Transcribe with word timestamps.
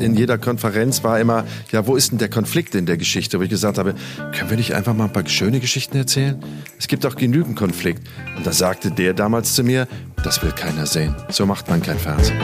in 0.00 0.14
jeder 0.14 0.38
Konferenz 0.38 1.04
war 1.04 1.18
immer, 1.20 1.44
ja, 1.72 1.86
wo 1.86 1.96
ist 1.96 2.10
denn 2.10 2.18
der 2.18 2.28
Konflikt 2.28 2.74
in 2.74 2.86
der 2.86 2.96
Geschichte? 2.96 3.38
Wo 3.38 3.42
ich 3.42 3.50
gesagt 3.50 3.78
habe, 3.78 3.94
können 4.36 4.50
wir 4.50 4.56
nicht 4.56 4.74
einfach 4.74 4.94
mal 4.94 5.04
ein 5.04 5.12
paar 5.12 5.26
schöne 5.26 5.60
Geschichten 5.60 5.96
erzählen? 5.96 6.42
Es 6.78 6.88
gibt 6.88 7.04
auch 7.06 7.16
genügend 7.16 7.56
Konflikt. 7.56 8.02
Und 8.36 8.46
da 8.46 8.52
sagte 8.52 8.90
der 8.90 9.14
damals 9.14 9.54
zu 9.54 9.62
mir, 9.62 9.88
das 10.22 10.42
will 10.42 10.52
keiner 10.52 10.86
sehen. 10.86 11.14
So 11.28 11.46
macht 11.46 11.68
man 11.68 11.82
kein 11.82 11.98
Fernsehen. 11.98 12.38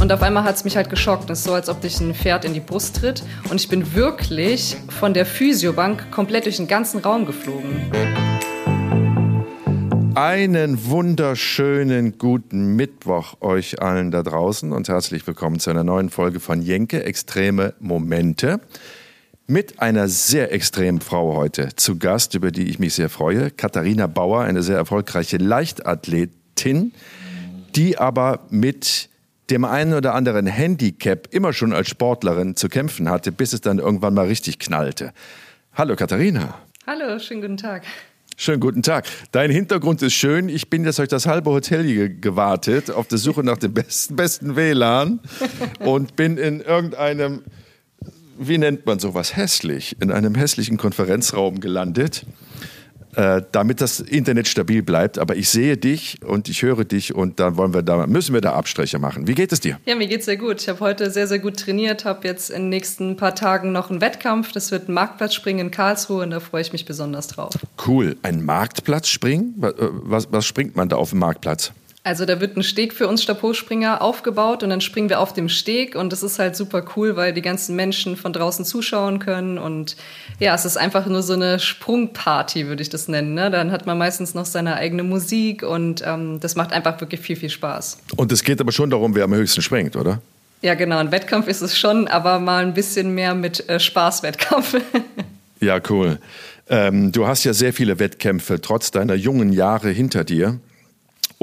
Und 0.00 0.12
auf 0.12 0.22
einmal 0.22 0.42
hat 0.42 0.56
es 0.56 0.64
mich 0.64 0.76
halt 0.76 0.90
geschockt. 0.90 1.30
Es 1.30 1.38
ist 1.38 1.44
so, 1.44 1.54
als 1.54 1.68
ob 1.68 1.80
dich 1.80 2.00
ein 2.00 2.12
Pferd 2.12 2.44
in 2.44 2.54
die 2.54 2.60
Brust 2.60 2.96
tritt. 2.96 3.22
Und 3.50 3.60
ich 3.60 3.68
bin 3.68 3.94
wirklich 3.94 4.76
von 4.88 5.14
der 5.14 5.24
Physiobank 5.24 6.10
komplett 6.10 6.46
durch 6.46 6.56
den 6.56 6.66
ganzen 6.66 6.98
Raum 6.98 7.24
geflogen. 7.24 7.76
Einen 10.14 10.90
wunderschönen 10.90 12.18
guten 12.18 12.76
Mittwoch 12.76 13.40
euch 13.40 13.80
allen 13.80 14.10
da 14.10 14.22
draußen 14.22 14.70
und 14.70 14.90
herzlich 14.90 15.26
willkommen 15.26 15.58
zu 15.58 15.70
einer 15.70 15.84
neuen 15.84 16.10
Folge 16.10 16.38
von 16.38 16.60
Jenke 16.60 17.02
Extreme 17.04 17.72
Momente. 17.80 18.60
Mit 19.46 19.80
einer 19.80 20.08
sehr 20.08 20.52
extremen 20.52 21.00
Frau 21.00 21.34
heute 21.34 21.74
zu 21.76 21.98
Gast, 21.98 22.34
über 22.34 22.50
die 22.50 22.68
ich 22.68 22.78
mich 22.78 22.92
sehr 22.92 23.08
freue. 23.08 23.50
Katharina 23.50 24.06
Bauer, 24.06 24.42
eine 24.42 24.62
sehr 24.62 24.76
erfolgreiche 24.76 25.38
Leichtathletin, 25.38 26.92
die 27.74 27.96
aber 27.96 28.40
mit 28.50 29.08
dem 29.48 29.64
einen 29.64 29.94
oder 29.94 30.14
anderen 30.14 30.46
Handicap 30.46 31.28
immer 31.30 31.54
schon 31.54 31.72
als 31.72 31.88
Sportlerin 31.88 32.54
zu 32.54 32.68
kämpfen 32.68 33.08
hatte, 33.08 33.32
bis 33.32 33.54
es 33.54 33.62
dann 33.62 33.78
irgendwann 33.78 34.12
mal 34.12 34.26
richtig 34.26 34.58
knallte. 34.58 35.14
Hallo 35.72 35.96
Katharina. 35.96 36.58
Hallo, 36.86 37.18
schönen 37.18 37.40
guten 37.40 37.56
Tag. 37.56 37.84
Schönen 38.36 38.60
guten 38.60 38.82
Tag. 38.82 39.06
Dein 39.30 39.50
Hintergrund 39.50 40.02
ist 40.02 40.14
schön. 40.14 40.48
Ich 40.48 40.70
bin 40.70 40.84
jetzt 40.84 40.98
durch 40.98 41.08
das 41.08 41.26
halbe 41.26 41.50
Hotel 41.50 41.84
hier 41.84 42.08
gewartet, 42.08 42.90
auf 42.90 43.06
der 43.06 43.18
Suche 43.18 43.44
nach 43.44 43.58
dem 43.58 43.74
besten, 43.74 44.16
besten 44.16 44.56
WLAN 44.56 45.20
und 45.80 46.16
bin 46.16 46.38
in 46.38 46.60
irgendeinem, 46.60 47.42
wie 48.38 48.58
nennt 48.58 48.86
man 48.86 48.98
sowas, 48.98 49.36
hässlich, 49.36 49.96
in 50.00 50.10
einem 50.10 50.34
hässlichen 50.34 50.76
Konferenzraum 50.76 51.60
gelandet 51.60 52.26
äh, 53.16 53.42
damit 53.52 53.80
das 53.80 54.00
Internet 54.00 54.48
stabil 54.48 54.82
bleibt. 54.82 55.18
Aber 55.18 55.36
ich 55.36 55.48
sehe 55.48 55.76
dich 55.76 56.18
und 56.24 56.48
ich 56.48 56.62
höre 56.62 56.84
dich 56.84 57.14
und 57.14 57.40
dann 57.40 57.56
wollen 57.56 57.74
wir 57.74 57.82
da, 57.82 58.06
müssen 58.06 58.34
wir 58.34 58.40
da 58.40 58.52
Abstriche 58.54 58.98
machen. 58.98 59.26
Wie 59.28 59.34
geht 59.34 59.52
es 59.52 59.60
dir? 59.60 59.78
Ja, 59.84 59.94
mir 59.94 60.06
geht 60.06 60.20
es 60.20 60.26
sehr 60.26 60.36
gut. 60.36 60.62
Ich 60.62 60.68
habe 60.68 60.80
heute 60.80 61.10
sehr, 61.10 61.26
sehr 61.26 61.38
gut 61.38 61.58
trainiert, 61.58 62.04
habe 62.04 62.26
jetzt 62.26 62.50
in 62.50 62.62
den 62.62 62.68
nächsten 62.70 63.16
paar 63.16 63.34
Tagen 63.34 63.72
noch 63.72 63.90
einen 63.90 64.00
Wettkampf. 64.00 64.52
Das 64.52 64.70
wird 64.70 64.88
ein 64.88 64.94
Marktplatzspringen 64.94 65.66
in 65.66 65.70
Karlsruhe 65.70 66.22
und 66.22 66.30
da 66.30 66.40
freue 66.40 66.62
ich 66.62 66.72
mich 66.72 66.86
besonders 66.86 67.28
drauf. 67.28 67.52
Cool. 67.86 68.16
Ein 68.22 68.44
Marktplatzspringen? 68.44 69.54
Was, 69.56 69.72
äh, 69.74 69.88
was, 69.90 70.32
was 70.32 70.46
springt 70.46 70.76
man 70.76 70.88
da 70.88 70.96
auf 70.96 71.10
dem 71.10 71.18
Marktplatz? 71.18 71.72
Also 72.04 72.24
da 72.24 72.40
wird 72.40 72.56
ein 72.56 72.64
Steg 72.64 72.94
für 72.94 73.06
uns 73.06 73.22
Stabhochspringer 73.22 74.02
aufgebaut 74.02 74.64
und 74.64 74.70
dann 74.70 74.80
springen 74.80 75.08
wir 75.08 75.20
auf 75.20 75.32
dem 75.32 75.48
Steg 75.48 75.94
und 75.94 76.12
das 76.12 76.24
ist 76.24 76.40
halt 76.40 76.56
super 76.56 76.84
cool, 76.96 77.14
weil 77.14 77.32
die 77.32 77.42
ganzen 77.42 77.76
Menschen 77.76 78.16
von 78.16 78.32
draußen 78.32 78.64
zuschauen 78.64 79.20
können 79.20 79.56
und 79.56 79.96
ja, 80.40 80.52
es 80.52 80.64
ist 80.64 80.76
einfach 80.76 81.06
nur 81.06 81.22
so 81.22 81.34
eine 81.34 81.60
Sprungparty, 81.60 82.66
würde 82.66 82.82
ich 82.82 82.88
das 82.88 83.06
nennen. 83.06 83.34
Ne? 83.34 83.52
Dann 83.52 83.70
hat 83.70 83.86
man 83.86 83.98
meistens 83.98 84.34
noch 84.34 84.46
seine 84.46 84.74
eigene 84.74 85.04
Musik 85.04 85.62
und 85.62 86.02
ähm, 86.04 86.40
das 86.40 86.56
macht 86.56 86.72
einfach 86.72 87.00
wirklich 87.00 87.20
viel, 87.20 87.36
viel 87.36 87.50
Spaß. 87.50 87.98
Und 88.16 88.32
es 88.32 88.42
geht 88.42 88.60
aber 88.60 88.72
schon 88.72 88.90
darum, 88.90 89.14
wer 89.14 89.22
am 89.22 89.34
höchsten 89.34 89.62
springt, 89.62 89.94
oder? 89.94 90.20
Ja, 90.60 90.74
genau. 90.74 90.98
Ein 90.98 91.12
Wettkampf 91.12 91.46
ist 91.46 91.60
es 91.60 91.78
schon, 91.78 92.08
aber 92.08 92.40
mal 92.40 92.64
ein 92.64 92.74
bisschen 92.74 93.14
mehr 93.14 93.34
mit 93.34 93.68
äh, 93.68 93.78
Spaßwettkampf. 93.78 94.76
ja, 95.60 95.80
cool. 95.88 96.18
Ähm, 96.68 97.12
du 97.12 97.28
hast 97.28 97.44
ja 97.44 97.52
sehr 97.52 97.72
viele 97.72 98.00
Wettkämpfe 98.00 98.60
trotz 98.60 98.90
deiner 98.90 99.14
jungen 99.14 99.52
Jahre 99.52 99.90
hinter 99.90 100.24
dir. 100.24 100.58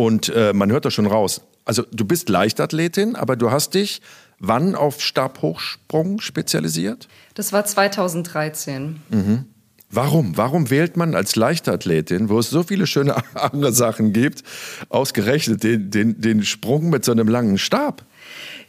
Und 0.05 0.29
äh, 0.29 0.53
man 0.53 0.71
hört 0.71 0.85
das 0.85 0.93
schon 0.93 1.07
raus. 1.07 1.41
Also 1.65 1.83
du 1.91 2.05
bist 2.05 2.29
Leichtathletin, 2.29 3.15
aber 3.15 3.35
du 3.35 3.51
hast 3.51 3.73
dich 3.73 4.01
wann 4.39 4.75
auf 4.75 5.01
Stabhochsprung 5.01 6.21
spezialisiert? 6.21 7.07
Das 7.35 7.53
war 7.53 7.65
2013. 7.65 9.01
Mhm. 9.09 9.45
Warum? 9.91 10.37
Warum 10.37 10.69
wählt 10.69 10.97
man 10.97 11.15
als 11.15 11.35
Leichtathletin, 11.35 12.29
wo 12.29 12.39
es 12.39 12.49
so 12.49 12.63
viele 12.63 12.85
schöne 12.87 13.15
andere 13.33 13.73
Sachen 13.73 14.13
gibt, 14.13 14.43
ausgerechnet 14.89 15.63
den, 15.63 15.89
den, 15.89 16.21
den 16.21 16.43
Sprung 16.43 16.89
mit 16.89 17.03
so 17.03 17.11
einem 17.11 17.27
langen 17.27 17.57
Stab? 17.57 18.05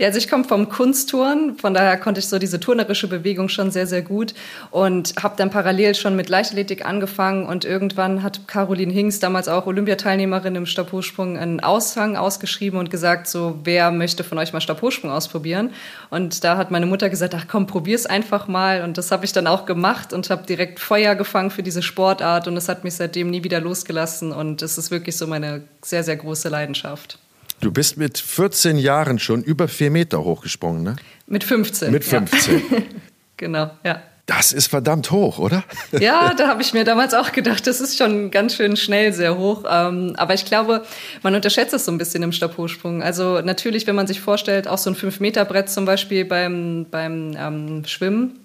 Ja, 0.00 0.06
also 0.06 0.16
ich 0.16 0.30
komme 0.30 0.44
vom 0.44 0.70
Kunstturnen, 0.70 1.58
von 1.58 1.74
daher 1.74 1.98
konnte 1.98 2.20
ich 2.20 2.28
so 2.30 2.38
diese 2.38 2.58
turnerische 2.58 3.06
Bewegung 3.06 3.50
schon 3.50 3.70
sehr, 3.70 3.86
sehr 3.86 4.00
gut 4.00 4.32
und 4.70 5.12
habe 5.22 5.34
dann 5.36 5.50
parallel 5.50 5.94
schon 5.94 6.16
mit 6.16 6.30
Leichtathletik 6.30 6.86
angefangen 6.86 7.44
und 7.44 7.66
irgendwann 7.66 8.22
hat 8.22 8.48
Caroline 8.48 8.94
Hinks, 8.94 9.20
damals 9.20 9.46
auch 9.46 9.66
Olympiateilnehmerin 9.66 10.54
im 10.54 10.64
Stabhochsprung, 10.64 11.36
einen 11.36 11.60
Aushang 11.60 12.16
ausgeschrieben 12.16 12.78
und 12.78 12.90
gesagt, 12.90 13.26
so, 13.26 13.58
wer 13.64 13.90
möchte 13.90 14.24
von 14.24 14.38
euch 14.38 14.54
mal 14.54 14.62
Stabhochsprung 14.62 15.10
ausprobieren? 15.10 15.74
Und 16.08 16.44
da 16.44 16.56
hat 16.56 16.70
meine 16.70 16.86
Mutter 16.86 17.10
gesagt, 17.10 17.34
ach 17.34 17.44
komm, 17.46 17.66
probier's 17.66 18.06
einfach 18.06 18.48
mal 18.48 18.82
und 18.84 18.96
das 18.96 19.10
habe 19.10 19.26
ich 19.26 19.34
dann 19.34 19.46
auch 19.46 19.66
gemacht 19.66 20.14
und 20.14 20.30
habe 20.30 20.46
direkt 20.46 20.80
Feuer 20.80 21.14
gefangen 21.14 21.50
für 21.50 21.62
diese 21.62 21.82
Sportart 21.82 22.48
und 22.48 22.56
es 22.56 22.70
hat 22.70 22.84
mich 22.84 22.94
seitdem 22.94 23.28
nie 23.28 23.44
wieder 23.44 23.60
losgelassen 23.60 24.32
und 24.32 24.62
es 24.62 24.78
ist 24.78 24.90
wirklich 24.90 25.18
so 25.18 25.26
meine 25.26 25.64
sehr, 25.82 26.04
sehr 26.04 26.16
große 26.16 26.48
Leidenschaft. 26.48 27.18
Du 27.60 27.70
bist 27.70 27.98
mit 27.98 28.18
14 28.18 28.78
Jahren 28.78 29.18
schon 29.18 29.42
über 29.42 29.68
vier 29.68 29.90
Meter 29.90 30.24
hochgesprungen, 30.24 30.82
ne? 30.82 30.96
Mit 31.26 31.44
15. 31.44 31.92
Mit 31.92 32.04
15. 32.04 32.54
Ja. 32.58 32.78
genau, 33.36 33.70
ja. 33.84 34.02
Das 34.24 34.52
ist 34.52 34.68
verdammt 34.68 35.10
hoch, 35.10 35.38
oder? 35.38 35.64
Ja, 36.00 36.32
da 36.34 36.48
habe 36.48 36.62
ich 36.62 36.72
mir 36.72 36.84
damals 36.84 37.14
auch 37.14 37.32
gedacht, 37.32 37.66
das 37.66 37.80
ist 37.80 37.98
schon 37.98 38.30
ganz 38.30 38.54
schön 38.54 38.76
schnell 38.76 39.12
sehr 39.12 39.36
hoch. 39.36 39.64
Ähm, 39.68 40.14
aber 40.16 40.34
ich 40.34 40.44
glaube, 40.44 40.84
man 41.22 41.34
unterschätzt 41.34 41.74
es 41.74 41.84
so 41.84 41.92
ein 41.92 41.98
bisschen 41.98 42.22
im 42.22 42.32
Stabhochsprung. 42.32 43.02
Also 43.02 43.40
natürlich, 43.40 43.86
wenn 43.86 43.96
man 43.96 44.06
sich 44.06 44.20
vorstellt, 44.20 44.68
auch 44.68 44.78
so 44.78 44.88
ein 44.88 44.96
5-Meter-Brett 44.96 45.68
zum 45.68 45.84
Beispiel 45.84 46.24
beim, 46.24 46.86
beim 46.90 47.36
ähm, 47.36 47.84
Schwimmen, 47.86 48.38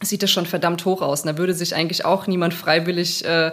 sieht 0.00 0.22
das 0.22 0.30
schon 0.30 0.46
verdammt 0.46 0.84
hoch 0.84 1.02
aus. 1.02 1.22
Und 1.22 1.26
da 1.26 1.38
würde 1.38 1.54
sich 1.54 1.74
eigentlich 1.74 2.04
auch 2.04 2.26
niemand 2.26 2.54
freiwillig 2.54 3.24
äh, 3.24 3.52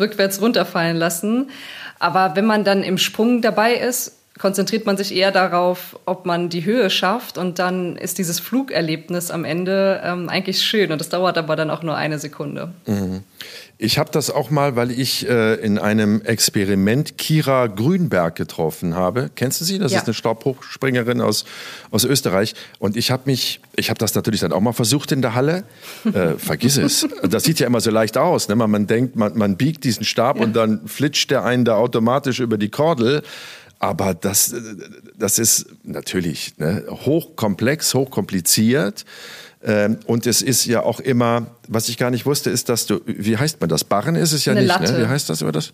rückwärts 0.00 0.40
runterfallen 0.40 0.96
lassen. 0.96 1.50
Aber 1.98 2.34
wenn 2.34 2.46
man 2.46 2.64
dann 2.64 2.82
im 2.82 2.98
Sprung 2.98 3.42
dabei 3.42 3.74
ist, 3.74 4.15
konzentriert 4.38 4.86
man 4.86 4.96
sich 4.96 5.14
eher 5.14 5.32
darauf, 5.32 5.98
ob 6.04 6.26
man 6.26 6.48
die 6.48 6.64
Höhe 6.64 6.90
schafft 6.90 7.38
und 7.38 7.58
dann 7.58 7.96
ist 7.96 8.18
dieses 8.18 8.40
Flugerlebnis 8.40 9.30
am 9.30 9.44
Ende 9.44 10.00
ähm, 10.04 10.28
eigentlich 10.28 10.62
schön 10.62 10.92
und 10.92 11.00
das 11.00 11.08
dauert 11.08 11.38
aber 11.38 11.56
dann 11.56 11.70
auch 11.70 11.82
nur 11.82 11.96
eine 11.96 12.18
Sekunde. 12.18 12.72
Mhm. 12.86 13.22
Ich 13.78 13.98
habe 13.98 14.10
das 14.10 14.30
auch 14.30 14.48
mal, 14.48 14.74
weil 14.74 14.90
ich 14.90 15.28
äh, 15.28 15.54
in 15.56 15.78
einem 15.78 16.22
Experiment 16.22 17.18
Kira 17.18 17.66
Grünberg 17.66 18.34
getroffen 18.34 18.94
habe. 18.94 19.30
Kennst 19.34 19.60
du 19.60 19.66
sie? 19.66 19.78
Das 19.78 19.92
ja. 19.92 19.98
ist 19.98 20.06
eine 20.06 20.14
Stabhochspringerin 20.14 21.20
aus, 21.20 21.44
aus 21.90 22.04
Österreich. 22.04 22.54
Und 22.78 22.96
ich 22.96 23.10
habe 23.10 23.24
mich, 23.26 23.60
ich 23.74 23.90
habe 23.90 23.98
das 23.98 24.14
natürlich 24.14 24.40
dann 24.40 24.52
auch 24.52 24.62
mal 24.62 24.72
versucht 24.72 25.12
in 25.12 25.20
der 25.20 25.34
Halle. 25.34 25.64
Äh, 26.06 26.30
vergiss 26.38 26.78
es. 26.78 27.06
Das 27.28 27.44
sieht 27.44 27.60
ja 27.60 27.66
immer 27.66 27.82
so 27.82 27.90
leicht 27.90 28.16
aus. 28.16 28.48
Ne? 28.48 28.56
Man, 28.56 28.70
man 28.70 28.86
denkt, 28.86 29.14
man, 29.14 29.36
man 29.36 29.58
biegt 29.58 29.84
diesen 29.84 30.04
Stab 30.04 30.38
ja. 30.38 30.44
und 30.44 30.56
dann 30.56 30.88
flitscht 30.88 31.30
der 31.30 31.44
einen 31.44 31.66
da 31.66 31.76
automatisch 31.76 32.40
über 32.40 32.56
die 32.56 32.70
Kordel. 32.70 33.22
Aber 33.86 34.14
das, 34.14 34.52
das 35.16 35.38
ist 35.38 35.66
natürlich 35.84 36.54
ne, 36.58 36.84
hochkomplex, 36.88 37.94
hochkompliziert. 37.94 39.04
Ähm, 39.62 39.98
und 40.06 40.26
es 40.26 40.42
ist 40.42 40.66
ja 40.66 40.82
auch 40.82 40.98
immer, 40.98 41.46
was 41.68 41.88
ich 41.88 41.96
gar 41.96 42.10
nicht 42.10 42.26
wusste, 42.26 42.50
ist, 42.50 42.68
dass 42.68 42.86
du, 42.86 43.00
wie 43.06 43.36
heißt 43.36 43.60
man 43.60 43.68
das? 43.68 43.84
Barren 43.84 44.16
ist 44.16 44.32
es 44.32 44.44
ja 44.44 44.52
Eine 44.52 44.62
nicht, 44.62 44.68
Latte. 44.70 44.92
ne? 44.92 45.02
Wie 45.02 45.06
heißt 45.06 45.30
das 45.30 45.40
über 45.40 45.52
das? 45.52 45.72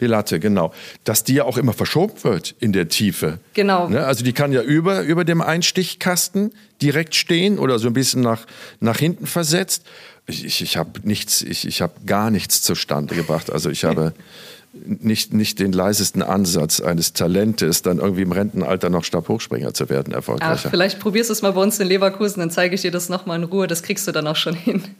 Die 0.00 0.06
Latte, 0.06 0.40
genau. 0.40 0.72
Dass 1.04 1.22
die 1.22 1.34
ja 1.34 1.44
auch 1.44 1.56
immer 1.56 1.72
verschoben 1.72 2.14
wird 2.22 2.56
in 2.58 2.72
der 2.72 2.88
Tiefe. 2.88 3.38
Genau. 3.54 3.88
Ne? 3.88 4.04
Also 4.04 4.24
die 4.24 4.32
kann 4.32 4.52
ja 4.52 4.62
über, 4.62 5.02
über 5.02 5.24
dem 5.24 5.40
Einstichkasten 5.40 6.52
direkt 6.80 7.14
stehen 7.14 7.60
oder 7.60 7.78
so 7.78 7.86
ein 7.86 7.92
bisschen 7.92 8.22
nach, 8.22 8.44
nach 8.80 8.98
hinten 8.98 9.26
versetzt. 9.26 9.84
Ich, 10.26 10.44
ich, 10.44 10.62
ich 10.62 10.76
habe 10.76 11.00
nichts, 11.04 11.42
ich, 11.42 11.64
ich 11.66 11.80
habe 11.80 11.94
gar 12.06 12.30
nichts 12.30 12.62
zustande 12.62 13.14
gebracht. 13.14 13.52
Also 13.52 13.70
ich 13.70 13.84
habe 13.84 14.14
nicht, 14.72 15.34
nicht 15.34 15.58
den 15.58 15.72
leisesten 15.72 16.22
Ansatz 16.22 16.80
eines 16.80 17.12
Talentes, 17.12 17.82
dann 17.82 17.98
irgendwie 17.98 18.22
im 18.22 18.32
Rentenalter 18.32 18.88
noch 18.88 19.04
Stabhochspringer 19.04 19.74
zu 19.74 19.88
werden, 19.90 20.14
erfolgreicher. 20.14 20.64
Ach, 20.66 20.70
vielleicht 20.70 20.98
probierst 20.98 21.28
du 21.30 21.32
es 21.32 21.42
mal 21.42 21.52
bei 21.52 21.62
uns 21.62 21.78
in 21.78 21.88
Leverkusen, 21.88 22.40
dann 22.40 22.50
zeige 22.50 22.74
ich 22.74 22.80
dir 22.82 22.90
das 22.90 23.08
nochmal 23.08 23.38
in 23.38 23.44
Ruhe, 23.44 23.66
das 23.66 23.82
kriegst 23.82 24.08
du 24.08 24.12
dann 24.12 24.26
auch 24.26 24.36
schon 24.36 24.54
hin. 24.54 24.82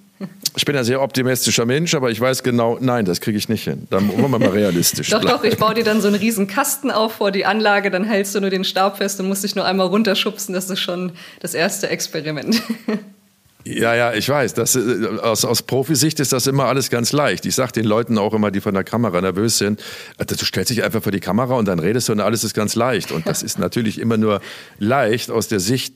Ich 0.54 0.66
bin 0.66 0.76
ein 0.76 0.84
sehr 0.84 1.00
optimistischer 1.00 1.64
Mensch, 1.66 1.94
aber 1.94 2.10
ich 2.10 2.20
weiß 2.20 2.44
genau, 2.44 2.78
nein, 2.80 3.06
das 3.06 3.20
kriege 3.20 3.36
ich 3.38 3.48
nicht 3.48 3.64
hin. 3.64 3.88
Da 3.90 3.96
wollen 4.06 4.30
wir 4.30 4.38
mal 4.38 4.50
realistisch 4.50 5.08
Doch, 5.10 5.20
bleiben. 5.20 5.38
doch, 5.38 5.44
ich 5.44 5.56
baue 5.56 5.74
dir 5.74 5.82
dann 5.82 6.00
so 6.00 6.06
einen 6.06 6.16
riesen 6.16 6.46
Kasten 6.46 6.92
auf 6.92 7.14
vor 7.14 7.32
die 7.32 7.44
Anlage, 7.44 7.90
dann 7.90 8.04
hältst 8.04 8.34
du 8.34 8.40
nur 8.40 8.50
den 8.50 8.62
Stab 8.62 8.98
fest 8.98 9.18
und 9.18 9.26
musst 9.26 9.42
dich 9.42 9.56
nur 9.56 9.64
einmal 9.64 9.88
runterschubsen. 9.88 10.54
Das 10.54 10.70
ist 10.70 10.78
schon 10.78 11.12
das 11.40 11.54
erste 11.54 11.88
Experiment. 11.88 12.62
Ja, 13.64 13.94
ja, 13.94 14.12
ich 14.12 14.28
weiß. 14.28 14.54
Das, 14.54 14.74
äh, 14.74 15.06
aus, 15.22 15.44
aus 15.44 15.62
Profisicht 15.62 16.20
ist 16.20 16.32
das 16.32 16.46
immer 16.46 16.64
alles 16.64 16.90
ganz 16.90 17.12
leicht. 17.12 17.46
Ich 17.46 17.54
sage 17.54 17.72
den 17.72 17.84
Leuten 17.84 18.18
auch 18.18 18.34
immer, 18.34 18.50
die 18.50 18.60
von 18.60 18.74
der 18.74 18.84
Kamera 18.84 19.20
nervös 19.20 19.58
sind, 19.58 19.80
äh, 20.18 20.26
du 20.26 20.44
stellst 20.44 20.70
dich 20.70 20.82
einfach 20.82 21.02
vor 21.02 21.12
die 21.12 21.20
Kamera 21.20 21.54
und 21.54 21.66
dann 21.68 21.78
redest 21.78 22.08
du 22.08 22.12
und 22.12 22.20
alles 22.20 22.44
ist 22.44 22.54
ganz 22.54 22.74
leicht. 22.74 23.12
Und 23.12 23.26
das 23.26 23.42
ist 23.42 23.58
natürlich 23.58 23.98
immer 23.98 24.16
nur 24.16 24.40
leicht 24.78 25.30
aus 25.30 25.48
der 25.48 25.60
Sicht 25.60 25.94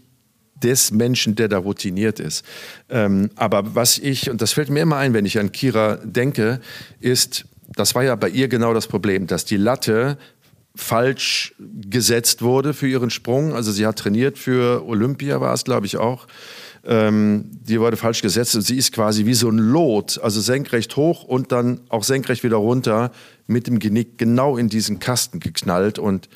des 0.62 0.90
Menschen, 0.90 1.34
der 1.34 1.48
da 1.48 1.58
routiniert 1.58 2.20
ist. 2.20 2.44
Ähm, 2.88 3.30
aber 3.36 3.74
was 3.74 3.98
ich, 3.98 4.30
und 4.30 4.40
das 4.40 4.52
fällt 4.52 4.70
mir 4.70 4.80
immer 4.80 4.96
ein, 4.96 5.12
wenn 5.12 5.26
ich 5.26 5.38
an 5.38 5.52
Kira 5.52 5.98
denke, 6.02 6.60
ist, 7.00 7.44
das 7.74 7.94
war 7.94 8.04
ja 8.04 8.14
bei 8.14 8.28
ihr 8.28 8.48
genau 8.48 8.72
das 8.72 8.86
Problem, 8.86 9.26
dass 9.26 9.44
die 9.44 9.56
Latte 9.56 10.18
falsch 10.74 11.54
gesetzt 11.58 12.42
wurde 12.42 12.74
für 12.74 12.86
ihren 12.86 13.10
Sprung. 13.10 13.54
Also 13.54 13.72
sie 13.72 13.86
hat 13.86 13.98
trainiert 13.98 14.38
für 14.38 14.86
Olympia, 14.86 15.40
war 15.40 15.54
es, 15.54 15.64
glaube 15.64 15.86
ich, 15.86 15.96
auch. 15.96 16.26
Ähm, 16.88 17.50
die 17.52 17.80
wurde 17.80 17.96
falsch 17.96 18.22
gesetzt 18.22 18.54
und 18.54 18.62
sie 18.62 18.76
ist 18.76 18.92
quasi 18.92 19.26
wie 19.26 19.34
so 19.34 19.48
ein 19.48 19.58
Lot, 19.58 20.20
also 20.22 20.40
senkrecht 20.40 20.94
hoch 20.94 21.24
und 21.24 21.50
dann 21.50 21.80
auch 21.88 22.04
senkrecht 22.04 22.44
wieder 22.44 22.56
runter 22.56 23.10
mit 23.48 23.66
dem 23.66 23.80
Genick 23.80 24.18
genau 24.18 24.56
in 24.56 24.68
diesen 24.68 25.00
Kasten 25.00 25.40
geknallt 25.40 25.98
und 25.98 26.28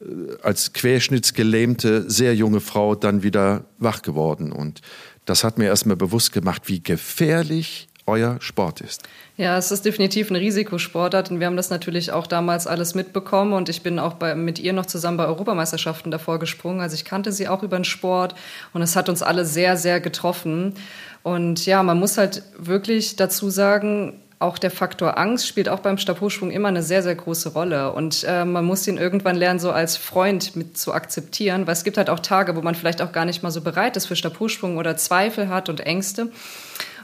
äh, 0.00 0.04
als 0.42 0.74
querschnittsgelähmte, 0.74 2.10
sehr 2.10 2.34
junge 2.34 2.60
Frau 2.60 2.94
dann 2.94 3.22
wieder 3.22 3.64
wach 3.78 4.02
geworden. 4.02 4.52
Und 4.52 4.82
das 5.24 5.42
hat 5.42 5.56
mir 5.56 5.66
erstmal 5.66 5.96
bewusst 5.96 6.32
gemacht, 6.32 6.62
wie 6.66 6.82
gefährlich 6.82 7.88
euer 8.08 8.36
Sport 8.40 8.80
ist. 8.80 9.02
Ja, 9.36 9.56
es 9.56 9.70
ist 9.70 9.84
definitiv 9.84 10.30
ein 10.30 10.36
Risikosportart 10.36 11.30
und 11.30 11.38
wir 11.38 11.46
haben 11.46 11.56
das 11.56 11.70
natürlich 11.70 12.10
auch 12.10 12.26
damals 12.26 12.66
alles 12.66 12.94
mitbekommen 12.94 13.52
und 13.52 13.68
ich 13.68 13.82
bin 13.82 13.98
auch 13.98 14.14
bei, 14.14 14.34
mit 14.34 14.58
ihr 14.58 14.72
noch 14.72 14.86
zusammen 14.86 15.16
bei 15.16 15.26
Europameisterschaften 15.26 16.10
davor 16.10 16.40
gesprungen. 16.40 16.80
Also 16.80 16.94
ich 16.94 17.04
kannte 17.04 17.30
sie 17.30 17.46
auch 17.46 17.62
über 17.62 17.76
den 17.76 17.84
Sport 17.84 18.34
und 18.72 18.82
es 18.82 18.96
hat 18.96 19.08
uns 19.08 19.22
alle 19.22 19.44
sehr, 19.44 19.76
sehr 19.76 20.00
getroffen. 20.00 20.74
Und 21.22 21.66
ja, 21.66 21.82
man 21.82 22.00
muss 22.00 22.18
halt 22.18 22.42
wirklich 22.58 23.16
dazu 23.16 23.50
sagen, 23.50 24.20
auch 24.40 24.58
der 24.58 24.70
Faktor 24.70 25.18
Angst 25.18 25.48
spielt 25.48 25.68
auch 25.68 25.80
beim 25.80 25.98
Stabhochsprung 25.98 26.50
immer 26.50 26.68
eine 26.68 26.82
sehr, 26.82 27.02
sehr 27.02 27.14
große 27.14 27.50
Rolle. 27.50 27.92
Und 27.92 28.24
äh, 28.26 28.44
man 28.44 28.64
muss 28.64 28.86
ihn 28.86 28.96
irgendwann 28.96 29.36
lernen, 29.36 29.58
so 29.58 29.72
als 29.72 29.96
Freund 29.96 30.54
mit 30.54 30.78
zu 30.78 30.92
akzeptieren, 30.92 31.66
weil 31.66 31.72
es 31.72 31.82
gibt 31.84 31.96
halt 31.96 32.08
auch 32.08 32.20
Tage, 32.20 32.54
wo 32.54 32.62
man 32.62 32.74
vielleicht 32.74 33.02
auch 33.02 33.12
gar 33.12 33.24
nicht 33.24 33.42
mal 33.42 33.50
so 33.50 33.60
bereit 33.60 33.96
ist 33.96 34.06
für 34.06 34.16
Stabhochsprung 34.16 34.76
oder 34.76 34.96
Zweifel 34.96 35.48
hat 35.48 35.68
und 35.68 35.80
Ängste 35.80 36.30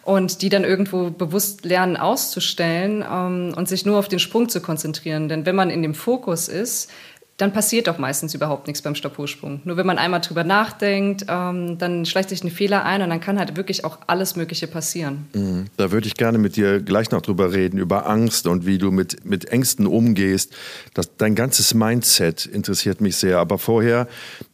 und 0.04 0.42
die 0.42 0.48
dann 0.48 0.64
irgendwo 0.64 1.10
bewusst 1.10 1.64
lernen 1.64 1.96
auszustellen 1.96 3.04
ähm, 3.10 3.54
und 3.56 3.68
sich 3.68 3.86
nur 3.86 3.98
auf 3.98 4.08
den 4.08 4.18
Sprung 4.18 4.48
zu 4.48 4.60
konzentrieren. 4.60 5.28
Denn 5.28 5.46
wenn 5.46 5.56
man 5.56 5.70
in 5.70 5.82
dem 5.82 5.94
Fokus 5.94 6.48
ist, 6.48 6.90
dann 7.36 7.52
passiert 7.52 7.88
doch 7.88 7.98
meistens 7.98 8.32
überhaupt 8.34 8.68
nichts 8.68 8.80
beim 8.80 8.94
Stabhochsprung. 8.94 9.60
Nur 9.64 9.76
wenn 9.76 9.86
man 9.86 9.98
einmal 9.98 10.20
drüber 10.20 10.44
nachdenkt, 10.44 11.26
ähm, 11.28 11.78
dann 11.78 12.06
schleicht 12.06 12.28
sich 12.28 12.44
ein 12.44 12.50
Fehler 12.50 12.84
ein 12.84 13.02
und 13.02 13.10
dann 13.10 13.20
kann 13.20 13.40
halt 13.40 13.56
wirklich 13.56 13.84
auch 13.84 13.98
alles 14.06 14.36
Mögliche 14.36 14.68
passieren. 14.68 15.26
Mhm. 15.34 15.64
Da 15.76 15.90
würde 15.90 16.06
ich 16.06 16.14
gerne 16.14 16.38
mit 16.38 16.54
dir 16.54 16.80
gleich 16.80 17.10
noch 17.10 17.22
drüber 17.22 17.52
reden, 17.52 17.78
über 17.78 18.08
Angst 18.08 18.46
und 18.46 18.66
wie 18.66 18.78
du 18.78 18.92
mit, 18.92 19.24
mit 19.24 19.46
Ängsten 19.46 19.88
umgehst. 19.88 20.54
Das, 20.94 21.16
dein 21.16 21.34
ganzes 21.34 21.74
Mindset 21.74 22.46
interessiert 22.46 23.00
mich 23.00 23.16
sehr. 23.16 23.38
Aber 23.38 23.58
vorher 23.58 24.06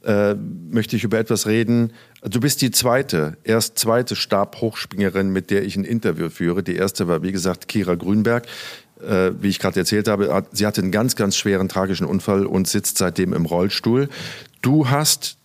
äh, 0.02 0.34
möchte 0.34 0.96
ich 0.96 1.04
über 1.04 1.18
etwas 1.18 1.46
reden. 1.46 1.92
Du 2.22 2.40
bist 2.40 2.62
die 2.62 2.70
zweite, 2.70 3.36
erst 3.44 3.78
zweite 3.78 4.16
Stabhochspringerin, 4.16 5.30
mit 5.30 5.50
der 5.50 5.64
ich 5.64 5.76
ein 5.76 5.84
Interview 5.84 6.30
führe. 6.30 6.62
Die 6.62 6.76
erste 6.76 7.08
war, 7.08 7.22
wie 7.22 7.32
gesagt, 7.32 7.68
Kira 7.68 7.94
Grünberg 7.94 8.46
äh, 9.02 9.32
wie 9.40 9.48
ich 9.48 9.58
gerade 9.58 9.80
erzählt 9.80 10.08
habe, 10.08 10.44
sie 10.52 10.66
hatte 10.66 10.80
einen 10.80 10.90
ganz, 10.90 11.16
ganz 11.16 11.36
schweren 11.36 11.68
tragischen 11.68 12.06
Unfall 12.06 12.46
und 12.46 12.68
sitzt 12.68 12.98
seitdem 12.98 13.32
im 13.32 13.46
Rollstuhl. 13.46 14.08
Du 14.62 14.90
hast 14.90 15.36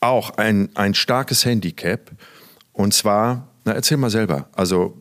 auch 0.00 0.36
ein, 0.36 0.68
ein 0.74 0.94
starkes 0.94 1.44
Handicap 1.44 2.10
und 2.72 2.94
zwar, 2.94 3.48
na 3.64 3.72
erzähl 3.72 3.96
mal 3.96 4.10
selber, 4.10 4.48
also 4.52 4.96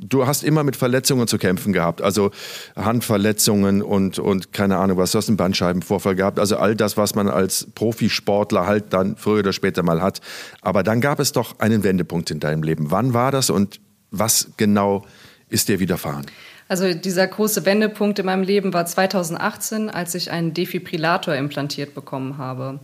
du 0.00 0.26
hast 0.26 0.44
immer 0.44 0.64
mit 0.64 0.76
Verletzungen 0.76 1.26
zu 1.26 1.38
kämpfen 1.38 1.72
gehabt, 1.72 2.02
also 2.02 2.30
Handverletzungen 2.76 3.82
und, 3.82 4.18
und 4.18 4.52
keine 4.52 4.78
Ahnung 4.78 4.98
was, 4.98 5.12
du 5.12 5.18
hast 5.18 5.28
einen 5.28 5.36
Bandscheibenvorfall 5.36 6.14
gehabt, 6.14 6.38
also 6.38 6.56
all 6.56 6.74
das, 6.76 6.96
was 6.96 7.14
man 7.14 7.28
als 7.28 7.68
Profisportler 7.74 8.66
halt 8.66 8.92
dann 8.92 9.16
früher 9.16 9.40
oder 9.40 9.52
später 9.52 9.82
mal 9.82 10.00
hat. 10.00 10.20
Aber 10.60 10.82
dann 10.82 11.00
gab 11.00 11.20
es 11.20 11.32
doch 11.32 11.58
einen 11.58 11.84
Wendepunkt 11.84 12.30
in 12.30 12.40
deinem 12.40 12.62
Leben. 12.62 12.90
Wann 12.90 13.14
war 13.14 13.32
das 13.32 13.50
und 13.50 13.80
was 14.10 14.50
genau 14.56 15.04
ist 15.48 15.68
dir 15.68 15.80
widerfahren? 15.80 16.26
Also 16.68 16.92
dieser 16.92 17.26
große 17.26 17.64
Wendepunkt 17.64 18.18
in 18.18 18.26
meinem 18.26 18.42
Leben 18.42 18.74
war 18.74 18.84
2018, 18.84 19.88
als 19.88 20.14
ich 20.14 20.30
einen 20.30 20.52
Defibrillator 20.52 21.34
implantiert 21.34 21.94
bekommen 21.94 22.36
habe. 22.36 22.78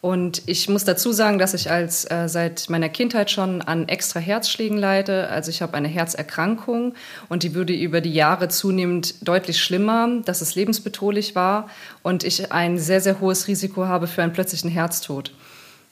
Und 0.00 0.42
ich 0.46 0.68
muss 0.68 0.84
dazu 0.84 1.12
sagen, 1.12 1.38
dass 1.38 1.54
ich 1.54 1.70
als 1.70 2.08
äh, 2.08 2.28
seit 2.28 2.70
meiner 2.70 2.88
Kindheit 2.88 3.30
schon 3.30 3.62
an 3.62 3.88
extra 3.88 4.20
Herzschlägen 4.20 4.78
leide. 4.78 5.28
Also 5.28 5.50
ich 5.50 5.60
habe 5.60 5.74
eine 5.74 5.88
Herzerkrankung 5.88 6.94
und 7.28 7.42
die 7.42 7.54
würde 7.54 7.72
über 7.72 8.00
die 8.00 8.12
Jahre 8.12 8.48
zunehmend 8.48 9.26
deutlich 9.26 9.60
schlimmer, 9.60 10.20
dass 10.24 10.40
es 10.40 10.54
lebensbedrohlich 10.54 11.34
war 11.34 11.68
und 12.02 12.22
ich 12.22 12.52
ein 12.52 12.78
sehr, 12.78 13.00
sehr 13.00 13.20
hohes 13.20 13.48
Risiko 13.48 13.86
habe 13.86 14.06
für 14.06 14.22
einen 14.22 14.32
plötzlichen 14.32 14.70
Herztod. 14.70 15.32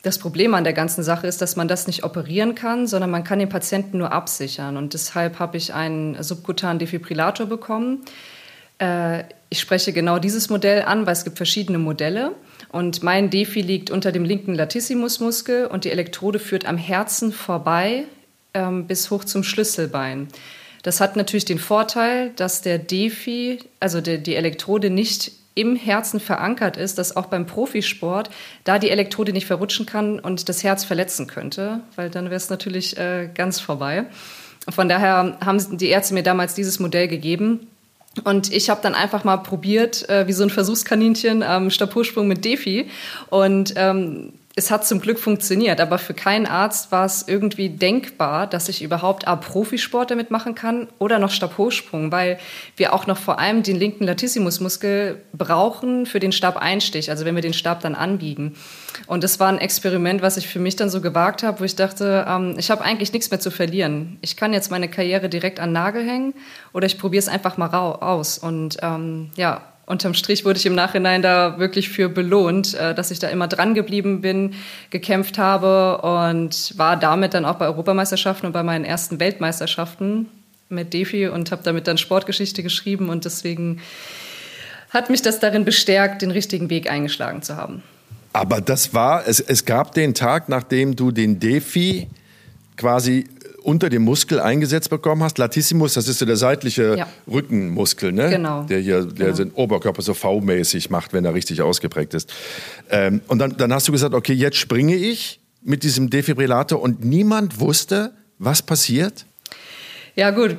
Das 0.07 0.21
Problem 0.21 0.55
an 0.55 0.63
der 0.63 0.73
ganzen 0.73 1.03
Sache 1.03 1.27
ist, 1.27 1.43
dass 1.43 1.57
man 1.57 1.67
das 1.67 1.89
nicht 1.89 2.05
operieren 2.05 2.55
kann, 2.55 2.87
sondern 2.87 3.11
man 3.11 3.25
kann 3.25 3.41
den 3.41 3.49
Patienten 3.49 3.99
nur 3.99 4.13
absichern. 4.13 4.77
Und 4.77 4.95
deshalb 4.95 5.41
habe 5.41 5.57
ich 5.57 5.75
einen 5.75 6.23
subkutanen 6.23 6.79
Defibrillator 6.79 7.47
bekommen. 7.47 8.05
Äh, 8.79 9.25
ich 9.49 9.59
spreche 9.59 9.93
genau 9.93 10.21
dieses 10.21 10.49
Modell 10.49 10.83
an, 10.83 11.07
weil 11.07 11.13
es 11.15 11.25
gibt 11.25 11.39
verschiedene 11.39 11.79
Modelle. 11.79 12.37
Und 12.71 13.03
mein 13.03 13.31
Defi 13.31 13.63
liegt 13.63 13.91
unter 13.91 14.13
dem 14.13 14.25
linken 14.25 14.55
Latissimusmuskel 14.55 15.67
und 15.67 15.85
die 15.85 15.91
Elektrode 15.91 16.39
führt 16.39 16.67
am 16.67 16.77
Herzen 16.77 17.33
vorbei 17.33 18.05
ähm, 18.55 18.87
bis 18.87 19.11
hoch 19.11 19.25
zum 19.25 19.43
Schlüsselbein. 19.43 20.29
Das 20.85 21.01
hat 21.01 21.17
natürlich 21.17 21.47
den 21.47 21.59
Vorteil, 21.59 22.31
dass 22.37 22.63
der 22.63 22.79
Defi, 22.79 23.59
also 23.81 24.01
die, 24.01 24.23
die 24.23 24.37
Elektrode 24.37 24.89
nicht 24.89 25.33
im 25.57 25.75
Herzen 25.75 26.21
verankert 26.21 26.77
ist, 26.77 26.99
dass 26.99 27.17
auch 27.17 27.27
beim 27.27 27.47
Profisport 27.47 28.31
da 28.63 28.79
die 28.79 28.91
Elektrode 28.91 29.33
nicht 29.33 29.47
verrutschen 29.47 29.87
kann 29.87 30.21
und 30.21 30.49
das 30.49 30.63
Herz 30.63 30.85
verletzen 30.85 31.27
könnte, 31.27 31.81
weil 31.97 32.11
dann 32.11 32.27
wäre 32.27 32.37
es 32.37 32.51
natürlich 32.51 32.97
äh, 32.99 33.29
ganz 33.35 33.59
vorbei. 33.59 34.05
Von 34.69 34.89
daher 34.89 35.39
haben 35.45 35.79
die 35.79 35.89
Ärzte 35.89 36.15
mir 36.15 36.23
damals 36.23 36.55
dieses 36.55 36.79
Modell 36.79 37.09
gegeben. 37.09 37.67
Und 38.25 38.53
ich 38.53 38.71
habe 38.71 38.81
dann 38.83 38.95
einfach 38.95 39.25
mal 39.25 39.39
probiert, 39.39 40.09
äh, 40.09 40.27
wie 40.27 40.33
so 40.33 40.43
ein 40.43 40.51
Versuchskaninchen 40.51 41.43
am 41.43 41.65
ähm, 41.65 41.71
Stabhochsprung 41.71 42.29
mit 42.29 42.45
Defi. 42.45 42.89
Und 43.31 43.75
ähm, 43.77 44.33
es 44.59 44.71
hat 44.71 44.87
zum 44.87 45.03
Glück 45.03 45.19
funktioniert, 45.19 45.83
aber 45.83 45.99
für 45.99 46.15
keinen 46.15 46.47
Arzt 46.47 46.91
war 46.91 47.05
es 47.05 47.29
irgendwie 47.29 47.69
denkbar, 47.69 48.47
dass 48.47 48.71
ich 48.71 48.83
überhaupt 48.83 49.29
A, 49.29 49.37
Profisport 49.37 50.11
damit 50.11 50.31
machen 50.31 50.55
kann 50.55 50.89
oder 50.99 51.19
noch 51.19 51.31
Stabhochsprung, 51.31 52.11
weil 52.11 52.39
wir 52.75 52.95
auch 52.95 53.07
noch 53.07 53.19
vor 53.19 53.39
allem 53.39 53.63
den 53.63 53.77
linken 53.77 54.05
Latissimusmuskel 54.05 55.21
brauchen 55.35 56.07
für 56.07 56.21
den 56.21 56.33
Stabeinstich, 56.33 57.11
also 57.11 57.27
wenn 57.27 57.35
wir 57.35 57.43
den 57.43 57.53
Stab 57.53 57.81
dann 57.81 57.95
anbiegen. 57.95 58.57
Und 59.07 59.25
das 59.25 59.39
war 59.39 59.49
ein 59.49 59.59
Experiment, 59.59 60.23
was 60.23 60.39
ich 60.39 60.49
für 60.49 60.59
mich 60.59 60.75
dann 60.75 60.89
so 60.89 61.03
gewagt 61.03 61.43
habe, 61.43 61.61
wo 61.61 61.65
ich 61.65 61.77
dachte, 61.77 62.25
ähm, 62.27 62.55
ich 62.57 62.71
habe 62.71 62.83
eigentlich 62.83 63.13
nichts 63.13 63.31
mehr 63.31 63.41
zu 63.41 63.51
verlieren. 63.51 64.17
Ich 64.23 64.39
kann 64.39 64.55
jetzt 64.55 64.71
meine 64.71 64.89
Karriere 64.89 65.29
direkt 65.29 65.61
an 65.61 65.73
Nagel 65.73 66.03
hängen 66.03 66.33
oder 66.73 66.87
ich 66.87 66.99
probiere 66.99 67.21
es 67.21 67.29
einfach 67.29 67.59
mal 67.59 67.69
aus. 67.75 68.39
Und 68.39 68.79
ähm, 68.81 69.33
ja, 69.37 69.61
unterm 69.87 70.15
Strich 70.15 70.45
wurde 70.45 70.59
ich 70.59 70.67
im 70.67 70.75
Nachhinein 70.75 71.23
da 71.23 71.59
wirklich 71.59 71.89
für 71.89 72.09
belohnt, 72.09 72.75
äh, 72.75 72.95
dass 72.95 73.11
ich 73.11 73.19
da 73.19 73.29
immer 73.29 73.49
dran 73.49 73.75
geblieben 73.75 74.21
bin, 74.21 74.55
gekämpft 74.91 75.39
habe 75.39 75.99
und 76.03 76.77
war 76.77 76.97
damit 76.97 77.35
dann 77.35 77.45
auch 77.45 77.55
bei 77.55 77.67
Europameisterschaften 77.67 78.47
und 78.47 78.53
bei 78.53 78.63
meinen 78.63 78.85
ersten 78.85 79.21
Weltmeisterschaften 79.21 80.29
mit 80.69 80.93
Defi 80.93 81.29
und 81.29 81.53
habe 81.53 81.63
damit 81.63 81.87
dann 81.87 81.97
Sportgeschichte 81.97 82.63
geschrieben 82.63 83.09
und 83.09 83.25
deswegen 83.25 83.81
hat 84.91 85.11
mich 85.11 85.23
das 85.23 85.39
darin 85.39 85.65
bestärkt, 85.65 86.23
den 86.23 86.31
richtigen 86.31 86.69
Weg 86.71 86.91
eingeschlagen 86.91 87.43
zu 87.43 87.57
haben. 87.57 87.83
Aber 88.33 88.61
das 88.61 88.93
war, 88.93 89.27
es, 89.27 89.41
es 89.41 89.65
gab 89.65 89.95
den 89.95 90.15
Tag, 90.15 90.49
nachdem 90.49 90.97
du 90.97 91.11
den 91.11 91.39
Defi 91.39 92.09
quasi 92.77 93.27
unter 93.67 93.89
dem 93.89 94.03
Muskel 94.03 94.39
eingesetzt 94.39 94.91
bekommen 94.91 95.25
hast. 95.25 95.39
Latissimus, 95.39 95.95
das 95.95 96.07
ist 96.07 96.21
so 96.21 96.25
der 96.25 96.37
seitliche 96.37 96.97
ja. 96.99 97.09
Rückenmuskel, 97.29 98.13
ne? 98.13 98.31
Genau. 98.31 98.63
Der 98.63 98.79
hier 98.79 99.05
der 99.05 99.33
genau. 99.33 99.37
den 99.37 99.51
Oberkörper 99.51 100.03
so 100.03 100.15
V-mäßig 100.15 100.89
macht, 100.89 101.13
wenn 101.13 101.25
er 101.25 101.35
richtig 101.35 101.63
ausgeprägt 101.63 102.15
ist. 102.15 102.33
Ähm, 102.91 103.21
und 103.27 103.41
dann, 103.41 103.57
dann 103.57 103.73
hast 103.73 103.89
du 103.89 103.93
gesagt, 103.93 104.15
okay, 104.15 104.35
jetzt 104.35 104.57
springe 104.57 104.95
ich 104.95 105.41
mit 105.63 105.83
diesem 105.83 106.11
Defibrillator 106.11 106.81
und 106.81 107.05
niemand 107.05 107.59
wusste, 107.59 108.13
was 108.39 108.63
passiert? 108.63 109.27
Ja, 110.15 110.31
gut. 110.31 110.57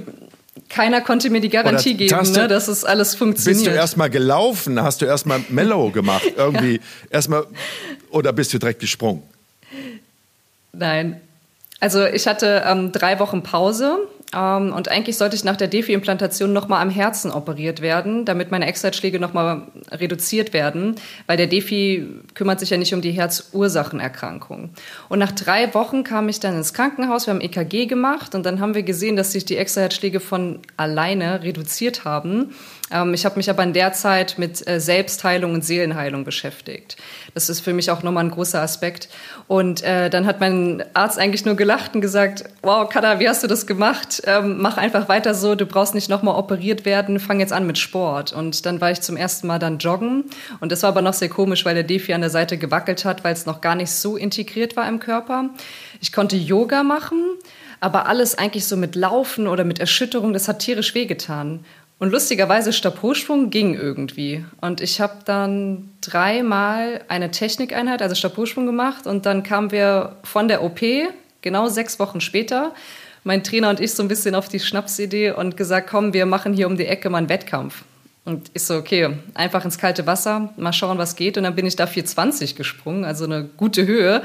Keiner 0.67 0.99
konnte 0.99 1.29
mir 1.29 1.39
die 1.39 1.47
Garantie 1.47 1.93
geben, 1.93 2.13
du, 2.25 2.31
ne, 2.31 2.49
dass 2.49 2.67
es 2.67 2.83
alles 2.83 3.15
funktioniert. 3.15 3.63
Bist 3.63 3.67
du 3.67 3.71
erstmal 3.73 4.09
gelaufen? 4.09 4.81
Hast 4.81 5.01
du 5.01 5.05
erstmal 5.05 5.39
Mellow 5.47 5.91
gemacht? 5.91 6.25
Irgendwie 6.35 6.73
ja. 6.73 6.81
erstmal 7.09 7.45
oder 8.09 8.33
bist 8.33 8.53
du 8.53 8.57
direkt 8.57 8.81
gesprungen? 8.81 9.23
Nein, 10.73 11.21
also 11.79 12.05
ich 12.05 12.27
hatte 12.27 12.63
ähm, 12.65 12.91
drei 12.91 13.19
Wochen 13.19 13.43
Pause 13.43 13.99
ähm, 14.35 14.73
und 14.73 14.89
eigentlich 14.89 15.17
sollte 15.17 15.35
ich 15.35 15.43
nach 15.43 15.55
der 15.55 15.67
Defi-Implantation 15.67 16.51
nochmal 16.51 16.81
am 16.81 16.89
Herzen 16.89 17.31
operiert 17.31 17.81
werden, 17.81 18.25
damit 18.25 18.49
meine 18.49 18.65
Extraschläge 18.65 19.19
nochmal 19.19 19.63
reduziert 19.91 20.53
werden, 20.53 20.95
weil 21.27 21.37
der 21.37 21.47
Defi 21.47 22.07
kümmert 22.33 22.59
sich 22.59 22.71
ja 22.71 22.77
nicht 22.77 22.93
um 22.93 23.01
die 23.01 23.11
Herzursachenerkrankung. 23.11 24.71
Und 25.07 25.19
nach 25.19 25.31
drei 25.31 25.73
Wochen 25.75 26.03
kam 26.03 26.29
ich 26.29 26.39
dann 26.39 26.55
ins 26.55 26.73
Krankenhaus, 26.73 27.27
wir 27.27 27.33
haben 27.33 27.41
EKG 27.41 27.85
gemacht 27.85 28.33
und 28.33 28.45
dann 28.45 28.59
haben 28.59 28.73
wir 28.73 28.83
gesehen, 28.83 29.15
dass 29.15 29.31
sich 29.31 29.45
die 29.45 29.57
Extraherzschläge 29.57 30.19
von 30.19 30.59
alleine 30.77 31.43
reduziert 31.43 32.05
haben. 32.05 32.55
Ähm, 32.91 33.13
ich 33.13 33.25
habe 33.25 33.35
mich 33.35 33.49
aber 33.49 33.63
in 33.63 33.73
der 33.73 33.93
Zeit 33.93 34.35
mit 34.37 34.65
äh, 34.67 34.79
Selbstheilung 34.79 35.53
und 35.53 35.65
Seelenheilung 35.65 36.23
beschäftigt. 36.23 36.97
Das 37.33 37.49
ist 37.49 37.61
für 37.61 37.73
mich 37.73 37.91
auch 37.91 38.03
nochmal 38.03 38.25
ein 38.25 38.31
großer 38.31 38.61
Aspekt. 38.61 39.09
Und 39.47 39.83
äh, 39.83 40.09
dann 40.09 40.25
hat 40.25 40.39
mein 40.39 40.83
Arzt 40.93 41.19
eigentlich 41.19 41.45
nur 41.45 41.55
gelacht 41.55 41.95
und 41.95 42.01
gesagt, 42.01 42.45
wow, 42.61 42.87
Kada, 42.87 43.19
wie 43.19 43.27
hast 43.27 43.43
du 43.43 43.47
das 43.47 43.67
gemacht? 43.67 44.21
Ähm, 44.25 44.57
mach 44.59 44.77
einfach 44.77 45.09
weiter 45.09 45.33
so, 45.33 45.55
du 45.55 45.65
brauchst 45.65 45.95
nicht 45.95 46.09
nochmal 46.09 46.35
operiert 46.35 46.85
werden, 46.85 47.19
fang 47.19 47.39
jetzt 47.39 47.53
an 47.53 47.67
mit 47.67 47.77
Sport. 47.77 48.33
Und 48.33 48.65
dann 48.65 48.81
war 48.81 48.91
ich 48.91 49.01
zum 49.01 49.17
ersten 49.17 49.47
Mal 49.47 49.59
dann 49.59 49.77
joggen. 49.77 50.25
Und 50.59 50.71
das 50.71 50.83
war 50.83 50.89
aber 50.89 51.01
noch 51.01 51.13
sehr 51.13 51.29
komisch, 51.29 51.65
weil 51.65 51.75
der 51.75 51.83
Defi 51.83 52.13
an 52.13 52.21
der 52.21 52.29
Seite 52.29 52.57
gewackelt 52.57 53.05
hat, 53.05 53.23
weil 53.23 53.33
es 53.33 53.45
noch 53.45 53.61
gar 53.61 53.75
nicht 53.75 53.91
so 53.91 54.17
integriert 54.17 54.75
war 54.75 54.87
im 54.87 54.99
Körper. 54.99 55.49
Ich 56.01 56.11
konnte 56.11 56.35
Yoga 56.35 56.83
machen, 56.83 57.21
aber 57.79 58.07
alles 58.07 58.37
eigentlich 58.37 58.65
so 58.65 58.77
mit 58.77 58.95
Laufen 58.95 59.47
oder 59.47 59.63
mit 59.63 59.79
Erschütterung, 59.79 60.33
das 60.33 60.47
hat 60.47 60.59
tierisch 60.59 60.95
wehgetan. 60.95 61.65
Und 61.99 62.11
lustigerweise 62.11 62.73
Stabhochsprung 62.73 63.49
ging 63.49 63.73
irgendwie. 63.73 64.45
Und 64.61 64.81
ich 64.81 65.01
habe 65.01 65.15
dann 65.25 65.89
dreimal 66.01 67.01
eine 67.07 67.31
Technikeinheit, 67.31 68.03
also 68.03 68.13
Stabhochsprung 68.13 68.67
gemacht. 68.67 69.07
Und 69.07 69.25
dann 69.25 69.41
kamen 69.41 69.71
wir 69.71 70.17
von 70.23 70.47
der 70.47 70.63
OP, 70.63 70.79
genau 71.41 71.67
sechs 71.69 71.99
Wochen 71.99 72.21
später, 72.21 72.73
mein 73.23 73.43
Trainer 73.43 73.69
und 73.69 73.79
ich 73.79 73.93
so 73.93 74.03
ein 74.03 74.07
bisschen 74.07 74.35
auf 74.35 74.47
die 74.47 74.59
Schnapsidee 74.59 75.31
und 75.31 75.57
gesagt, 75.57 75.89
komm, 75.89 76.13
wir 76.13 76.25
machen 76.25 76.53
hier 76.53 76.67
um 76.67 76.77
die 76.77 76.85
Ecke 76.85 77.09
mal 77.09 77.17
einen 77.17 77.29
Wettkampf. 77.29 77.83
Und 78.25 78.51
ich 78.53 78.63
so, 78.63 78.75
okay, 78.75 79.17
einfach 79.35 79.63
ins 79.63 79.77
kalte 79.77 80.05
Wasser, 80.05 80.53
mal 80.57 80.73
schauen, 80.73 80.97
was 80.97 81.15
geht. 81.15 81.37
Und 81.37 81.43
dann 81.43 81.55
bin 81.55 81.65
ich 81.65 81.77
da 81.77 81.87
420 81.87 82.57
gesprungen, 82.57 83.05
also 83.05 83.23
eine 83.23 83.45
gute 83.45 83.87
Höhe. 83.87 84.21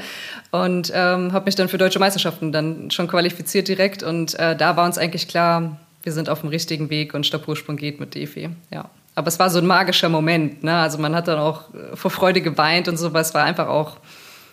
Und 0.51 0.91
ähm, 0.93 1.31
habe 1.31 1.45
mich 1.45 1.55
dann 1.55 1.69
für 1.69 1.77
deutsche 1.77 1.99
Meisterschaften 1.99 2.51
dann 2.51 2.91
schon 2.91 3.07
qualifiziert 3.07 3.67
direkt. 3.67 4.03
Und 4.03 4.37
äh, 4.37 4.57
da 4.57 4.75
war 4.75 4.85
uns 4.85 4.97
eigentlich 4.97 5.29
klar, 5.29 5.79
wir 6.03 6.11
sind 6.11 6.29
auf 6.29 6.41
dem 6.41 6.49
richtigen 6.49 6.89
Weg 6.89 7.13
und 7.13 7.25
Stabhochsprung 7.25 7.77
geht 7.77 7.99
mit 7.99 8.13
Defi. 8.15 8.49
Ja. 8.71 8.89
Aber 9.15 9.27
es 9.27 9.39
war 9.39 9.49
so 9.49 9.59
ein 9.59 9.65
magischer 9.65 10.09
Moment. 10.09 10.63
Ne? 10.63 10.75
Also 10.75 10.97
man 10.97 11.15
hat 11.15 11.27
dann 11.27 11.39
auch 11.39 11.73
äh, 11.73 11.95
vor 11.95 12.11
Freude 12.11 12.41
geweint 12.41 12.87
und 12.87 12.97
so, 12.97 13.13
es 13.15 13.33
war 13.33 13.43
einfach 13.43 13.67
auch 13.67 13.97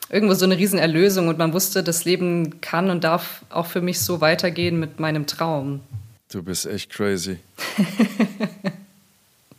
irgendwo 0.08 0.34
so 0.34 0.44
eine 0.44 0.56
Riesenerlösung 0.56 1.28
und 1.28 1.38
man 1.38 1.52
wusste, 1.52 1.82
das 1.82 2.04
Leben 2.04 2.60
kann 2.60 2.90
und 2.90 3.04
darf 3.04 3.42
auch 3.50 3.66
für 3.66 3.80
mich 3.80 4.00
so 4.00 4.20
weitergehen 4.20 4.78
mit 4.78 5.00
meinem 5.00 5.26
Traum. 5.26 5.80
Du 6.30 6.42
bist 6.42 6.66
echt 6.66 6.90
crazy. 6.90 7.38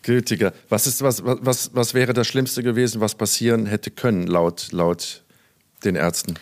Gültiger. 0.04 0.54
Was, 0.70 0.88
ist, 0.88 1.02
was, 1.02 1.22
was, 1.24 1.72
was 1.74 1.94
wäre 1.94 2.14
das 2.14 2.28
Schlimmste 2.28 2.64
gewesen, 2.64 3.02
was 3.02 3.16
passieren 3.16 3.66
hätte 3.66 3.92
können, 3.92 4.28
laut, 4.28 4.72
laut 4.72 5.22
den 5.84 5.96
Ärzten? 5.96 6.36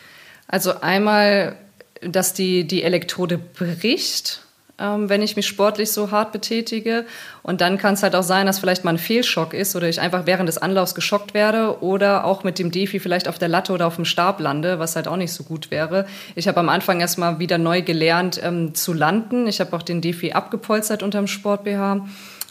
Also 0.48 0.80
einmal, 0.82 1.58
dass 2.02 2.34
die, 2.34 2.66
die 2.66 2.84
Elektrode 2.84 3.38
bricht 3.38 4.42
ähm, 4.80 5.10
wenn 5.10 5.22
ich 5.22 5.36
mich 5.36 5.48
sportlich 5.48 5.92
so 5.92 6.12
hart 6.12 6.32
betätige. 6.32 7.06
Und 7.44 7.62
dann 7.62 7.78
kann 7.78 7.94
es 7.96 8.04
halt 8.04 8.16
auch 8.16 8.24
sein, 8.24 8.46
dass 8.46 8.60
vielleicht 8.60 8.84
mal 8.84 8.92
ein 8.92 8.98
Fehlschock 8.98 9.54
ist 9.54 9.76
oder 9.76 9.90
ich 9.90 10.02
einfach 10.02 10.26
während 10.26 10.48
des 10.48 10.58
Anlaufs 10.58 10.96
geschockt 10.96 11.34
werde 11.34 11.82
oder 11.82 12.26
auch 12.26 12.44
mit 12.44 12.60
dem 12.60 12.72
Defi 12.72 13.00
vielleicht 13.00 13.28
auf 13.28 13.38
der 13.38 13.48
Latte 13.48 13.74
oder 13.74 13.88
auf 13.88 13.96
dem 13.96 14.06
Stab 14.06 14.40
lande, 14.40 14.80
was 14.80 14.96
halt 14.96 15.08
auch 15.08 15.18
nicht 15.18 15.34
so 15.34 15.44
gut 15.44 15.72
wäre. 15.72 16.06
Ich 16.36 16.48
habe 16.48 16.60
am 16.60 16.70
Anfang 16.70 17.00
erstmal 17.00 17.40
wieder 17.40 17.58
neu 17.58 17.82
gelernt 17.82 18.40
ähm, 18.44 18.74
zu 18.74 18.94
landen. 18.94 19.48
Ich 19.48 19.60
habe 19.60 19.76
auch 19.76 19.84
den 19.84 20.02
Defi 20.02 20.32
abgepolstert 20.32 21.04
unterm 21.04 21.28
Sport 21.28 21.64
BH 21.64 22.06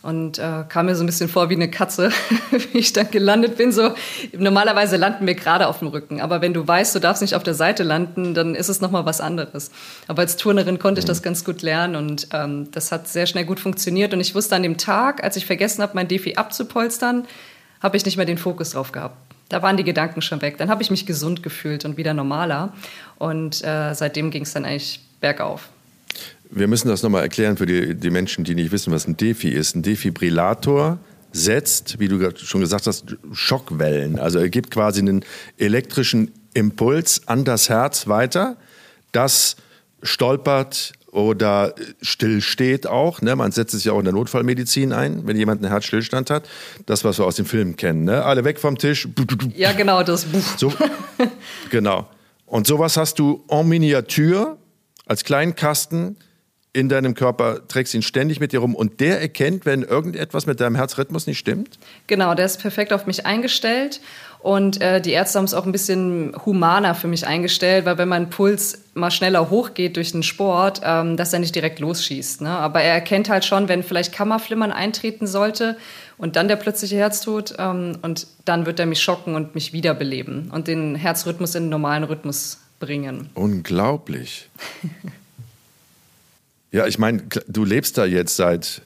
und 0.08 0.38
äh, 0.38 0.64
kam 0.66 0.86
mir 0.86 0.96
so 0.96 1.04
ein 1.04 1.06
bisschen 1.06 1.28
vor 1.28 1.50
wie 1.50 1.54
eine 1.54 1.70
Katze, 1.70 2.10
wie 2.50 2.78
ich 2.78 2.94
dann 2.94 3.10
gelandet 3.10 3.58
bin. 3.58 3.72
So 3.72 3.92
normalerweise 4.32 4.96
landen 4.96 5.26
wir 5.26 5.34
gerade 5.34 5.68
auf 5.68 5.80
dem 5.80 5.88
Rücken, 5.88 6.22
aber 6.22 6.40
wenn 6.40 6.54
du 6.54 6.66
weißt, 6.66 6.94
du 6.94 6.98
darfst 6.98 7.20
nicht 7.20 7.34
auf 7.34 7.42
der 7.42 7.52
Seite 7.52 7.82
landen, 7.82 8.32
dann 8.32 8.54
ist 8.54 8.70
es 8.70 8.80
noch 8.80 8.90
mal 8.90 9.04
was 9.04 9.20
anderes. 9.20 9.70
Aber 10.06 10.22
als 10.22 10.38
Turnerin 10.38 10.78
konnte 10.78 11.00
ich 11.00 11.04
das 11.04 11.22
ganz 11.22 11.44
gut 11.44 11.60
lernen 11.60 11.94
und 11.94 12.28
ähm, 12.32 12.70
das 12.72 12.90
hat 12.90 13.06
sehr 13.06 13.26
schnell 13.26 13.44
gut 13.44 13.60
funktioniert. 13.60 14.14
Und 14.14 14.20
ich 14.20 14.34
wusste 14.34 14.56
an 14.56 14.62
dem 14.62 14.78
Tag, 14.78 15.22
als 15.22 15.36
ich 15.36 15.44
vergessen 15.44 15.82
habe, 15.82 15.92
mein 15.94 16.08
Defi 16.08 16.36
abzupolstern, 16.36 17.26
habe 17.82 17.96
ich 17.98 18.06
nicht 18.06 18.16
mehr 18.16 18.26
den 18.26 18.38
Fokus 18.38 18.70
drauf 18.70 18.92
gehabt. 18.92 19.16
Da 19.50 19.60
waren 19.62 19.76
die 19.76 19.84
Gedanken 19.84 20.22
schon 20.22 20.40
weg. 20.40 20.56
Dann 20.56 20.70
habe 20.70 20.82
ich 20.82 20.90
mich 20.90 21.04
gesund 21.04 21.42
gefühlt 21.42 21.84
und 21.84 21.98
wieder 21.98 22.14
normaler. 22.14 22.72
Und 23.18 23.62
äh, 23.62 23.92
seitdem 23.94 24.30
ging 24.30 24.44
es 24.44 24.54
dann 24.54 24.64
eigentlich 24.64 25.00
bergauf. 25.20 25.68
Wir 26.50 26.66
müssen 26.66 26.88
das 26.88 27.02
nochmal 27.02 27.22
erklären 27.22 27.56
für 27.56 27.66
die, 27.66 27.94
die 27.94 28.10
Menschen, 28.10 28.44
die 28.44 28.54
nicht 28.54 28.72
wissen, 28.72 28.92
was 28.92 29.06
ein 29.06 29.16
Defi 29.16 29.48
ist. 29.48 29.76
Ein 29.76 29.82
Defibrillator 29.82 30.98
setzt, 31.32 31.98
wie 31.98 32.08
du 32.08 32.30
schon 32.36 32.60
gesagt 32.60 32.86
hast, 32.86 33.16
Schockwellen. 33.32 34.18
Also 34.18 34.38
er 34.38 34.48
gibt 34.48 34.70
quasi 34.70 35.00
einen 35.00 35.24
elektrischen 35.58 36.32
Impuls 36.54 37.22
an 37.26 37.44
das 37.44 37.68
Herz 37.68 38.08
weiter. 38.08 38.56
Das 39.12 39.56
stolpert 40.02 40.92
oder 41.10 41.74
stillsteht 42.02 42.86
auch. 42.86 43.20
Ne? 43.22 43.34
Man 43.36 43.52
setzt 43.52 43.74
es 43.74 43.84
ja 43.84 43.92
auch 43.92 43.98
in 43.98 44.04
der 44.04 44.14
Notfallmedizin 44.14 44.92
ein, 44.92 45.26
wenn 45.26 45.36
jemand 45.36 45.62
einen 45.62 45.70
Herzstillstand 45.70 46.30
hat. 46.30 46.48
Das, 46.86 47.04
was 47.04 47.18
wir 47.18 47.26
aus 47.26 47.36
den 47.36 47.46
Filmen 47.46 47.76
kennen. 47.76 48.04
Ne? 48.04 48.24
Alle 48.24 48.44
weg 48.44 48.58
vom 48.58 48.78
Tisch. 48.78 49.08
Ja, 49.54 49.72
genau, 49.72 50.02
das. 50.02 50.26
So, 50.56 50.72
genau. 51.70 52.08
Und 52.46 52.66
sowas 52.66 52.96
hast 52.96 53.18
du 53.18 53.44
en 53.48 53.68
Miniatur 53.68 54.58
als 55.06 55.24
kleinen 55.24 55.54
Kasten 55.54 56.16
in 56.78 56.88
deinem 56.88 57.14
Körper, 57.14 57.66
trägst 57.66 57.92
ihn 57.94 58.02
ständig 58.02 58.38
mit 58.38 58.52
dir 58.52 58.60
rum 58.60 58.74
und 58.76 59.00
der 59.00 59.20
erkennt, 59.20 59.66
wenn 59.66 59.82
irgendetwas 59.82 60.46
mit 60.46 60.60
deinem 60.60 60.76
Herzrhythmus 60.76 61.26
nicht 61.26 61.38
stimmt? 61.38 61.78
Genau, 62.06 62.34
der 62.34 62.46
ist 62.46 62.60
perfekt 62.60 62.92
auf 62.92 63.06
mich 63.06 63.26
eingestellt 63.26 64.00
und 64.38 64.80
äh, 64.80 65.00
die 65.00 65.10
Ärzte 65.10 65.38
haben 65.38 65.44
es 65.44 65.54
auch 65.54 65.66
ein 65.66 65.72
bisschen 65.72 66.32
humaner 66.46 66.94
für 66.94 67.08
mich 67.08 67.26
eingestellt, 67.26 67.84
weil 67.84 67.98
wenn 67.98 68.08
mein 68.08 68.30
Puls 68.30 68.84
mal 68.94 69.10
schneller 69.10 69.50
hochgeht 69.50 69.96
durch 69.96 70.12
den 70.12 70.22
Sport, 70.22 70.80
ähm, 70.84 71.16
dass 71.16 71.32
er 71.32 71.40
nicht 71.40 71.56
direkt 71.56 71.80
losschießt. 71.80 72.42
Ne? 72.42 72.50
Aber 72.50 72.80
er 72.80 72.94
erkennt 72.94 73.28
halt 73.28 73.44
schon, 73.44 73.68
wenn 73.68 73.82
vielleicht 73.82 74.12
Kammerflimmern 74.12 74.70
eintreten 74.70 75.26
sollte 75.26 75.76
und 76.16 76.36
dann 76.36 76.46
der 76.46 76.56
plötzliche 76.56 76.96
Herztod 76.96 77.54
ähm, 77.58 77.98
und 78.02 78.28
dann 78.44 78.66
wird 78.66 78.78
er 78.78 78.86
mich 78.86 79.02
schocken 79.02 79.34
und 79.34 79.56
mich 79.56 79.72
wiederbeleben 79.72 80.52
und 80.52 80.68
den 80.68 80.94
Herzrhythmus 80.94 81.56
in 81.56 81.64
den 81.64 81.70
normalen 81.70 82.04
Rhythmus 82.04 82.60
bringen. 82.78 83.30
Unglaublich. 83.34 84.48
Ja, 86.70 86.86
ich 86.86 86.98
meine, 86.98 87.22
du 87.46 87.64
lebst 87.64 87.96
da 87.96 88.04
jetzt 88.04 88.36
seit, 88.36 88.82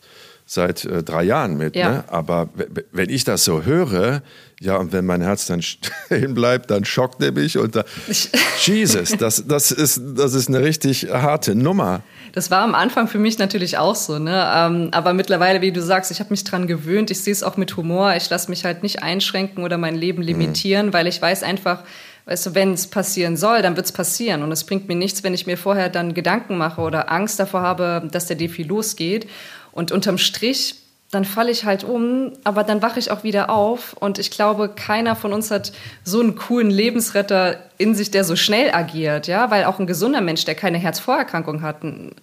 seit 0.47 0.85
äh, 0.85 1.03
drei 1.03 1.25
Jahren 1.25 1.57
mit, 1.57 1.75
ja. 1.75 1.91
ne? 1.91 2.05
aber 2.09 2.49
wenn 2.93 3.11
ich 3.11 3.25
das 3.25 3.45
so 3.45 3.65
höre, 3.65 4.23
ja, 4.61 4.77
und 4.77 4.93
wenn 4.93 5.05
mein 5.05 5.21
Herz 5.21 5.47
dann 5.47 5.63
stehen 5.63 6.35
bleibt, 6.35 6.71
dann 6.71 6.85
schockt 6.85 7.21
er 7.23 7.33
mich 7.33 7.59
und 7.59 7.75
da, 7.75 7.85
Jesus, 8.61 9.17
das, 9.17 9.45
das, 9.47 9.73
ist, 9.73 10.01
das 10.15 10.35
ist 10.35 10.49
eine 10.49 10.61
richtig 10.61 11.09
harte 11.11 11.57
Nummer. 11.57 12.03
Das 12.33 12.51
war 12.51 12.63
am 12.63 12.75
Anfang 12.75 13.09
für 13.09 13.19
mich 13.19 13.39
natürlich 13.39 13.77
auch 13.77 13.97
so, 13.97 14.19
ne? 14.19 14.51
Ähm, 14.55 14.89
aber 14.93 15.13
mittlerweile, 15.13 15.61
wie 15.61 15.73
du 15.73 15.83
sagst, 15.83 16.11
ich 16.13 16.21
habe 16.21 16.31
mich 16.31 16.45
dran 16.45 16.67
gewöhnt. 16.67 17.11
Ich 17.11 17.21
sehe 17.21 17.33
es 17.33 17.43
auch 17.43 17.57
mit 17.57 17.77
Humor. 17.77 18.15
Ich 18.17 18.31
lasse 18.31 18.49
mich 18.49 18.65
halt 18.65 18.83
nicht 18.83 19.03
einschränken 19.03 19.65
oder 19.65 19.77
mein 19.77 19.97
Leben 19.97 20.23
limitieren, 20.23 20.87
mhm. 20.87 20.93
weil 20.93 21.07
ich 21.09 21.21
weiß 21.21 21.43
einfach, 21.43 21.83
Weißt 22.25 22.47
du, 22.47 22.55
wenn 22.55 22.73
es 22.73 22.87
passieren 22.87 23.37
soll, 23.37 23.63
dann 23.63 23.77
wird 23.77 23.87
es 23.87 23.93
passieren. 23.93 24.43
Und 24.43 24.53
es 24.53 24.65
bringt 24.65 24.89
mir 24.89 24.95
nichts, 24.95 25.25
wenn 25.25 25.35
ich 25.35 25.47
mir 25.47 25.59
vorher 25.59 25.89
dann 25.89 26.15
Gedanken 26.15 26.57
mache 26.57 26.81
oder 26.81 27.11
Angst 27.11 27.41
davor 27.41 27.63
habe, 27.63 28.09
dass 28.11 28.27
der 28.27 28.37
Defi 28.37 28.63
losgeht. 28.63 29.29
Und 29.73 29.91
unterm 29.91 30.19
Strich, 30.19 30.77
dann 31.13 31.27
falle 31.27 31.51
ich 31.51 31.67
halt 31.67 31.85
um, 31.85 32.33
aber 32.43 32.65
dann 32.65 32.81
wache 32.81 32.99
ich 32.99 33.11
auch 33.11 33.23
wieder 33.23 33.51
auf. 33.51 33.93
Und 33.93 34.19
ich 34.19 34.31
glaube, 34.31 34.71
keiner 34.71 35.15
von 35.15 35.35
uns 35.35 35.51
hat 35.51 35.73
so 36.05 36.21
einen 36.21 36.37
coolen 36.37 36.71
Lebensretter 36.71 37.59
in 37.77 37.95
sich, 37.95 38.11
der 38.11 38.25
so 38.25 38.35
schnell 38.35 38.73
agiert, 38.73 39.27
ja, 39.27 39.51
weil 39.51 39.65
auch 39.65 39.79
ein 39.79 39.87
gesunder 39.87 40.23
Mensch, 40.23 40.47
der 40.47 40.55
keine 40.55 40.79
Herzvorerkrankung 40.79 41.61
hat, 41.61 41.83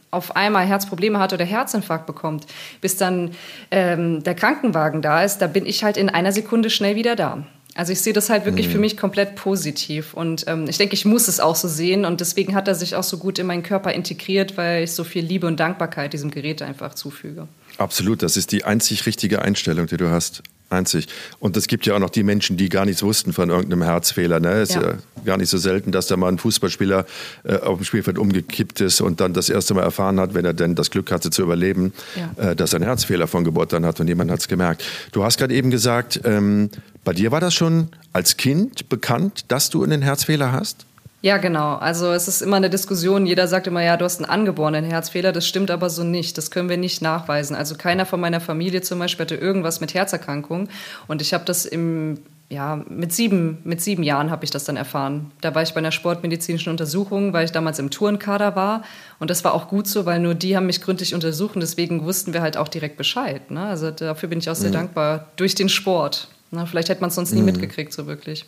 auf 0.10 0.36
einmal 0.36 0.66
Herzprobleme 0.66 1.20
hat 1.20 1.34
oder 1.34 1.46
Herzinfarkt 1.46 2.08
bekommt, 2.08 2.48
bis 2.82 2.98
dann 2.98 3.36
ähm, 3.70 4.24
der 4.24 4.34
Krankenwagen 4.34 5.04
da 5.04 5.24
ist, 5.24 5.38
da 5.38 5.46
bin 5.46 5.68
ich 5.68 5.84
halt 5.84 5.96
in 5.96 6.10
einer 6.10 6.32
Sekunde 6.32 6.72
schnell 6.72 6.96
wieder 6.96 7.16
da. 7.16 7.44
Also 7.80 7.94
ich 7.94 8.02
sehe 8.02 8.12
das 8.12 8.30
halt 8.30 8.44
wirklich 8.44 8.68
mhm. 8.68 8.72
für 8.74 8.78
mich 8.80 8.98
komplett 8.98 9.36
positiv 9.36 10.14
und 10.14 10.44
ähm, 10.48 10.66
ich 10.68 10.78
denke, 10.78 10.96
ich 10.96 11.06
muss 11.06 11.30
es 11.30 11.40
auch 11.40 11.56
so 11.56 11.70
sehen 11.70 12.04
und 12.04 12.20
deswegen 12.20 12.54
hat 12.54 12.68
er 12.68 12.76
sich 12.76 12.98
auch 12.98 13.04
so 13.04 13.18
gut 13.18 13.40
in 13.40 13.48
meinen 13.48 13.64
Körper 13.64 13.94
integriert, 13.94 14.58
weil 14.58 14.84
ich 14.84 14.92
so 14.92 15.06
viel 15.06 15.24
Liebe 15.24 15.48
und 15.48 15.62
Dankbarkeit 15.62 16.12
diesem 16.12 16.30
Gerät 16.30 16.62
einfach 16.62 16.94
zufüge. 16.94 17.48
Absolut, 17.78 18.22
das 18.22 18.36
ist 18.36 18.52
die 18.52 18.66
einzig 18.66 19.06
richtige 19.06 19.42
Einstellung, 19.44 19.88
die 19.88 19.96
du 19.96 20.10
hast. 20.10 20.44
Einzig. 20.70 21.08
Und 21.40 21.58
es 21.58 21.68
gibt 21.68 21.88
ja 21.88 21.96
auch 21.96 22.00
noch 22.00 22.12
die 22.12 22.22
Menschen, 22.22 22.56
die 22.58 22.70
gar 22.70 22.86
nichts 22.86 23.02
wussten 23.02 23.34
von 23.34 23.50
irgendeinem 23.50 23.82
Herzfehler. 23.82 24.40
Ne? 24.40 24.52
Es 24.52 24.74
ja. 24.74 24.82
ist 24.82 24.86
ja 24.86 24.94
gar 25.26 25.38
nicht 25.38 25.50
so 25.50 25.58
selten, 25.58 25.92
dass 25.92 26.06
da 26.06 26.16
mal 26.16 26.28
ein 26.28 26.38
Fußballspieler 26.38 27.06
äh, 27.44 27.56
auf 27.56 27.80
dem 27.80 27.86
Spielfeld 27.86 28.20
umgekippt 28.20 28.82
ist 28.82 29.02
und 29.02 29.20
dann 29.20 29.34
das 29.34 29.50
erste 29.50 29.74
Mal 29.74 29.82
erfahren 29.82 30.20
hat, 30.20 30.36
wenn 30.36 30.46
er 30.46 30.54
denn 30.54 30.76
das 30.76 30.92
Glück 30.92 31.12
hatte 31.12 31.32
zu 31.32 31.42
überleben, 31.42 31.94
ja. 32.38 32.52
äh, 32.52 32.56
dass 32.56 32.74
er 32.74 32.78
einen 32.78 32.86
Herzfehler 32.86 33.26
von 33.28 33.46
Geburt 33.46 33.74
an 33.74 33.84
hat 33.84 34.00
und 34.00 34.08
jemand 34.10 34.30
hat 34.30 34.42
es 34.42 34.48
gemerkt. 34.48 34.84
Du 35.12 35.24
hast 35.24 35.40
gerade 35.40 35.56
eben 35.56 35.72
gesagt, 35.72 36.22
ähm, 36.24 36.70
bei 37.10 37.14
dir 37.14 37.32
war 37.32 37.40
das 37.40 37.56
schon 37.56 37.88
als 38.14 38.38
Kind 38.38 38.88
bekannt, 38.88 39.46
dass 39.48 39.72
du 39.72 39.84
einen 39.84 40.04
Herzfehler 40.04 40.52
hast? 40.52 40.86
Ja, 41.24 41.38
genau. 41.38 41.74
Also 41.78 42.12
es 42.12 42.28
ist 42.28 42.44
immer 42.44 42.58
eine 42.58 42.70
Diskussion. 42.70 43.26
Jeder 43.26 43.48
sagt 43.48 43.66
immer, 43.66 43.82
ja, 43.82 43.98
du 43.98 44.06
hast 44.06 44.20
einen 44.20 44.30
angeborenen 44.30 44.86
Herzfehler. 44.86 45.32
Das 45.32 45.48
stimmt 45.48 45.72
aber 45.72 45.90
so 45.90 46.04
nicht. 46.04 46.38
Das 46.38 46.52
können 46.52 46.70
wir 46.70 46.78
nicht 46.78 47.02
nachweisen. 47.02 47.56
Also 47.56 47.74
keiner 47.74 48.06
von 48.06 48.20
meiner 48.20 48.40
Familie 48.40 48.84
zum 48.84 49.00
Beispiel 49.00 49.24
hatte 49.24 49.34
irgendwas 49.34 49.82
mit 49.82 49.96
Herzerkrankung. 49.96 50.70
Und 51.08 51.24
ich 51.24 51.34
habe 51.34 51.46
das 51.46 51.66
im 51.66 52.20
ja, 52.48 52.84
mit 52.88 53.12
sieben, 53.12 53.58
mit 53.64 53.82
sieben 53.82 54.04
Jahren 54.04 54.30
habe 54.30 54.46
ich 54.46 54.52
das 54.52 54.66
dann 54.66 54.78
erfahren. 54.78 55.32
Da 55.42 55.56
war 55.56 55.64
ich 55.64 55.74
bei 55.74 55.80
einer 55.80 55.92
sportmedizinischen 55.92 56.70
Untersuchung, 56.70 57.34
weil 57.34 57.46
ich 57.46 57.52
damals 57.52 57.80
im 57.80 57.90
Tourenkader 57.90 58.56
war. 58.56 58.84
Und 59.18 59.32
das 59.32 59.44
war 59.44 59.56
auch 59.56 59.68
gut 59.68 59.88
so, 59.88 60.06
weil 60.06 60.20
nur 60.20 60.36
die 60.36 60.56
haben 60.56 60.68
mich 60.68 60.82
gründlich 60.82 61.16
untersucht 61.16 61.56
und 61.56 61.62
deswegen 61.62 62.06
wussten 62.06 62.34
wir 62.34 62.44
halt 62.44 62.56
auch 62.56 62.68
direkt 62.68 62.98
Bescheid. 62.98 63.50
Ne? 63.50 63.66
Also 63.66 63.90
dafür 63.90 64.30
bin 64.30 64.38
ich 64.38 64.50
auch 64.50 64.56
sehr 64.56 64.70
mhm. 64.70 64.74
dankbar 64.74 65.26
durch 65.38 65.56
den 65.56 65.70
Sport. 65.70 66.28
Na, 66.52 66.66
vielleicht 66.66 66.90
hätte 66.90 67.02
man 67.02 67.10
es 67.10 67.16
sonst 67.16 67.32
nie 67.32 67.40
mhm. 67.40 67.46
mitgekriegt, 67.46 67.94
so 67.94 68.08
wirklich. 68.08 68.46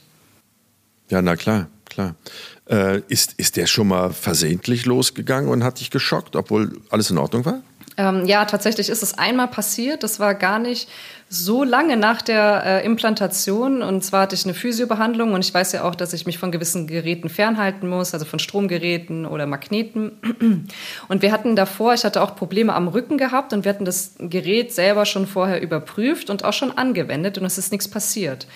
Ja, 1.10 1.22
na 1.22 1.36
klar, 1.36 1.68
klar. 1.86 2.16
Äh, 2.70 3.02
ist, 3.08 3.34
ist 3.34 3.58
der 3.58 3.68
schon 3.68 3.90
mal 3.90 4.14
versehentlich 4.14 4.86
losgegangen 4.86 5.50
und 5.50 5.64
hat 5.64 5.80
dich 5.80 5.92
geschockt, 5.92 6.36
obwohl 6.36 6.80
alles 6.90 7.12
in 7.12 7.18
Ordnung 7.18 7.46
war? 7.46 7.62
Ähm, 7.98 8.26
ja, 8.26 8.46
tatsächlich 8.46 8.90
ist 8.90 9.04
es 9.04 9.18
einmal 9.18 9.48
passiert. 9.48 10.04
Das 10.04 10.20
war 10.20 10.34
gar 10.34 10.60
nicht 10.60 10.90
so 11.28 11.64
lange 11.64 11.98
nach 11.98 12.22
der 12.22 12.64
äh, 12.66 12.86
Implantation. 12.86 13.82
Und 13.82 14.04
zwar 14.04 14.24
hatte 14.24 14.36
ich 14.36 14.46
eine 14.46 14.54
Physiobehandlung 14.54 15.34
und 15.34 15.44
ich 15.44 15.54
weiß 15.54 15.72
ja 15.74 15.84
auch, 15.84 15.96
dass 15.96 16.14
ich 16.14 16.26
mich 16.26 16.38
von 16.38 16.52
gewissen 16.52 16.88
Geräten 16.88 17.30
fernhalten 17.30 17.90
muss, 17.90 18.14
also 18.14 18.26
von 18.26 18.40
Stromgeräten 18.40 19.26
oder 19.26 19.46
Magneten. 19.46 20.12
Und 21.08 21.22
wir 21.22 21.32
hatten 21.32 21.56
davor, 21.56 21.94
ich 21.94 22.04
hatte 22.04 22.22
auch 22.22 22.36
Probleme 22.36 22.74
am 22.74 22.88
Rücken 22.88 23.18
gehabt 23.18 23.54
und 23.54 23.66
wir 23.66 23.70
hatten 23.70 23.86
das 23.86 24.16
Gerät 24.20 24.74
selber 24.74 25.06
schon 25.06 25.28
vorher 25.28 25.62
überprüft 25.62 26.30
und 26.30 26.44
auch 26.44 26.54
schon 26.54 26.78
angewendet 26.78 27.38
und 27.38 27.46
es 27.46 27.58
ist 27.58 27.72
nichts 27.72 27.90
passiert. 27.90 28.48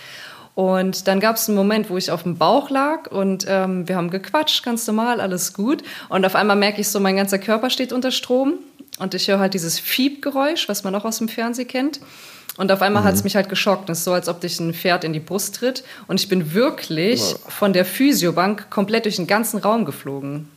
Und 0.56 1.08
dann 1.10 1.20
gab 1.20 1.36
es 1.36 1.50
einen 1.50 1.58
Moment, 1.58 1.90
wo 1.90 1.98
ich 1.98 2.12
auf 2.12 2.24
dem 2.24 2.38
Bauch 2.38 2.70
lag 2.70 3.12
und 3.12 3.46
ähm, 3.48 3.88
wir 3.90 3.98
haben 3.98 4.10
gequatscht, 4.10 4.64
ganz 4.64 4.88
normal, 4.88 5.20
alles 5.20 5.54
gut. 5.54 5.84
Und 6.08 6.26
auf 6.26 6.36
einmal 6.36 6.56
merke 6.56 6.80
ich 6.80 6.88
so, 6.88 7.02
mein 7.02 7.18
ganzer 7.18 7.40
Körper 7.40 7.70
steht 7.70 7.92
unter 7.92 8.12
Strom 8.12 8.60
und 9.00 9.14
ich 9.14 9.28
höre 9.28 9.40
halt 9.40 9.54
dieses 9.54 9.80
Fiebgeräusch, 9.80 10.70
was 10.70 10.84
man 10.84 10.96
auch 10.96 11.06
aus 11.06 11.18
dem 11.18 11.28
Fernsehen 11.28 11.68
kennt. 11.68 12.00
Und 12.58 12.72
auf 12.72 12.82
einmal 12.82 13.02
mhm. 13.02 13.08
hat 13.08 13.16
es 13.16 13.24
mich 13.24 13.36
halt 13.36 13.50
geschockt. 13.50 13.90
Es 13.90 14.00
ist 14.00 14.04
so, 14.06 14.14
als 14.14 14.30
ob 14.30 14.40
dich 14.40 14.60
ein 14.60 14.74
Pferd 14.74 15.04
in 15.04 15.12
die 15.12 15.20
Brust 15.20 15.56
tritt. 15.56 15.84
Und 16.08 16.20
ich 16.20 16.30
bin 16.30 16.54
wirklich 16.54 17.22
oh. 17.22 17.50
von 17.50 17.74
der 17.74 17.84
Physiobank 17.84 18.70
komplett 18.70 19.06
durch 19.06 19.18
den 19.18 19.28
ganzen 19.28 19.60
Raum 19.60 19.84
geflogen. 19.84 20.48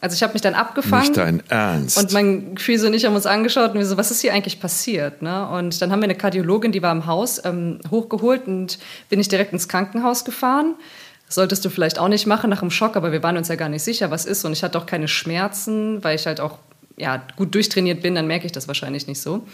Also 0.00 0.16
ich 0.16 0.22
habe 0.22 0.32
mich 0.32 0.42
dann 0.42 0.54
abgefangen. 0.54 1.04
Nicht 1.04 1.16
dein 1.16 1.42
Ernst. 1.48 1.96
Und 1.96 2.12
mein 2.12 2.58
Physio 2.58 2.88
und 2.88 2.94
ich 2.94 3.06
haben 3.06 3.14
uns 3.14 3.24
angeschaut 3.24 3.70
und 3.70 3.78
wir 3.78 3.86
so, 3.86 3.96
was 3.96 4.10
ist 4.10 4.20
hier 4.20 4.34
eigentlich 4.34 4.60
passiert? 4.60 5.22
Ne? 5.22 5.48
Und 5.48 5.80
dann 5.80 5.92
haben 5.92 6.00
wir 6.00 6.04
eine 6.04 6.16
Kardiologin, 6.16 6.72
die 6.72 6.82
war 6.82 6.92
im 6.92 7.06
Haus, 7.06 7.42
ähm, 7.44 7.78
hochgeholt 7.90 8.46
und 8.46 8.78
bin 9.08 9.18
ich 9.18 9.28
direkt 9.28 9.52
ins 9.52 9.68
Krankenhaus 9.68 10.24
gefahren. 10.24 10.74
Das 11.26 11.36
solltest 11.36 11.64
du 11.64 11.70
vielleicht 11.70 11.98
auch 11.98 12.08
nicht 12.08 12.26
machen 12.26 12.50
nach 12.50 12.60
dem 12.60 12.70
Schock, 12.70 12.96
aber 12.96 13.12
wir 13.12 13.22
waren 13.22 13.38
uns 13.38 13.48
ja 13.48 13.54
gar 13.54 13.70
nicht 13.70 13.82
sicher, 13.82 14.10
was 14.10 14.26
ist. 14.26 14.44
Und 14.44 14.52
ich 14.52 14.62
hatte 14.62 14.76
auch 14.76 14.84
keine 14.84 15.08
Schmerzen, 15.08 16.04
weil 16.04 16.16
ich 16.16 16.26
halt 16.26 16.38
auch 16.38 16.58
ja, 16.96 17.22
gut 17.36 17.54
durchtrainiert 17.54 18.02
bin, 18.02 18.14
dann 18.14 18.26
merke 18.26 18.46
ich 18.46 18.52
das 18.52 18.68
wahrscheinlich 18.68 19.06
nicht 19.06 19.20
so. 19.20 19.46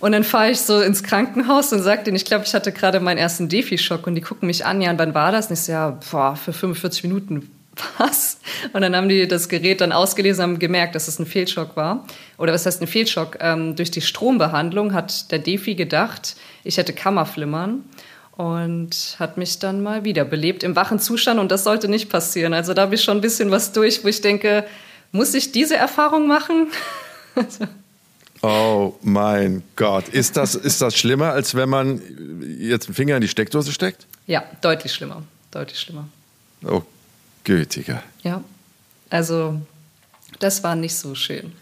Und 0.00 0.12
dann 0.12 0.22
fahre 0.24 0.50
ich 0.50 0.60
so 0.60 0.80
ins 0.80 1.02
Krankenhaus 1.02 1.72
und 1.72 1.82
sage 1.82 2.04
denen, 2.04 2.16
ich 2.16 2.24
glaube, 2.24 2.44
ich 2.46 2.54
hatte 2.54 2.70
gerade 2.72 3.00
meinen 3.00 3.18
ersten 3.18 3.48
Defi-Schock 3.48 4.06
und 4.06 4.14
die 4.14 4.20
gucken 4.20 4.46
mich 4.46 4.64
an, 4.64 4.80
ja, 4.80 4.90
und 4.90 4.98
wann 4.98 5.14
war 5.14 5.32
das? 5.32 5.48
Und 5.48 5.54
ich 5.54 5.60
so, 5.60 5.72
ja, 5.72 5.98
boah, 6.10 6.36
für 6.36 6.52
45 6.52 7.02
Minuten. 7.04 7.50
Was? 7.98 8.40
Und 8.72 8.82
dann 8.82 8.94
haben 8.94 9.08
die 9.08 9.26
das 9.26 9.48
Gerät 9.48 9.80
dann 9.80 9.92
ausgelesen, 9.92 10.42
haben 10.42 10.58
gemerkt, 10.58 10.94
dass 10.94 11.08
es 11.08 11.18
ein 11.18 11.26
Fehlschock 11.26 11.76
war. 11.76 12.04
Oder 12.36 12.52
was 12.52 12.66
heißt 12.66 12.82
ein 12.82 12.88
Fehlschock? 12.88 13.36
Ähm, 13.40 13.76
durch 13.76 13.92
die 13.92 14.00
Strombehandlung 14.00 14.94
hat 14.94 15.30
der 15.30 15.38
Defi 15.38 15.76
gedacht, 15.76 16.34
ich 16.64 16.76
hätte 16.76 16.92
Kammerflimmern 16.92 17.84
und 18.36 19.16
hat 19.18 19.36
mich 19.36 19.58
dann 19.58 19.82
mal 19.82 20.04
wiederbelebt 20.04 20.62
im 20.62 20.76
wachen 20.76 20.98
Zustand 20.98 21.40
und 21.40 21.50
das 21.50 21.64
sollte 21.64 21.88
nicht 21.88 22.08
passieren. 22.08 22.52
Also 22.52 22.74
da 22.74 22.82
habe 22.82 22.94
ich 22.94 23.02
schon 23.02 23.18
ein 23.18 23.20
bisschen 23.20 23.50
was 23.50 23.72
durch, 23.72 24.04
wo 24.04 24.08
ich 24.08 24.20
denke, 24.20 24.64
muss 25.12 25.34
ich 25.34 25.52
diese 25.52 25.76
Erfahrung 25.76 26.26
machen? 26.26 26.68
oh 28.42 28.94
mein 29.02 29.62
Gott. 29.76 30.08
Ist 30.08 30.36
das, 30.36 30.54
ist 30.54 30.80
das 30.82 30.96
schlimmer, 30.96 31.32
als 31.32 31.54
wenn 31.54 31.68
man 31.68 32.00
jetzt 32.58 32.86
einen 32.88 32.94
Finger 32.94 33.16
in 33.16 33.22
die 33.22 33.28
Steckdose 33.28 33.72
steckt? 33.72 34.06
Ja, 34.26 34.44
deutlich 34.60 34.92
schlimmer. 34.92 35.22
Deutlich 35.50 35.78
schlimmer. 35.78 36.08
Oh, 36.64 36.82
gütiger. 37.44 38.02
Ja. 38.22 38.42
Also, 39.10 39.60
das 40.38 40.62
war 40.62 40.74
nicht 40.74 40.94
so 40.94 41.14
schön. 41.14 41.52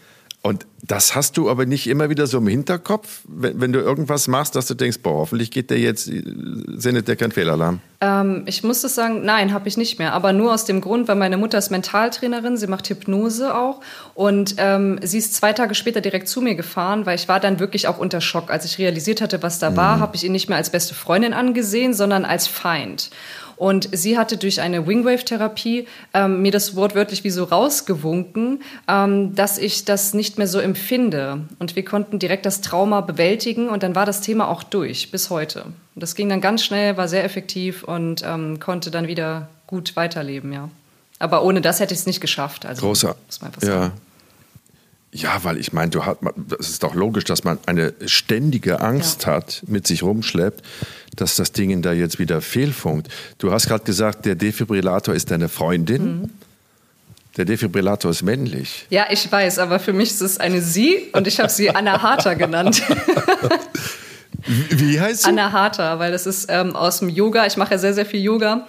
Und 0.42 0.66
das 0.82 1.16
hast 1.16 1.36
du 1.36 1.50
aber 1.50 1.66
nicht 1.66 1.88
immer 1.88 2.08
wieder 2.08 2.28
so 2.28 2.38
im 2.38 2.46
Hinterkopf, 2.46 3.22
wenn, 3.26 3.60
wenn 3.60 3.72
du 3.72 3.80
irgendwas 3.80 4.28
machst, 4.28 4.54
dass 4.54 4.66
du 4.66 4.74
denkst, 4.74 4.98
boah, 5.02 5.14
hoffentlich 5.14 5.50
geht 5.50 5.70
der 5.70 5.80
jetzt, 5.80 6.04
sendet 6.04 7.08
der 7.08 7.16
kein 7.16 7.32
Fehlalarm? 7.32 7.80
Ähm, 8.00 8.44
ich 8.46 8.62
muss 8.62 8.82
das 8.82 8.94
sagen, 8.94 9.24
nein, 9.24 9.52
habe 9.52 9.66
ich 9.66 9.76
nicht 9.76 9.98
mehr. 9.98 10.12
Aber 10.12 10.32
nur 10.32 10.54
aus 10.54 10.64
dem 10.64 10.80
Grund, 10.80 11.08
weil 11.08 11.16
meine 11.16 11.36
Mutter 11.36 11.58
ist 11.58 11.70
Mentaltrainerin, 11.70 12.56
sie 12.56 12.68
macht 12.68 12.88
Hypnose 12.88 13.56
auch. 13.56 13.80
Und 14.14 14.54
ähm, 14.58 15.00
sie 15.02 15.18
ist 15.18 15.34
zwei 15.34 15.52
Tage 15.52 15.74
später 15.74 16.00
direkt 16.00 16.28
zu 16.28 16.40
mir 16.40 16.54
gefahren, 16.54 17.06
weil 17.06 17.16
ich 17.16 17.26
war 17.26 17.40
dann 17.40 17.58
wirklich 17.58 17.88
auch 17.88 17.98
unter 17.98 18.20
Schock. 18.20 18.50
Als 18.50 18.64
ich 18.64 18.78
realisiert 18.78 19.20
hatte, 19.20 19.42
was 19.42 19.58
da 19.58 19.70
mhm. 19.70 19.76
war, 19.76 19.98
habe 19.98 20.14
ich 20.14 20.24
ihn 20.24 20.32
nicht 20.32 20.48
mehr 20.48 20.58
als 20.58 20.70
beste 20.70 20.94
Freundin 20.94 21.32
angesehen, 21.32 21.92
sondern 21.92 22.24
als 22.24 22.46
Feind. 22.46 23.10
Und 23.56 23.88
sie 23.92 24.18
hatte 24.18 24.36
durch 24.36 24.60
eine 24.60 24.86
Wingwave-Therapie 24.86 25.86
ähm, 26.12 26.42
mir 26.42 26.52
das 26.52 26.76
wortwörtlich 26.76 27.24
wie 27.24 27.30
so 27.30 27.44
rausgewunken, 27.44 28.62
ähm, 28.86 29.34
dass 29.34 29.58
ich 29.58 29.84
das 29.84 30.12
nicht 30.12 30.38
mehr 30.38 30.46
so 30.46 30.58
empfinde. 30.58 31.40
Und 31.58 31.74
wir 31.74 31.84
konnten 31.84 32.18
direkt 32.18 32.44
das 32.44 32.60
Trauma 32.60 33.00
bewältigen 33.00 33.68
und 33.68 33.82
dann 33.82 33.94
war 33.94 34.04
das 34.04 34.20
Thema 34.20 34.48
auch 34.48 34.62
durch 34.62 35.10
bis 35.10 35.30
heute. 35.30 35.64
Und 35.64 36.02
das 36.02 36.14
ging 36.14 36.28
dann 36.28 36.40
ganz 36.40 36.64
schnell, 36.64 36.96
war 36.96 37.08
sehr 37.08 37.24
effektiv 37.24 37.82
und 37.82 38.22
ähm, 38.26 38.60
konnte 38.60 38.90
dann 38.90 39.08
wieder 39.08 39.48
gut 39.66 39.96
weiterleben, 39.96 40.52
ja. 40.52 40.68
Aber 41.18 41.42
ohne 41.42 41.62
das 41.62 41.80
hätte 41.80 41.94
ich 41.94 42.00
es 42.00 42.06
nicht 42.06 42.20
geschafft. 42.20 42.66
Also, 42.66 42.82
Großer. 42.82 43.16
Ja. 43.62 43.92
Ja, 45.16 45.44
weil 45.44 45.56
ich 45.56 45.72
meine, 45.72 45.90
du 45.90 46.04
hat, 46.04 46.18
es 46.60 46.68
ist 46.68 46.82
doch 46.82 46.94
logisch, 46.94 47.24
dass 47.24 47.42
man 47.42 47.58
eine 47.64 47.94
ständige 48.04 48.80
Angst 48.80 49.24
ja. 49.24 49.32
hat, 49.32 49.62
mit 49.66 49.86
sich 49.86 50.02
rumschleppt, 50.02 50.62
dass 51.16 51.36
das 51.36 51.52
Ding 51.52 51.80
da 51.80 51.92
jetzt 51.94 52.18
wieder 52.18 52.42
fehlfunkt. 52.42 53.08
Du 53.38 53.50
hast 53.50 53.66
gerade 53.66 53.84
gesagt, 53.84 54.26
der 54.26 54.34
Defibrillator 54.34 55.14
ist 55.14 55.30
deine 55.30 55.48
Freundin. 55.48 56.20
Mhm. 56.20 56.30
Der 57.38 57.46
Defibrillator 57.46 58.10
ist 58.10 58.22
männlich. 58.22 58.86
Ja, 58.90 59.06
ich 59.10 59.30
weiß, 59.30 59.58
aber 59.58 59.78
für 59.78 59.94
mich 59.94 60.10
ist 60.10 60.20
es 60.20 60.38
eine 60.38 60.60
Sie 60.60 61.08
und 61.12 61.26
ich 61.26 61.40
habe 61.40 61.48
sie 61.48 61.70
Anna 61.74 62.02
Harter 62.02 62.34
genannt. 62.34 62.82
Wie 64.70 65.00
heißt 65.00 65.22
sie? 65.22 65.28
Anna 65.30 65.50
Harter, 65.52 65.98
weil 65.98 66.12
das 66.12 66.26
ist 66.26 66.46
ähm, 66.50 66.76
aus 66.76 66.98
dem 66.98 67.08
Yoga. 67.08 67.46
Ich 67.46 67.56
mache 67.56 67.72
ja 67.72 67.78
sehr, 67.78 67.94
sehr 67.94 68.06
viel 68.06 68.20
Yoga 68.20 68.66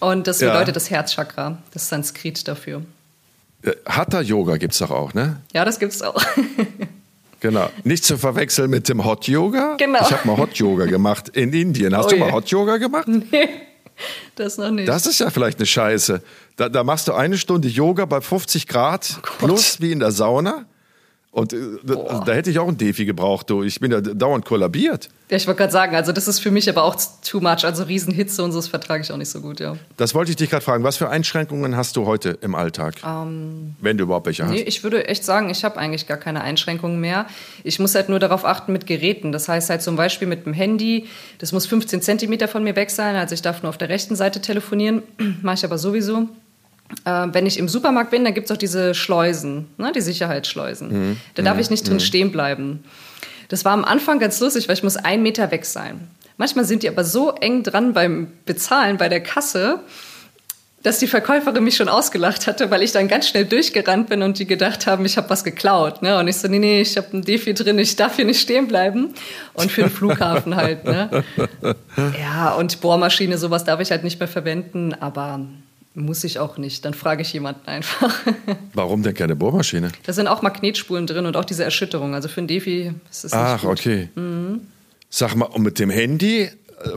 und 0.00 0.26
das 0.26 0.38
bedeutet 0.38 0.68
ja. 0.68 0.72
das 0.72 0.88
Herzchakra, 0.88 1.58
das 1.72 1.90
Sanskrit 1.90 2.48
dafür. 2.48 2.82
Äh, 3.62 3.72
Hatha-Yoga 3.86 4.56
gibt 4.56 4.72
es 4.72 4.78
doch 4.78 4.90
auch, 4.90 5.14
ne? 5.14 5.40
Ja, 5.52 5.64
das 5.64 5.78
gibt 5.78 5.92
es 5.92 6.02
auch. 6.02 6.22
Genau. 7.40 7.70
Nicht 7.84 8.04
zu 8.04 8.18
verwechseln 8.18 8.70
mit 8.70 8.88
dem 8.88 9.04
Hot 9.04 9.26
Yoga. 9.26 9.76
Genau. 9.78 10.00
Ich 10.02 10.12
habe 10.12 10.26
mal 10.26 10.36
Hot 10.36 10.54
Yoga 10.56 10.84
gemacht 10.84 11.30
in 11.30 11.52
Indien. 11.52 11.96
Hast 11.96 12.06
oh, 12.06 12.10
du 12.10 12.16
mal 12.16 12.32
Hot 12.32 12.48
Yoga 12.50 12.76
gemacht? 12.76 13.08
Nee, 13.32 13.48
das 14.34 14.56
noch 14.56 14.70
nicht. 14.70 14.88
Das 14.88 15.04
ist 15.04 15.20
ja 15.20 15.28
vielleicht 15.28 15.58
eine 15.58 15.66
Scheiße. 15.66 16.22
Da, 16.56 16.70
da 16.70 16.84
machst 16.84 17.06
du 17.08 17.12
eine 17.12 17.36
Stunde 17.36 17.68
Yoga 17.68 18.06
bei 18.06 18.22
50 18.22 18.66
Grad 18.66 19.18
oh 19.18 19.46
plus 19.46 19.82
wie 19.82 19.92
in 19.92 20.00
der 20.00 20.10
Sauna. 20.10 20.64
Und 21.32 21.52
äh, 21.52 21.58
da, 21.84 22.24
da, 22.26 22.32
hätte 22.32 22.50
ich 22.50 22.58
auch 22.58 22.66
ein 22.66 22.76
Defi 22.76 23.04
gebraucht, 23.04 23.50
du. 23.50 23.62
Ich 23.62 23.78
bin 23.78 23.92
ja 23.92 24.00
dauernd 24.00 24.44
kollabiert. 24.44 25.10
Ja, 25.30 25.36
ich 25.36 25.46
wollte 25.46 25.58
gerade 25.58 25.72
sagen, 25.72 25.94
also 25.94 26.10
das 26.10 26.26
ist 26.26 26.40
für 26.40 26.50
mich 26.50 26.68
aber 26.68 26.82
auch 26.82 26.96
too 27.24 27.38
much. 27.38 27.64
Also 27.64 27.84
Riesenhitze 27.84 28.42
und 28.42 28.50
so, 28.50 28.58
das 28.58 28.66
vertrage 28.66 29.04
ich 29.04 29.12
auch 29.12 29.16
nicht 29.16 29.28
so 29.28 29.40
gut, 29.40 29.60
ja. 29.60 29.76
Das 29.96 30.12
wollte 30.12 30.32
ich 30.32 30.36
dich 30.36 30.50
gerade 30.50 30.64
fragen. 30.64 30.82
Was 30.82 30.96
für 30.96 31.08
Einschränkungen 31.08 31.76
hast 31.76 31.94
du 31.96 32.04
heute 32.04 32.30
im 32.40 32.56
Alltag? 32.56 32.96
Um, 33.04 33.76
wenn 33.80 33.96
du 33.96 34.04
überhaupt 34.04 34.26
welche 34.26 34.42
hast. 34.42 34.50
Nee, 34.50 34.62
ich 34.62 34.82
würde 34.82 35.06
echt 35.06 35.24
sagen, 35.24 35.50
ich 35.50 35.62
habe 35.62 35.76
eigentlich 35.76 36.08
gar 36.08 36.16
keine 36.16 36.40
Einschränkungen 36.40 37.00
mehr. 37.00 37.26
Ich 37.62 37.78
muss 37.78 37.94
halt 37.94 38.08
nur 38.08 38.18
darauf 38.18 38.44
achten 38.44 38.72
mit 38.72 38.88
Geräten. 38.88 39.30
Das 39.30 39.48
heißt 39.48 39.70
halt 39.70 39.82
zum 39.82 39.94
Beispiel 39.94 40.26
mit 40.26 40.46
dem 40.46 40.52
Handy, 40.52 41.06
das 41.38 41.52
muss 41.52 41.64
15 41.66 42.02
Zentimeter 42.02 42.48
von 42.48 42.64
mir 42.64 42.74
weg 42.74 42.90
sein. 42.90 43.14
Also 43.14 43.34
ich 43.34 43.42
darf 43.42 43.62
nur 43.62 43.70
auf 43.70 43.78
der 43.78 43.88
rechten 43.88 44.16
Seite 44.16 44.40
telefonieren. 44.40 45.04
Mache 45.42 45.54
ich 45.54 45.64
aber 45.64 45.78
sowieso. 45.78 46.28
Äh, 47.04 47.28
wenn 47.32 47.46
ich 47.46 47.58
im 47.58 47.68
Supermarkt 47.68 48.10
bin, 48.10 48.24
dann 48.24 48.34
gibt 48.34 48.46
es 48.46 48.52
auch 48.52 48.58
diese 48.58 48.94
Schleusen, 48.94 49.66
ne, 49.78 49.92
die 49.92 50.00
Sicherheitsschleusen. 50.00 50.88
Mhm. 51.10 51.16
Da 51.34 51.42
darf 51.42 51.54
mhm. 51.54 51.60
ich 51.60 51.70
nicht 51.70 51.86
drin 51.86 51.94
mhm. 51.94 52.00
stehen 52.00 52.32
bleiben. 52.32 52.84
Das 53.48 53.64
war 53.64 53.72
am 53.72 53.84
Anfang 53.84 54.18
ganz 54.18 54.40
lustig, 54.40 54.68
weil 54.68 54.74
ich 54.74 54.82
muss 54.82 54.96
einen 54.96 55.22
Meter 55.22 55.50
weg 55.50 55.64
sein. 55.66 56.08
Manchmal 56.36 56.64
sind 56.64 56.82
die 56.82 56.88
aber 56.88 57.04
so 57.04 57.32
eng 57.32 57.62
dran 57.62 57.92
beim 57.92 58.28
Bezahlen 58.46 58.96
bei 58.96 59.08
der 59.08 59.22
Kasse, 59.22 59.80
dass 60.82 60.98
die 60.98 61.06
Verkäuferin 61.06 61.62
mich 61.62 61.76
schon 61.76 61.90
ausgelacht 61.90 62.46
hatte, 62.46 62.70
weil 62.70 62.82
ich 62.82 62.92
dann 62.92 63.08
ganz 63.08 63.28
schnell 63.28 63.44
durchgerannt 63.44 64.08
bin 64.08 64.22
und 64.22 64.38
die 64.38 64.46
gedacht 64.46 64.86
haben, 64.86 65.04
ich 65.04 65.18
habe 65.18 65.28
was 65.28 65.44
geklaut. 65.44 66.00
Ne? 66.00 66.18
Und 66.18 66.28
ich 66.28 66.36
so, 66.36 66.48
nee, 66.48 66.58
nee, 66.58 66.80
ich 66.80 66.96
habe 66.96 67.08
ein 67.12 67.22
Defi 67.22 67.52
drin, 67.52 67.78
ich 67.78 67.96
darf 67.96 68.16
hier 68.16 68.24
nicht 68.24 68.40
stehen 68.40 68.66
bleiben. 68.66 69.12
Und 69.52 69.70
für 69.70 69.82
den 69.82 69.90
Flughafen 69.90 70.56
halt. 70.56 70.84
Ne? 70.84 71.24
Ja, 72.18 72.54
und 72.54 72.80
Bohrmaschine, 72.80 73.36
sowas 73.36 73.64
darf 73.64 73.80
ich 73.80 73.90
halt 73.90 74.04
nicht 74.04 74.18
mehr 74.18 74.28
verwenden, 74.28 74.94
aber 74.94 75.40
muss 76.00 76.24
ich 76.24 76.38
auch 76.38 76.58
nicht. 76.58 76.84
Dann 76.84 76.94
frage 76.94 77.22
ich 77.22 77.32
jemanden 77.32 77.66
einfach. 77.66 78.14
Warum 78.74 79.02
denn 79.02 79.14
keine 79.14 79.36
Bohrmaschine? 79.36 79.90
Da 80.04 80.12
sind 80.12 80.26
auch 80.26 80.42
Magnetspulen 80.42 81.06
drin 81.06 81.26
und 81.26 81.36
auch 81.36 81.44
diese 81.44 81.64
Erschütterung. 81.64 82.14
Also 82.14 82.28
für 82.28 82.40
ein 82.40 82.46
Defi 82.46 82.92
ist 83.10 83.24
es 83.24 83.32
Ach, 83.32 83.64
okay. 83.64 84.08
Mhm. 84.14 84.60
Sag 85.08 85.34
mal, 85.34 85.46
und 85.46 85.62
mit 85.62 85.78
dem 85.78 85.90
Handy 85.90 86.48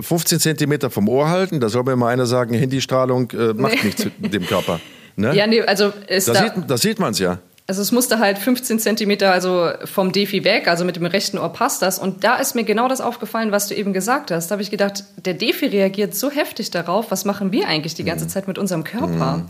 15 0.02 0.38
äh, 0.38 0.40
Zentimeter 0.40 0.90
vom 0.90 1.10
Ohr 1.10 1.30
halten, 1.30 1.60
da 1.60 1.70
soll 1.70 1.84
mir 1.84 1.96
mal 1.96 2.10
einer 2.10 2.26
sagen, 2.26 2.54
Handystrahlung 2.54 3.32
äh, 3.32 3.54
macht 3.54 3.76
nee. 3.76 3.86
nichts 3.86 4.08
mit 4.20 4.34
dem 4.34 4.46
Körper. 4.46 4.80
Ne? 5.16 5.36
Ja, 5.36 5.46
nee, 5.46 5.62
also 5.62 5.90
da, 5.90 6.06
da, 6.08 6.18
sieht, 6.18 6.54
da 6.68 6.76
sieht 6.76 6.98
man 6.98 7.12
es 7.12 7.20
ja. 7.20 7.38
Also 7.66 7.82
es 7.82 7.92
musste 7.92 8.20
halt 8.20 8.38
15 8.38 8.80
Zentimeter 8.80 9.32
also 9.32 9.70
vom 9.86 10.12
Defi 10.12 10.44
weg, 10.44 10.68
also 10.68 10.84
mit 10.84 10.98
dem 10.98 11.06
rechten 11.06 11.38
Ohr 11.38 11.54
passt 11.54 11.82
das. 11.82 11.98
Und 11.98 12.24
da 12.24 12.36
ist 12.36 12.56
mir 12.56 12.66
genau 12.66 12.90
das 12.90 13.00
aufgefallen, 13.00 13.52
was 13.52 13.68
du 13.68 13.76
eben 13.76 13.94
gesagt 13.94 14.32
hast. 14.32 14.50
Da 14.50 14.54
habe 14.54 14.62
ich 14.64 14.70
gedacht, 14.70 15.06
der 15.24 15.34
Defi 15.34 15.68
reagiert 15.68 16.14
so 16.14 16.30
heftig 16.30 16.72
darauf, 16.72 17.10
was 17.10 17.24
machen 17.24 17.52
wir 17.54 17.68
eigentlich 17.68 17.94
die 17.94 18.04
ganze 18.04 18.26
mhm. 18.26 18.30
Zeit 18.30 18.48
mit 18.48 18.58
unserem 18.58 18.84
Körper? 18.84 19.38
Mhm. 19.38 19.46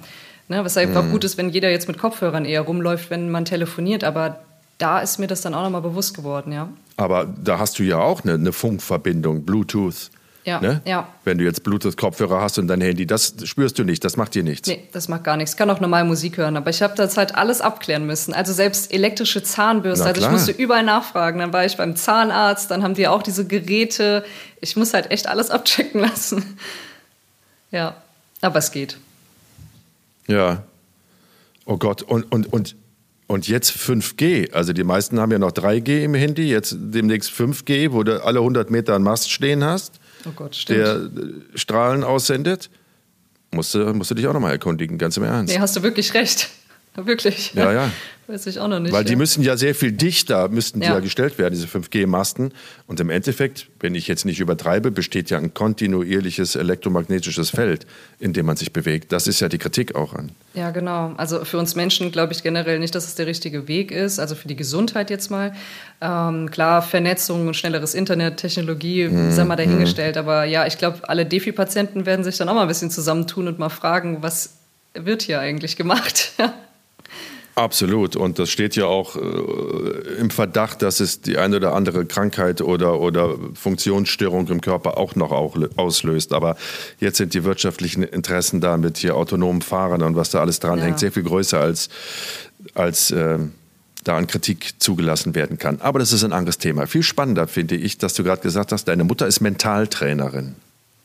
Ne, 0.50 0.64
was 0.64 0.76
einfach 0.78 1.06
mhm. 1.06 1.12
gut 1.12 1.24
ist, 1.24 1.38
wenn 1.38 1.50
jeder 1.50 1.72
jetzt 1.72 1.88
mit 1.88 1.98
Kopfhörern 1.98 2.46
eher 2.46 2.62
rumläuft, 2.62 3.10
wenn 3.10 3.32
man 3.32 3.46
telefoniert. 3.46 4.04
Aber 4.04 4.42
da 4.78 5.00
ist 5.00 5.18
mir 5.18 5.28
das 5.28 5.42
dann 5.42 5.54
auch 5.54 5.64
nochmal 5.64 5.82
bewusst 5.82 6.16
geworden, 6.16 6.52
ja. 6.52 6.70
Aber 6.98 7.26
da 7.26 7.58
hast 7.58 7.80
du 7.80 7.84
ja 7.84 7.98
auch 7.98 8.24
eine, 8.24 8.34
eine 8.34 8.52
Funkverbindung, 8.52 9.46
Bluetooth. 9.46 10.12
Ja, 10.46 10.60
ne? 10.60 10.82
ja. 10.86 11.08
Wenn 11.24 11.38
du 11.38 11.46
jetzt 11.46 11.64
Bluetooth-Kopfhörer 11.64 12.42
hast 12.42 12.58
und 12.60 12.68
dein 12.68 12.82
Handy, 12.82 13.06
das 13.06 13.34
spürst 13.46 13.80
du 13.80 13.84
nicht, 13.84 14.04
das 14.04 14.18
macht 14.18 14.36
dir 14.36 14.44
nichts. 14.44 14.68
Nee, 14.68 14.88
das 14.92 15.08
macht 15.08 15.24
gar 15.24 15.38
nichts. 15.38 15.54
Ich 15.54 15.58
kann 15.58 15.70
auch 15.70 15.80
normal 15.80 16.04
Musik 16.04 16.38
hören, 16.38 16.58
aber 16.58 16.70
ich 16.70 16.82
habe 16.82 16.96
das 16.96 17.16
halt 17.16 17.36
alles 17.36 17.62
abklären 17.62 18.06
müssen. 18.06 18.34
Also 18.34 18.52
selbst 18.52 18.92
elektrische 18.92 19.42
Zahnbürste, 19.42 20.06
also 20.06 20.22
ich 20.22 20.30
musste 20.30 20.52
überall 20.52 20.84
nachfragen. 20.84 21.40
Dann 21.40 21.54
war 21.54 21.66
ich 21.66 21.78
beim 21.78 21.96
Zahnarzt, 21.96 22.70
dann 22.72 22.84
haben 22.84 22.94
die 22.94 23.08
auch 23.08 23.24
diese 23.24 23.48
Geräte. 23.48 24.26
Ich 24.60 24.76
muss 24.76 24.94
halt 24.94 25.12
echt 25.12 25.28
alles 25.28 25.50
abchecken 25.50 26.02
lassen. 26.02 26.58
Ja, 27.72 27.96
aber 28.42 28.60
es 28.60 28.72
geht. 28.72 28.98
Ja. 30.28 30.64
Oh 31.66 31.78
Gott, 31.78 32.02
und, 32.02 32.30
und, 32.32 32.52
und 32.52 32.76
und 33.28 33.48
jetzt 33.48 33.72
5G. 33.72 34.52
Also 34.54 34.74
die 34.74 34.84
meisten 34.84 35.20
haben 35.20 35.32
ja 35.32 35.40
noch 35.40 35.52
3G 35.52 36.04
im 36.04 36.14
Handy, 36.14 36.50
jetzt 36.50 36.76
demnächst 36.78 37.32
5G, 37.32 37.92
wo 37.92 38.04
du 38.04 38.24
alle 38.24 38.40
100 38.40 38.70
Meter 38.70 38.96
einen 38.96 39.04
Mast 39.04 39.32
stehen 39.32 39.64
hast, 39.64 40.00
oh 40.28 40.32
Gott, 40.36 40.56
stimmt. 40.56 40.80
der 40.80 40.96
äh, 40.96 41.58
Strahlen 41.58 42.04
aussendet. 42.04 42.70
Musst 43.52 43.76
du, 43.76 43.94
musst 43.94 44.10
du 44.10 44.16
dich 44.16 44.28
auch 44.28 44.34
nochmal 44.34 44.52
erkundigen, 44.52 44.98
ganz 44.98 45.16
im 45.18 45.24
Ernst. 45.24 45.54
Nee, 45.54 45.60
hast 45.60 45.76
du 45.76 45.84
wirklich 45.84 46.14
recht. 46.14 46.50
Wirklich. 47.06 47.54
Ja, 47.56 47.72
ja. 47.72 47.92
Weiß 48.28 48.48
ich 48.48 48.60
auch 48.60 48.70
noch 48.70 48.80
nicht. 48.80 48.94
Weil 48.94 49.04
die 49.04 49.18
müssen 49.18 49.44
ja 49.44 49.58
sehr 49.58 49.76
viel 49.76 49.92
dichter, 49.92 50.48
müssten 50.48 50.80
die 50.80 50.88
ja. 50.88 50.94
ja 50.94 51.00
gestellt 51.02 51.38
werden, 51.38 51.54
diese 51.54 51.68
5G-Masten. 51.68 52.54
Und 52.88 53.00
im 53.02 53.10
Endeffekt, 53.10 53.68
wenn 53.82 53.96
ich 53.96 54.08
jetzt 54.08 54.24
nicht 54.24 54.40
übertreibe, 54.40 54.92
besteht 54.92 55.30
ja 55.30 55.38
ein 55.38 55.54
kontinuierliches 55.54 56.56
elektromagnetisches 56.56 57.50
Feld, 57.50 57.86
in 58.20 58.32
dem 58.32 58.46
man 58.46 58.56
sich 58.56 58.72
bewegt. 58.72 59.12
Das 59.12 59.28
ist 59.28 59.42
ja 59.42 59.50
die 59.50 59.58
Kritik 59.58 59.96
auch 59.96 60.14
an. 60.14 60.32
Ja, 60.54 60.72
genau. 60.72 61.14
Also 61.18 61.44
für 61.44 61.58
uns 61.58 61.76
Menschen 61.76 62.14
glaube 62.14 62.32
ich 62.32 62.44
generell 62.44 62.80
nicht, 62.80 62.96
dass 62.96 63.08
es 63.08 63.16
der 63.16 63.28
richtige 63.28 63.68
Weg 63.68 63.92
ist. 63.92 64.20
Also 64.20 64.36
für 64.36 64.48
die 64.48 64.56
Gesundheit 64.56 65.10
jetzt 65.10 65.30
mal. 65.30 65.54
Ähm, 66.00 66.50
klar, 66.50 66.82
Vernetzung 66.82 67.48
und 67.48 67.56
schnelleres 67.56 67.94
Internet, 67.94 68.38
Technologie, 68.38 69.10
mm, 69.10 69.32
sei 69.32 69.44
mal 69.44 69.58
dahingestellt. 69.58 70.16
Mm. 70.16 70.20
Aber 70.20 70.46
ja, 70.46 70.66
ich 70.66 70.78
glaube, 70.78 71.10
alle 71.10 71.26
Defi-Patienten 71.26 72.06
werden 72.06 72.24
sich 72.24 72.38
dann 72.38 72.48
auch 72.48 72.54
mal 72.54 72.62
ein 72.62 72.68
bisschen 72.70 72.92
zusammentun 72.92 73.50
und 73.50 73.60
mal 73.60 73.70
fragen, 73.70 74.20
was 74.22 74.60
wird 74.94 75.24
hier 75.24 75.42
eigentlich 75.42 75.76
gemacht? 75.76 76.32
Absolut. 77.56 78.16
Und 78.16 78.40
das 78.40 78.50
steht 78.50 78.76
ja 78.76 78.86
auch 78.86 79.16
äh, 79.16 79.20
im 80.20 80.32
Verdacht, 80.32 80.82
dass 80.82 81.00
es 81.00 81.22
die 81.22 81.38
eine 81.38 81.58
oder 81.58 81.76
andere 81.76 82.06
Krankheit 82.06 82.62
oder, 82.62 83.00
oder 83.00 83.36
Funktionsstörung 83.54 84.48
im 84.48 84.60
Körper 84.60 84.98
auch 84.98 85.16
noch 85.16 85.32
auch 85.32 85.56
auslöst. 85.76 86.34
Aber 86.34 86.58
jetzt 87.00 87.18
sind 87.18 87.36
die 87.36 87.44
wirtschaftlichen 87.44 88.02
Interessen 88.02 88.60
da 88.60 88.78
mit 88.78 88.98
hier 88.98 89.16
autonomen 89.16 89.62
Fahrern 89.62 90.02
und 90.02 90.16
was 90.16 90.32
da 90.32 90.42
alles 90.42 90.60
dran 90.60 90.80
ja. 90.80 90.86
hängt, 90.86 91.00
sehr 91.00 91.12
viel 91.12 91.24
größer 91.24 91.60
als, 91.60 91.90
als 92.74 93.12
äh, 93.12 93.38
da 94.04 94.18
an 94.18 94.26
Kritik 94.26 94.82
zugelassen 94.82 95.36
werden 95.36 95.60
kann. 95.60 95.80
Aber 95.80 96.00
das 96.00 96.12
ist 96.12 96.24
ein 96.24 96.34
anderes 96.34 96.58
Thema. 96.58 96.88
Viel 96.88 97.04
spannender 97.04 97.48
finde 97.48 97.76
ich, 97.76 98.00
dass 98.00 98.16
du 98.16 98.24
gerade 98.24 98.42
gesagt 98.42 98.72
hast, 98.72 98.86
deine 98.86 99.04
Mutter 99.04 99.28
ist 99.28 99.42
Mentaltrainerin. 99.42 100.56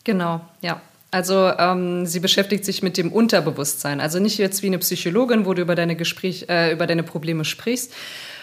Genau, 0.05 0.41
ja. 0.63 0.81
Also 1.11 1.51
ähm, 1.59 2.05
sie 2.05 2.21
beschäftigt 2.21 2.65
sich 2.65 2.83
mit 2.83 2.99
dem 2.99 3.13
Unterbewusstsein. 3.13 4.01
Also 4.01 4.19
nicht 4.19 4.37
jetzt 4.39 4.63
wie 4.63 4.67
eine 4.67 4.79
Psychologin, 4.79 5.47
wo 5.47 5.55
du 5.55 5.63
über 5.63 5.75
deine, 5.75 5.97
Gespräch, 5.97 6.47
äh, 6.49 6.73
über 6.73 6.87
deine 6.87 7.03
Probleme 7.03 7.45
sprichst, 7.47 7.95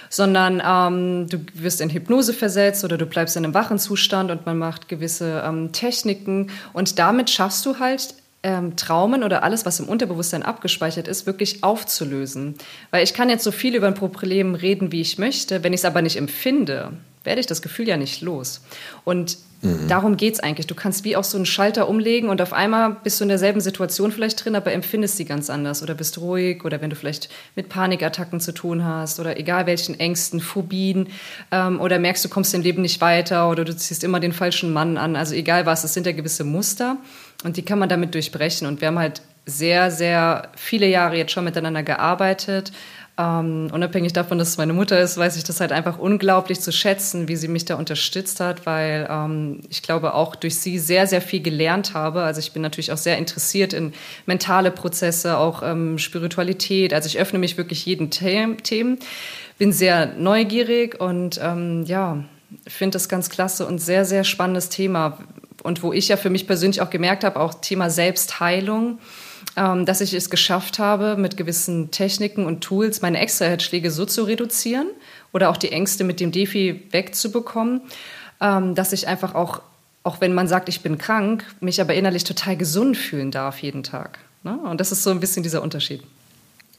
sondern 0.09 0.61
ähm, 0.65 1.27
du 1.29 1.39
wirst 1.53 1.81
in 1.81 1.89
Hypnose 1.89 2.33
versetzt 2.33 2.83
oder 2.83 2.97
du 2.97 3.05
bleibst 3.05 3.37
in 3.37 3.43
einem 3.43 3.53
wachen 3.53 3.77
Zustand 3.77 4.31
und 4.31 4.45
man 4.45 4.57
macht 4.57 4.87
gewisse 4.87 5.43
ähm, 5.45 5.71
Techniken 5.73 6.49
und 6.73 6.97
damit 6.97 7.29
schaffst 7.29 7.65
du 7.65 7.79
halt 7.79 8.15
ähm, 8.41 8.75
Traumen 8.75 9.23
oder 9.23 9.43
alles, 9.43 9.65
was 9.65 9.79
im 9.79 9.87
Unterbewusstsein 9.87 10.43
abgespeichert 10.43 11.07
ist, 11.07 11.25
wirklich 11.25 11.63
aufzulösen. 11.63 12.55
Weil 12.91 13.03
ich 13.03 13.13
kann 13.13 13.29
jetzt 13.29 13.43
so 13.43 13.51
viel 13.51 13.75
über 13.75 13.87
ein 13.87 13.95
Problem 13.95 14.55
reden, 14.55 14.91
wie 14.91 15.01
ich 15.01 15.17
möchte, 15.17 15.63
wenn 15.63 15.73
ich 15.73 15.81
es 15.81 15.85
aber 15.85 16.01
nicht 16.01 16.17
empfinde, 16.17 16.93
werde 17.25 17.41
ich 17.41 17.47
das 17.47 17.61
Gefühl 17.61 17.87
ja 17.87 17.97
nicht 17.97 18.21
los. 18.21 18.61
Und 19.03 19.37
Mhm. 19.65 19.87
Darum 19.87 20.17
geht 20.17 20.35
es 20.35 20.39
eigentlich. 20.39 20.67
Du 20.67 20.75
kannst 20.75 21.03
wie 21.03 21.15
auch 21.15 21.23
so 21.23 21.37
einen 21.37 21.45
Schalter 21.45 21.89
umlegen 21.89 22.29
und 22.29 22.41
auf 22.41 22.53
einmal 22.53 22.97
bist 23.03 23.19
du 23.19 23.23
in 23.23 23.29
derselben 23.29 23.61
Situation 23.61 24.11
vielleicht 24.11 24.43
drin, 24.43 24.55
aber 24.55 24.71
empfindest 24.71 25.17
sie 25.17 25.25
ganz 25.25 25.49
anders 25.49 25.81
oder 25.81 25.95
bist 25.95 26.19
ruhig 26.19 26.63
oder 26.63 26.81
wenn 26.81 26.89
du 26.89 26.95
vielleicht 26.95 27.29
mit 27.55 27.69
Panikattacken 27.69 28.39
zu 28.39 28.53
tun 28.53 28.85
hast 28.85 29.19
oder 29.19 29.37
egal 29.37 29.65
welchen 29.65 29.99
Ängsten, 29.99 30.39
Phobien 30.39 31.07
ähm, 31.51 31.79
oder 31.81 31.99
merkst, 31.99 32.23
du 32.23 32.29
kommst 32.29 32.53
im 32.53 32.61
Leben 32.61 32.81
nicht 32.81 33.01
weiter 33.01 33.49
oder 33.49 33.65
du 33.65 33.75
ziehst 33.75 34.03
immer 34.03 34.19
den 34.19 34.33
falschen 34.33 34.71
Mann 34.71 34.97
an. 34.97 35.15
Also 35.15 35.33
egal 35.33 35.65
was, 35.65 35.83
es 35.83 35.93
sind 35.93 36.05
ja 36.05 36.11
gewisse 36.11 36.43
Muster 36.43 36.97
und 37.43 37.57
die 37.57 37.63
kann 37.63 37.79
man 37.79 37.89
damit 37.89 38.13
durchbrechen. 38.13 38.67
Und 38.67 38.81
wir 38.81 38.89
haben 38.89 38.99
halt 38.99 39.21
sehr, 39.47 39.91
sehr 39.91 40.49
viele 40.55 40.87
Jahre 40.87 41.17
jetzt 41.17 41.31
schon 41.31 41.43
miteinander 41.43 41.83
gearbeitet 41.83 42.71
ähm, 43.17 43.69
unabhängig 43.71 44.11
davon, 44.11 44.37
dass 44.37 44.49
es 44.49 44.57
meine 44.57 44.73
Mutter 44.73 44.99
ist, 44.99 45.17
weiß 45.17 45.37
ich 45.37 45.45
das 45.45 45.61
halt 45.61 45.71
einfach 45.71 45.97
unglaublich 45.97 46.59
zu 46.59 46.73
schätzen, 46.73 47.29
wie 47.29 47.37
sie 47.37 47.47
mich 47.47 47.63
da 47.63 47.75
unterstützt 47.75 48.41
hat, 48.41 48.65
weil 48.65 49.07
ähm, 49.09 49.61
ich 49.69 49.81
glaube 49.81 50.13
auch 50.13 50.35
durch 50.35 50.57
sie 50.57 50.77
sehr, 50.79 51.07
sehr 51.07 51.21
viel 51.21 51.41
gelernt 51.41 51.93
habe. 51.93 52.23
Also 52.23 52.39
ich 52.39 52.51
bin 52.51 52.61
natürlich 52.61 52.91
auch 52.91 52.97
sehr 52.97 53.17
interessiert 53.17 53.71
in 53.71 53.93
mentale 54.25 54.69
Prozesse, 54.69 55.37
auch 55.37 55.63
ähm, 55.63 55.97
Spiritualität. 55.97 56.93
Also 56.93 57.07
ich 57.07 57.17
öffne 57.17 57.39
mich 57.39 57.57
wirklich 57.57 57.85
jeden 57.85 58.11
The 58.11 58.57
Themen, 58.63 58.99
bin 59.57 59.71
sehr 59.71 60.07
neugierig 60.17 60.99
und 60.99 61.39
ähm, 61.41 61.83
ja, 61.85 62.21
finde 62.67 62.95
das 62.95 63.07
ganz 63.07 63.29
klasse 63.29 63.65
und 63.65 63.79
sehr, 63.79 64.03
sehr 64.03 64.25
spannendes 64.25 64.67
Thema. 64.67 65.19
Und 65.63 65.83
wo 65.83 65.93
ich 65.93 66.09
ja 66.09 66.17
für 66.17 66.29
mich 66.29 66.47
persönlich 66.47 66.81
auch 66.81 66.89
gemerkt 66.89 67.23
habe, 67.23 67.39
auch 67.39 67.53
Thema 67.55 67.89
Selbstheilung 67.89 68.99
dass 69.55 70.01
ich 70.01 70.13
es 70.13 70.29
geschafft 70.29 70.79
habe, 70.79 71.15
mit 71.15 71.37
gewissen 71.37 71.91
Techniken 71.91 72.45
und 72.45 72.61
Tools 72.61 73.01
meine 73.01 73.19
Extraherzschläge 73.19 73.89
so 73.89 74.05
zu 74.05 74.23
reduzieren 74.23 74.87
oder 75.31 75.49
auch 75.49 75.57
die 75.57 75.71
Ängste 75.71 76.03
mit 76.03 76.19
dem 76.19 76.31
Defi 76.31 76.83
wegzubekommen, 76.91 77.81
ähm, 78.41 78.75
dass 78.75 78.93
ich 78.93 79.07
einfach 79.07 79.35
auch, 79.35 79.61
auch 80.03 80.21
wenn 80.21 80.33
man 80.33 80.47
sagt, 80.47 80.69
ich 80.69 80.81
bin 80.81 80.97
krank, 80.97 81.45
mich 81.59 81.79
aber 81.79 81.93
innerlich 81.93 82.23
total 82.23 82.57
gesund 82.57 82.97
fühlen 82.97 83.31
darf 83.31 83.59
jeden 83.59 83.83
Tag. 83.83 84.19
Ne? 84.43 84.57
Und 84.57 84.79
das 84.79 84.91
ist 84.91 85.03
so 85.03 85.09
ein 85.09 85.19
bisschen 85.19 85.43
dieser 85.43 85.61
Unterschied. 85.61 86.03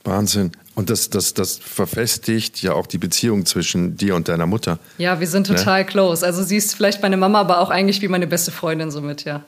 Wahnsinn. 0.05 0.53
Und 0.75 0.89
das, 0.89 1.11
das, 1.11 1.35
das 1.35 1.59
verfestigt 1.59 2.63
ja 2.63 2.73
auch 2.73 2.87
die 2.87 2.99
Beziehung 2.99 3.45
zwischen 3.45 3.97
dir 3.97 4.15
und 4.15 4.29
deiner 4.29 4.47
Mutter. 4.47 4.79
Ja, 4.99 5.19
wir 5.21 5.27
sind 5.27 5.49
ne? 5.49 5.57
total 5.57 5.81
ne? 5.81 5.87
close. 5.87 6.25
Also 6.25 6.43
sie 6.43 6.57
ist 6.57 6.75
vielleicht 6.75 7.03
meine 7.03 7.17
Mama, 7.17 7.41
aber 7.41 7.61
auch 7.61 7.71
eigentlich 7.71 8.03
wie 8.03 8.09
meine 8.09 8.27
beste 8.27 8.53
Freundin 8.53 8.91
somit, 8.91 9.25
ja. 9.25 9.43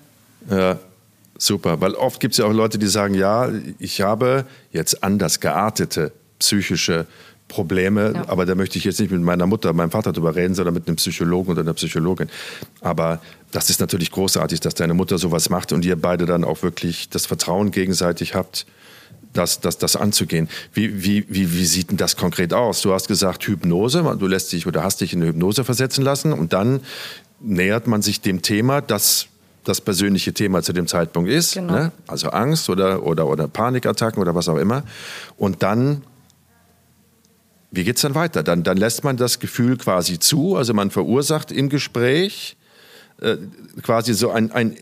Ja, 0.50 0.78
Super, 1.38 1.80
weil 1.80 1.94
oft 1.94 2.18
gibt 2.18 2.32
es 2.32 2.38
ja 2.38 2.46
auch 2.46 2.52
Leute, 2.52 2.78
die 2.78 2.88
sagen, 2.88 3.14
ja, 3.14 3.48
ich 3.78 4.00
habe 4.00 4.44
jetzt 4.72 5.04
anders 5.04 5.38
geartete 5.38 6.12
psychische 6.40 7.06
Probleme, 7.46 8.12
ja. 8.14 8.28
aber 8.28 8.44
da 8.44 8.56
möchte 8.56 8.76
ich 8.76 8.84
jetzt 8.84 9.00
nicht 9.00 9.10
mit 9.10 9.22
meiner 9.22 9.46
Mutter, 9.46 9.72
meinem 9.72 9.92
Vater 9.92 10.12
drüber 10.12 10.34
reden, 10.34 10.54
sondern 10.54 10.74
mit 10.74 10.86
einem 10.86 10.96
Psychologen 10.96 11.52
oder 11.52 11.62
einer 11.62 11.74
Psychologin. 11.74 12.28
Aber 12.80 13.20
das 13.52 13.70
ist 13.70 13.80
natürlich 13.80 14.10
großartig, 14.10 14.60
dass 14.60 14.74
deine 14.74 14.94
Mutter 14.94 15.16
sowas 15.16 15.48
macht 15.48 15.72
und 15.72 15.84
ihr 15.84 15.96
beide 15.96 16.26
dann 16.26 16.44
auch 16.44 16.62
wirklich 16.62 17.08
das 17.08 17.26
Vertrauen 17.26 17.70
gegenseitig 17.70 18.34
habt, 18.34 18.66
das, 19.32 19.60
das, 19.60 19.78
das 19.78 19.96
anzugehen. 19.96 20.48
Wie, 20.72 21.04
wie, 21.04 21.24
wie, 21.28 21.52
wie 21.52 21.66
sieht 21.66 21.90
denn 21.90 21.96
das 21.96 22.16
konkret 22.16 22.52
aus? 22.52 22.82
Du 22.82 22.92
hast 22.92 23.08
gesagt 23.08 23.44
Hypnose, 23.46 24.02
du 24.18 24.26
lässt 24.26 24.52
dich 24.52 24.66
oder 24.66 24.82
hast 24.82 25.00
dich 25.00 25.12
in 25.12 25.22
eine 25.22 25.30
Hypnose 25.30 25.64
versetzen 25.64 26.02
lassen 26.02 26.32
und 26.32 26.52
dann 26.52 26.80
nähert 27.40 27.86
man 27.86 28.02
sich 28.02 28.20
dem 28.20 28.42
Thema, 28.42 28.80
das 28.80 29.28
das 29.68 29.80
persönliche 29.80 30.32
Thema 30.32 30.62
zu 30.62 30.72
dem 30.72 30.86
Zeitpunkt 30.86 31.30
ist, 31.30 31.54
genau. 31.54 31.72
ne? 31.72 31.92
also 32.06 32.30
Angst 32.30 32.70
oder, 32.70 33.04
oder, 33.04 33.26
oder 33.26 33.48
Panikattacken 33.48 34.20
oder 34.20 34.34
was 34.34 34.48
auch 34.48 34.56
immer. 34.56 34.82
Und 35.36 35.62
dann, 35.62 36.02
wie 37.70 37.84
geht 37.84 37.96
es 37.96 38.02
dann 38.02 38.14
weiter? 38.14 38.42
Dann, 38.42 38.62
dann 38.62 38.76
lässt 38.76 39.04
man 39.04 39.16
das 39.16 39.38
Gefühl 39.38 39.76
quasi 39.76 40.18
zu, 40.18 40.56
also 40.56 40.74
man 40.74 40.90
verursacht 40.90 41.52
im 41.52 41.68
Gespräch 41.68 42.56
äh, 43.20 43.36
quasi 43.82 44.14
so 44.14 44.30
ein, 44.30 44.52
ein 44.52 44.72
äh, 44.72 44.78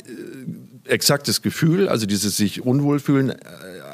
exaktes 0.85 1.42
Gefühl, 1.42 1.88
also 1.88 2.07
dieses 2.07 2.37
sich 2.37 2.62
unwohlfühlen, 2.62 3.31
äh, 3.31 3.37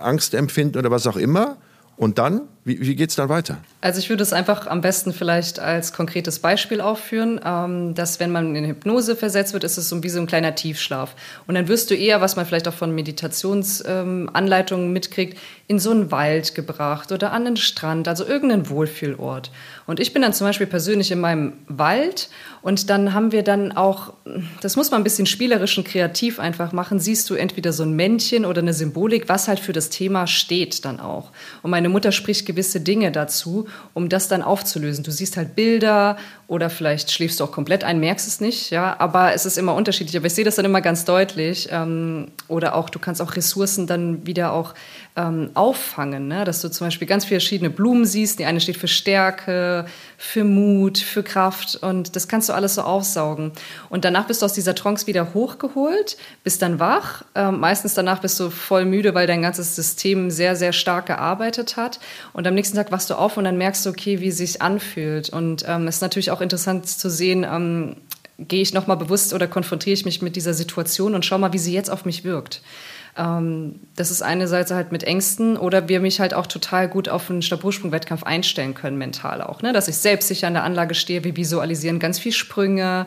Angst 0.00 0.35
empfinden 0.35 0.78
oder 0.78 0.90
was 0.90 1.07
auch 1.07 1.16
immer. 1.16 1.57
Und 1.96 2.18
dann, 2.18 2.42
wie, 2.64 2.81
wie 2.81 2.96
geht 2.96 3.11
es 3.11 3.16
dann 3.16 3.28
weiter? 3.28 3.59
Also 3.82 3.98
ich 3.98 4.08
würde 4.08 4.22
es 4.22 4.32
einfach 4.32 4.68
am 4.68 4.80
besten 4.80 5.12
vielleicht 5.12 5.58
als 5.58 5.92
konkretes 5.92 6.38
Beispiel 6.38 6.80
aufführen, 6.80 7.40
ähm, 7.44 7.96
dass 7.96 8.20
wenn 8.20 8.30
man 8.30 8.54
in 8.54 8.64
Hypnose 8.64 9.16
versetzt 9.16 9.54
wird, 9.54 9.64
ist 9.64 9.76
es 9.76 9.88
so 9.88 10.00
wie 10.04 10.08
so 10.08 10.20
ein 10.20 10.28
kleiner 10.28 10.54
Tiefschlaf. 10.54 11.16
Und 11.48 11.56
dann 11.56 11.66
wirst 11.66 11.90
du 11.90 11.96
eher, 11.96 12.20
was 12.20 12.36
man 12.36 12.46
vielleicht 12.46 12.68
auch 12.68 12.74
von 12.74 12.94
Meditationsanleitungen 12.94 14.86
ähm, 14.86 14.92
mitkriegt, 14.92 15.36
in 15.66 15.80
so 15.80 15.90
einen 15.90 16.12
Wald 16.12 16.54
gebracht 16.54 17.10
oder 17.10 17.32
an 17.32 17.44
den 17.44 17.56
Strand, 17.56 18.06
also 18.06 18.24
irgendeinen 18.24 18.68
Wohlfühlort. 18.68 19.50
Und 19.88 19.98
ich 19.98 20.12
bin 20.12 20.22
dann 20.22 20.32
zum 20.32 20.46
Beispiel 20.46 20.68
persönlich 20.68 21.10
in 21.10 21.18
meinem 21.18 21.54
Wald 21.66 22.28
und 22.62 22.88
dann 22.88 23.14
haben 23.14 23.32
wir 23.32 23.42
dann 23.42 23.72
auch, 23.72 24.12
das 24.60 24.76
muss 24.76 24.92
man 24.92 25.00
ein 25.00 25.04
bisschen 25.04 25.26
spielerisch 25.26 25.76
und 25.76 25.84
kreativ 25.84 26.38
einfach 26.38 26.72
machen, 26.72 27.00
siehst 27.00 27.28
du 27.30 27.34
entweder 27.34 27.72
so 27.72 27.82
ein 27.82 27.94
Männchen 27.94 28.44
oder 28.44 28.60
eine 28.60 28.74
Symbolik, 28.74 29.28
was 29.28 29.48
halt 29.48 29.58
für 29.58 29.72
das 29.72 29.88
Thema 29.88 30.28
steht 30.28 30.84
dann 30.84 31.00
auch. 31.00 31.32
Und 31.62 31.72
meine 31.72 31.88
Mutter 31.88 32.12
spricht 32.12 32.46
gewisse 32.46 32.80
Dinge 32.80 33.10
dazu, 33.10 33.66
um 33.94 34.08
das 34.08 34.28
dann 34.28 34.42
aufzulösen. 34.42 35.04
Du 35.04 35.11
siehst 35.11 35.37
halt 35.37 35.54
Bilder 35.54 36.16
oder 36.48 36.70
vielleicht 36.70 37.11
schläfst 37.11 37.40
du 37.40 37.44
auch 37.44 37.52
komplett 37.52 37.85
ein, 37.85 38.00
merkst 38.00 38.26
es 38.26 38.40
nicht, 38.40 38.70
ja, 38.70 38.96
aber 38.98 39.35
es 39.35 39.46
ist 39.46 39.58
immer 39.58 39.74
unterschiedlich. 39.74 40.16
Aber 40.16 40.26
ich 40.26 40.35
sehe 40.35 40.44
das 40.44 40.56
dann 40.56 40.64
immer 40.64 40.80
ganz 40.80 41.04
deutlich. 41.04 41.68
Ähm, 41.70 42.28
oder 42.48 42.74
auch, 42.74 42.90
du 42.90 42.98
kannst 42.98 43.20
auch 43.22 43.37
Ressourcen 43.37 43.87
dann 43.87 44.26
wieder 44.26 44.52
auch 44.52 44.74
ähm, 45.14 45.51
auffangen, 45.55 46.27
ne? 46.29 46.44
dass 46.44 46.62
du 46.62 46.70
zum 46.70 46.87
Beispiel 46.87 47.07
ganz 47.07 47.27
viele 47.27 47.40
verschiedene 47.40 47.68
Blumen 47.68 48.07
siehst. 48.07 48.38
Die 48.38 48.46
eine 48.46 48.61
steht 48.61 48.79
für 48.79 48.88
Stärke, 48.88 49.85
für 50.16 50.44
Mut, 50.44 50.98
für 50.98 51.22
Kraft 51.22 51.77
und 51.77 52.16
das 52.16 52.29
kannst 52.29 52.48
du 52.48 52.55
alles 52.55 52.77
so 52.77 52.83
aufsaugen. 52.83 53.53
Und 53.90 54.07
danach 54.07 54.27
bist 54.27 54.40
du 54.40 54.46
aus 54.46 54.55
dieser 54.55 54.75
Trance 54.75 55.07
wieder 55.07 55.35
hochgeholt, 55.35 56.16
bist 56.44 56.62
dann 56.62 56.79
wach. 56.79 57.25
Ähm, 57.35 57.61
meistens 57.61 57.92
danach 57.92 58.20
bist 58.20 58.40
du 58.40 58.48
voll 58.48 58.87
müde, 58.87 59.14
weil 59.14 59.27
dein 59.27 59.42
ganzes 59.42 59.77
System 59.77 60.31
sehr, 60.31 60.57
sehr 60.57 60.72
stark 60.72 61.07
gearbeitet 61.07 61.77
hat. 61.77 62.01
Und 62.33 62.46
am 62.46 62.55
nächsten 62.55 62.77
Tag 62.77 62.90
wachst 62.90 63.11
du 63.11 63.14
auf 63.14 63.37
und 63.37 63.44
dann 63.44 63.59
merkst 63.59 63.85
du, 63.85 63.90
okay, 63.90 64.20
wie 64.20 64.29
es 64.29 64.38
sich 64.38 64.62
anfühlt. 64.62 65.29
Und 65.29 65.64
ähm, 65.68 65.88
es 65.88 65.96
ist 65.96 66.03
natürlich 66.03 66.31
auch 66.31 66.40
interessant 66.40 66.87
zu 66.88 67.11
sehen, 67.11 67.44
ähm, 67.44 67.96
gehe 68.38 68.62
ich 68.62 68.72
nochmal 68.72 68.96
bewusst 68.96 69.35
oder 69.35 69.46
konfrontiere 69.46 69.94
ich 69.94 70.05
mich 70.05 70.22
mit 70.22 70.37
dieser 70.37 70.55
Situation 70.55 71.14
und 71.14 71.25
schau 71.25 71.37
mal, 71.38 71.53
wie 71.53 71.59
sie 71.59 71.75
jetzt 71.75 71.90
auf 71.90 72.05
mich 72.07 72.25
wirkt. 72.25 72.62
Ähm, 73.16 73.81
das 73.94 74.11
ist 74.11 74.22
eine 74.22 74.48
Seite 74.48 74.75
halt 74.75 74.90
mit 74.90 75.05
Ängsten 75.05 75.59
oder 75.59 75.88
wir 75.88 76.01
mich 76.01 76.18
halt 76.18 76.33
auch 76.33 76.46
total 76.46 76.88
gut 76.88 77.11
auf 77.11 77.29
einen 77.29 77.42
Stabhochsprung-Wettkampf 77.42 78.22
einstellen 78.22 78.75
können, 78.75 78.96
mental 78.96 79.42
auch. 79.42 79.61
Ne? 79.61 79.75
Dass 79.75 79.88
ich 79.88 79.96
selbstsicher 79.96 80.46
an 80.46 80.55
der 80.55 80.64
Anlage 80.64 80.94
stehe, 80.94 81.22
wir 81.22 81.37
visualisieren 81.37 81.98
ganz 81.98 82.18
viel 82.18 82.33
Sprünge, 82.33 83.07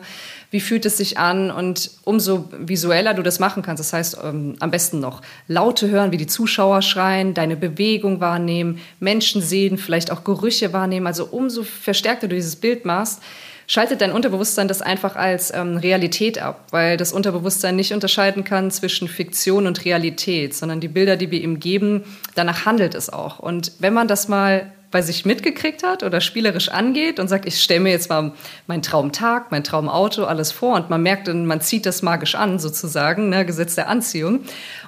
wie 0.52 0.60
fühlt 0.60 0.86
es 0.86 0.96
sich 0.96 1.18
an 1.18 1.50
und 1.50 1.90
umso 2.04 2.48
visueller 2.56 3.14
du 3.14 3.22
das 3.22 3.40
machen 3.40 3.64
kannst, 3.64 3.80
das 3.80 3.92
heißt 3.92 4.18
ähm, 4.22 4.54
am 4.60 4.70
besten 4.70 5.00
noch 5.00 5.22
Laute 5.48 5.90
hören, 5.90 6.12
wie 6.12 6.18
die 6.18 6.28
Zuschauer 6.28 6.82
schreien, 6.82 7.34
deine 7.34 7.56
Bewegung 7.56 8.20
wahrnehmen, 8.20 8.78
Menschen 9.00 9.42
sehen, 9.42 9.76
vielleicht 9.76 10.12
auch 10.12 10.22
Gerüche 10.22 10.72
wahrnehmen, 10.72 11.08
also 11.08 11.26
umso 11.26 11.64
verstärkter 11.64 12.28
du 12.28 12.36
dieses 12.36 12.54
Bild 12.54 12.84
machst, 12.84 13.20
schaltet 13.66 14.00
dein 14.00 14.12
Unterbewusstsein 14.12 14.68
das 14.68 14.82
einfach 14.82 15.16
als 15.16 15.52
ähm, 15.52 15.76
Realität 15.76 16.40
ab, 16.40 16.66
weil 16.70 16.96
das 16.96 17.12
Unterbewusstsein 17.12 17.76
nicht 17.76 17.92
unterscheiden 17.92 18.44
kann 18.44 18.70
zwischen 18.70 19.08
Fiktion 19.08 19.66
und 19.66 19.84
Realität, 19.84 20.54
sondern 20.54 20.80
die 20.80 20.88
Bilder, 20.88 21.16
die 21.16 21.30
wir 21.30 21.40
ihm 21.40 21.60
geben, 21.60 22.04
danach 22.34 22.64
handelt 22.66 22.94
es 22.94 23.10
auch. 23.10 23.38
Und 23.38 23.72
wenn 23.78 23.94
man 23.94 24.08
das 24.08 24.28
mal 24.28 24.72
bei 24.90 25.02
sich 25.02 25.26
mitgekriegt 25.26 25.82
hat 25.82 26.02
oder 26.02 26.20
spielerisch 26.20 26.68
angeht 26.68 27.18
und 27.18 27.28
sagt, 27.28 27.46
ich 27.46 27.62
stelle 27.62 27.80
mir 27.80 27.90
jetzt 27.90 28.08
mal 28.08 28.32
meinen 28.66 28.82
Traumtag, 28.82 29.50
mein 29.50 29.64
Traumauto, 29.64 30.24
alles 30.24 30.52
vor 30.52 30.76
und 30.76 30.90
man 30.90 31.02
merkt, 31.02 31.28
man 31.32 31.60
zieht 31.60 31.86
das 31.86 32.02
magisch 32.02 32.34
an 32.34 32.58
sozusagen, 32.58 33.28
ne, 33.28 33.44
Gesetz 33.44 33.74
der 33.74 33.88
Anziehung 33.88 34.40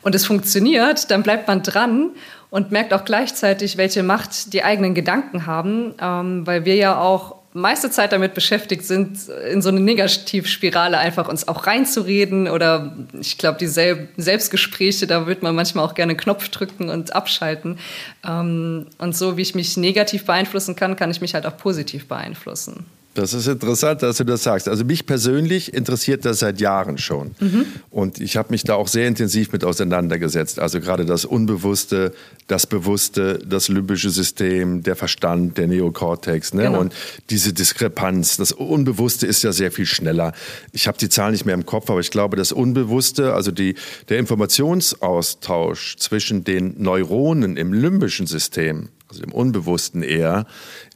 und 0.03 0.15
es 0.15 0.25
funktioniert, 0.25 1.11
dann 1.11 1.23
bleibt 1.23 1.49
man 1.49 1.63
dran 1.63 2.13
und 2.51 2.71
merkt 2.71 2.95
auch 2.95 3.05
gleichzeitig, 3.05 3.77
welche 3.77 4.03
Macht 4.03 4.53
die 4.53 4.63
eigenen 4.63 4.95
Gedanken 4.95 5.47
haben, 5.47 5.95
ähm, 6.01 6.47
weil 6.47 6.65
wir 6.65 6.77
ja 6.77 6.99
auch 6.99 7.38
meiste 7.55 7.91
Zeit 7.91 8.13
damit 8.13 8.35
beschäftigt 8.35 8.85
sind, 8.85 9.19
in 9.51 9.63
so 9.63 9.71
eine 9.71 9.81
Negativspirale 9.81 10.99
einfach 10.99 11.29
uns 11.29 11.49
auch 11.49 11.67
reinzureden 11.67 12.49
oder 12.49 12.97
ich 13.19 13.39
glaube, 13.39 13.59
die 13.59 13.67
Sel 13.67 14.09
Selbstgespräche, 14.17 15.07
da 15.07 15.27
wird 15.27 15.43
man 15.43 15.55
manchmal 15.55 15.85
auch 15.85 15.95
gerne 15.95 16.17
Knopf 16.17 16.49
drücken 16.51 16.91
und 16.91 17.15
abschalten. 17.15 17.79
Ähm, 18.27 18.87
und 18.99 19.17
so 19.17 19.37
wie 19.37 19.43
ich 19.43 19.55
mich 19.55 19.77
negativ 19.77 20.27
beeinflussen 20.27 20.77
kann, 20.77 20.97
kann 20.97 21.11
ich 21.11 21.21
mich 21.21 21.35
halt 21.35 21.47
auch 21.47 21.57
positiv 21.57 22.07
beeinflussen. 22.07 22.87
Das 23.19 23.35
ist 23.35 23.49
interessant, 23.49 24.05
dass 24.05 24.19
du 24.19 24.25
das 24.25 24.45
sagst. 24.45 24.69
Also 24.69 24.85
mich 24.85 25.05
persönlich 25.05 25.75
interessiert 25.75 26.25
das 26.25 26.39
seit 26.39 26.61
Jahren 26.61 26.99
schon. 26.99 27.33
Mhm. 27.41 27.67
Und 27.91 28.21
ich 28.21 28.37
habe 28.37 28.53
mich 28.53 28.63
da 28.63 28.75
auch 28.75 28.87
sehr 28.87 29.09
intensiv 29.09 29.51
mit 29.51 29.65
auseinandergesetzt. 29.65 30.61
Also 30.61 30.79
gerade 30.79 31.05
das 31.05 31.25
Unbewusste, 31.25 32.13
das 32.47 32.69
Bewusste, 32.69 33.41
das 33.45 33.67
limbische 33.67 34.11
System, 34.11 34.85
der 34.85 34.95
Verstand, 34.95 35.59
der 35.59 35.67
Neokortex. 35.67 36.55
Ne? 36.55 36.63
Genau. 36.65 36.79
Und 36.79 36.95
diese 37.29 37.53
Diskrepanz. 37.53 38.37
Das 38.37 38.53
Unbewusste 38.53 39.27
ist 39.27 39.43
ja 39.43 39.51
sehr 39.51 39.73
viel 39.73 39.87
schneller. 39.87 40.33
Ich 40.71 40.87
habe 40.87 40.97
die 40.97 41.09
Zahl 41.09 41.33
nicht 41.33 41.45
mehr 41.45 41.57
im 41.57 41.67
Kopf, 41.67 41.91
aber 41.91 41.99
ich 41.99 42.13
glaube, 42.13 42.37
das 42.37 42.53
Unbewusste, 42.53 43.35
also 43.35 43.51
die, 43.51 43.75
der 44.11 44.21
Informationsaustausch 44.21 45.97
zwischen 45.97 46.45
den 46.45 46.81
Neuronen 46.81 47.57
im 47.57 47.73
limbischen 47.73 48.29
System, 48.29 48.91
also 49.09 49.23
dem 49.23 49.33
Unbewussten 49.33 50.03
eher, 50.03 50.47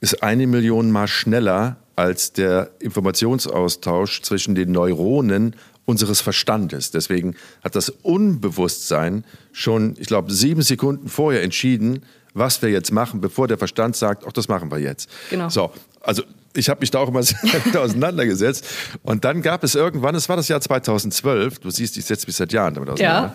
ist 0.01 0.23
eine 0.23 0.47
Million 0.47 0.91
Mal 0.91 1.09
schneller 1.09 1.77
als 1.97 2.33
der 2.33 2.71
Informationsaustausch 2.81 4.23
zwischen 4.23 4.55
den 4.55 4.73
Neuronen 4.73 5.57
unseres 5.85 6.21
Verstandes. 6.21 6.91
Deswegen 6.91 7.35
hat 7.63 7.75
das 7.75 7.89
Unbewusstsein 7.91 9.25
schon, 9.53 9.95
ich 9.99 10.07
glaube, 10.07 10.33
sieben 10.33 10.63
Sekunden 10.63 11.09
vorher 11.09 11.43
entschieden, 11.43 12.05
was 12.35 12.63
wir 12.63 12.71
jetzt 12.71 12.93
machen, 12.93 13.21
bevor 13.21 13.49
der 13.49 13.59
Verstand 13.59 13.97
sagt, 13.97 14.25
ach, 14.27 14.33
das 14.33 14.49
machen 14.49 14.71
wir 14.71 14.79
jetzt. 14.79 15.11
Genau. 15.31 15.49
So, 15.49 15.73
also 16.01 16.23
ich 16.55 16.69
habe 16.69 16.81
mich 16.81 16.91
da 16.91 16.99
auch 16.99 17.09
immer 17.09 17.23
sehr 17.23 17.37
auseinandergesetzt. 17.77 18.67
Und 19.03 19.25
dann 19.25 19.43
gab 19.43 19.65
es 19.65 19.75
irgendwann, 19.75 20.15
es 20.15 20.29
war 20.29 20.37
das 20.37 20.49
Jahr 20.49 20.61
2012, 20.61 21.59
du 21.59 21.71
siehst, 21.71 21.97
ich 21.97 22.05
setze 22.05 22.27
mich 22.27 22.37
seit 22.37 22.53
Jahren 22.53 22.75
damit 22.75 22.91
auseinander, 22.91 23.33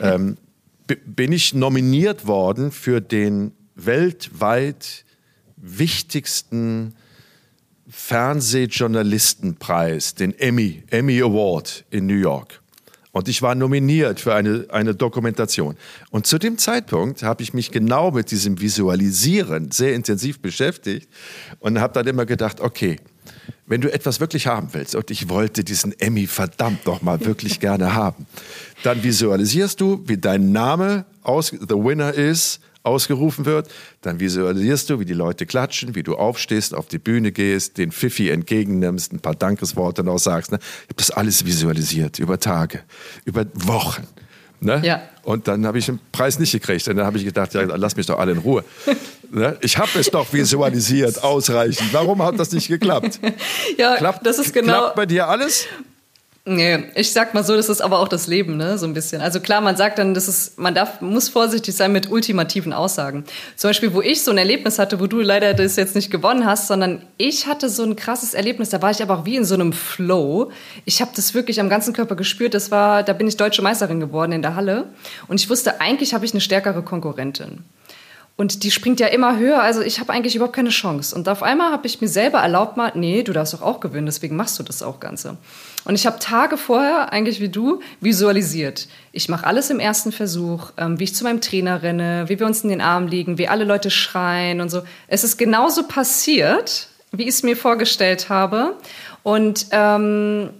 ja. 0.00 0.14
ähm, 0.14 0.36
bin 1.04 1.32
ich 1.32 1.54
nominiert 1.54 2.26
worden 2.26 2.70
für 2.70 3.00
den 3.00 3.52
weltweit 3.76 5.04
wichtigsten 5.56 6.94
Fernsehjournalistenpreis, 7.88 10.14
den 10.14 10.38
Emmy, 10.38 10.84
Emmy 10.90 11.22
Award 11.22 11.84
in 11.90 12.06
New 12.06 12.14
York. 12.14 12.60
Und 13.12 13.28
ich 13.28 13.40
war 13.40 13.54
nominiert 13.54 14.20
für 14.20 14.34
eine, 14.34 14.66
eine 14.68 14.94
Dokumentation. 14.94 15.76
Und 16.10 16.26
zu 16.26 16.36
dem 16.38 16.58
Zeitpunkt 16.58 17.22
habe 17.22 17.42
ich 17.42 17.54
mich 17.54 17.70
genau 17.70 18.10
mit 18.10 18.30
diesem 18.30 18.60
Visualisieren 18.60 19.70
sehr 19.70 19.94
intensiv 19.94 20.40
beschäftigt 20.40 21.08
und 21.58 21.80
habe 21.80 21.94
dann 21.94 22.06
immer 22.06 22.26
gedacht, 22.26 22.60
okay, 22.60 22.98
wenn 23.66 23.80
du 23.80 23.90
etwas 23.92 24.20
wirklich 24.20 24.46
haben 24.46 24.68
willst, 24.72 24.94
und 24.94 25.10
ich 25.10 25.30
wollte 25.30 25.64
diesen 25.64 25.98
Emmy 25.98 26.26
verdammt 26.26 26.84
noch 26.84 27.00
mal 27.00 27.24
wirklich 27.24 27.58
gerne 27.60 27.94
haben, 27.94 28.26
dann 28.82 29.02
visualisierst 29.02 29.80
du, 29.80 30.02
wie 30.06 30.18
dein 30.18 30.52
Name 30.52 31.06
aus 31.22 31.48
The 31.48 31.74
Winner 31.74 32.12
ist 32.12 32.60
ausgerufen 32.86 33.44
wird, 33.44 33.68
dann 34.02 34.20
visualisierst 34.20 34.88
du, 34.90 35.00
wie 35.00 35.04
die 35.04 35.14
Leute 35.14 35.46
klatschen, 35.46 35.94
wie 35.94 36.02
du 36.02 36.16
aufstehst, 36.16 36.74
auf 36.74 36.86
die 36.86 36.98
Bühne 36.98 37.32
gehst, 37.32 37.78
den 37.78 37.92
Pfiffi 37.92 38.30
entgegennimmst, 38.30 39.12
ein 39.12 39.20
paar 39.20 39.34
Dankesworte 39.34 40.04
noch 40.04 40.18
sagst. 40.18 40.52
Ne? 40.52 40.58
Ich 40.60 40.88
habe 40.88 40.94
das 40.96 41.10
alles 41.10 41.44
visualisiert, 41.44 42.18
über 42.18 42.38
Tage, 42.38 42.80
über 43.24 43.44
Wochen. 43.54 44.06
Ne? 44.60 44.80
Ja. 44.84 45.02
Und 45.22 45.48
dann 45.48 45.66
habe 45.66 45.78
ich 45.78 45.86
den 45.86 46.00
Preis 46.12 46.38
nicht 46.38 46.52
gekriegt. 46.52 46.88
Und 46.88 46.96
dann 46.96 47.06
habe 47.06 47.18
ich 47.18 47.24
gedacht, 47.24 47.52
ja, 47.54 47.62
lass 47.62 47.96
mich 47.96 48.06
doch 48.06 48.18
alle 48.18 48.32
in 48.32 48.38
Ruhe. 48.38 48.64
ne? 49.30 49.56
Ich 49.60 49.76
habe 49.76 49.98
es 49.98 50.10
doch 50.10 50.32
visualisiert, 50.32 51.22
ausreichend. 51.22 51.92
Warum 51.92 52.22
hat 52.22 52.38
das 52.38 52.52
nicht 52.52 52.68
geklappt? 52.68 53.20
ja, 53.76 53.96
klappt, 53.96 54.26
das 54.26 54.38
ist 54.38 54.54
genau. 54.54 54.72
Klappt 54.72 54.96
bei 54.96 55.06
dir 55.06 55.28
alles? 55.28 55.66
Nee, 56.48 56.84
ich 56.94 57.12
sag 57.12 57.34
mal 57.34 57.42
so, 57.42 57.56
das 57.56 57.68
ist 57.68 57.80
aber 57.80 57.98
auch 57.98 58.06
das 58.06 58.28
Leben, 58.28 58.56
ne, 58.56 58.78
so 58.78 58.86
ein 58.86 58.94
bisschen. 58.94 59.20
Also 59.20 59.40
klar, 59.40 59.60
man 59.60 59.76
sagt 59.76 59.98
dann, 59.98 60.14
das 60.14 60.28
ist, 60.28 60.56
man 60.60 60.76
darf, 60.76 61.00
muss 61.00 61.28
vorsichtig 61.28 61.74
sein 61.74 61.90
mit 61.90 62.08
ultimativen 62.08 62.72
Aussagen. 62.72 63.24
Zum 63.56 63.70
Beispiel, 63.70 63.92
wo 63.92 64.00
ich 64.00 64.22
so 64.22 64.30
ein 64.30 64.38
Erlebnis 64.38 64.78
hatte, 64.78 65.00
wo 65.00 65.08
du 65.08 65.20
leider 65.20 65.54
das 65.54 65.74
jetzt 65.74 65.96
nicht 65.96 66.08
gewonnen 66.08 66.46
hast, 66.46 66.68
sondern 66.68 67.02
ich 67.16 67.48
hatte 67.48 67.68
so 67.68 67.82
ein 67.82 67.96
krasses 67.96 68.32
Erlebnis, 68.32 68.70
da 68.70 68.80
war 68.80 68.92
ich 68.92 69.02
aber 69.02 69.18
auch 69.18 69.24
wie 69.24 69.34
in 69.34 69.44
so 69.44 69.54
einem 69.54 69.72
Flow. 69.72 70.52
Ich 70.84 71.00
habe 71.00 71.10
das 71.16 71.34
wirklich 71.34 71.58
am 71.58 71.68
ganzen 71.68 71.92
Körper 71.92 72.14
gespürt. 72.14 72.54
Das 72.54 72.70
war, 72.70 73.02
da 73.02 73.12
bin 73.12 73.26
ich 73.26 73.36
deutsche 73.36 73.62
Meisterin 73.62 73.98
geworden 73.98 74.30
in 74.30 74.42
der 74.42 74.54
Halle. 74.54 74.84
Und 75.26 75.40
ich 75.40 75.50
wusste, 75.50 75.80
eigentlich 75.80 76.14
habe 76.14 76.24
ich 76.26 76.32
eine 76.32 76.40
stärkere 76.40 76.82
Konkurrentin. 76.82 77.64
Und 78.36 78.62
die 78.62 78.70
springt 78.70 79.00
ja 79.00 79.08
immer 79.08 79.36
höher, 79.36 79.62
also 79.62 79.80
ich 79.80 79.98
habe 79.98 80.12
eigentlich 80.12 80.36
überhaupt 80.36 80.54
keine 80.54 80.68
Chance. 80.68 81.16
Und 81.16 81.28
auf 81.28 81.42
einmal 81.42 81.72
habe 81.72 81.88
ich 81.88 82.00
mir 82.00 82.08
selber 82.08 82.38
erlaubt 82.38 82.76
mal, 82.76 82.92
nee, 82.94 83.24
du 83.24 83.32
darfst 83.32 83.54
doch 83.54 83.62
auch 83.62 83.80
gewinnen, 83.80 84.06
deswegen 84.06 84.36
machst 84.36 84.60
du 84.60 84.62
das 84.62 84.84
auch 84.84 85.00
Ganze. 85.00 85.38
Und 85.86 85.94
ich 85.94 86.04
habe 86.04 86.18
Tage 86.18 86.56
vorher, 86.56 87.12
eigentlich 87.12 87.40
wie 87.40 87.48
du, 87.48 87.80
visualisiert. 88.00 88.88
Ich 89.12 89.28
mache 89.28 89.46
alles 89.46 89.70
im 89.70 89.78
ersten 89.78 90.10
Versuch, 90.10 90.72
ähm, 90.76 90.98
wie 90.98 91.04
ich 91.04 91.14
zu 91.14 91.22
meinem 91.22 91.40
Trainer 91.40 91.82
renne, 91.82 92.24
wie 92.26 92.40
wir 92.40 92.46
uns 92.46 92.64
in 92.64 92.70
den 92.70 92.80
Arm 92.80 93.06
liegen, 93.06 93.38
wie 93.38 93.46
alle 93.46 93.64
Leute 93.64 93.90
schreien 93.90 94.60
und 94.60 94.68
so. 94.68 94.82
Es 95.06 95.22
ist 95.22 95.36
genauso 95.38 95.84
passiert, 95.84 96.88
wie 97.12 97.22
ich 97.22 97.28
es 97.28 97.42
mir 97.44 97.56
vorgestellt 97.56 98.28
habe. 98.28 98.76
Und 99.22 99.66
ähm, 99.70 100.50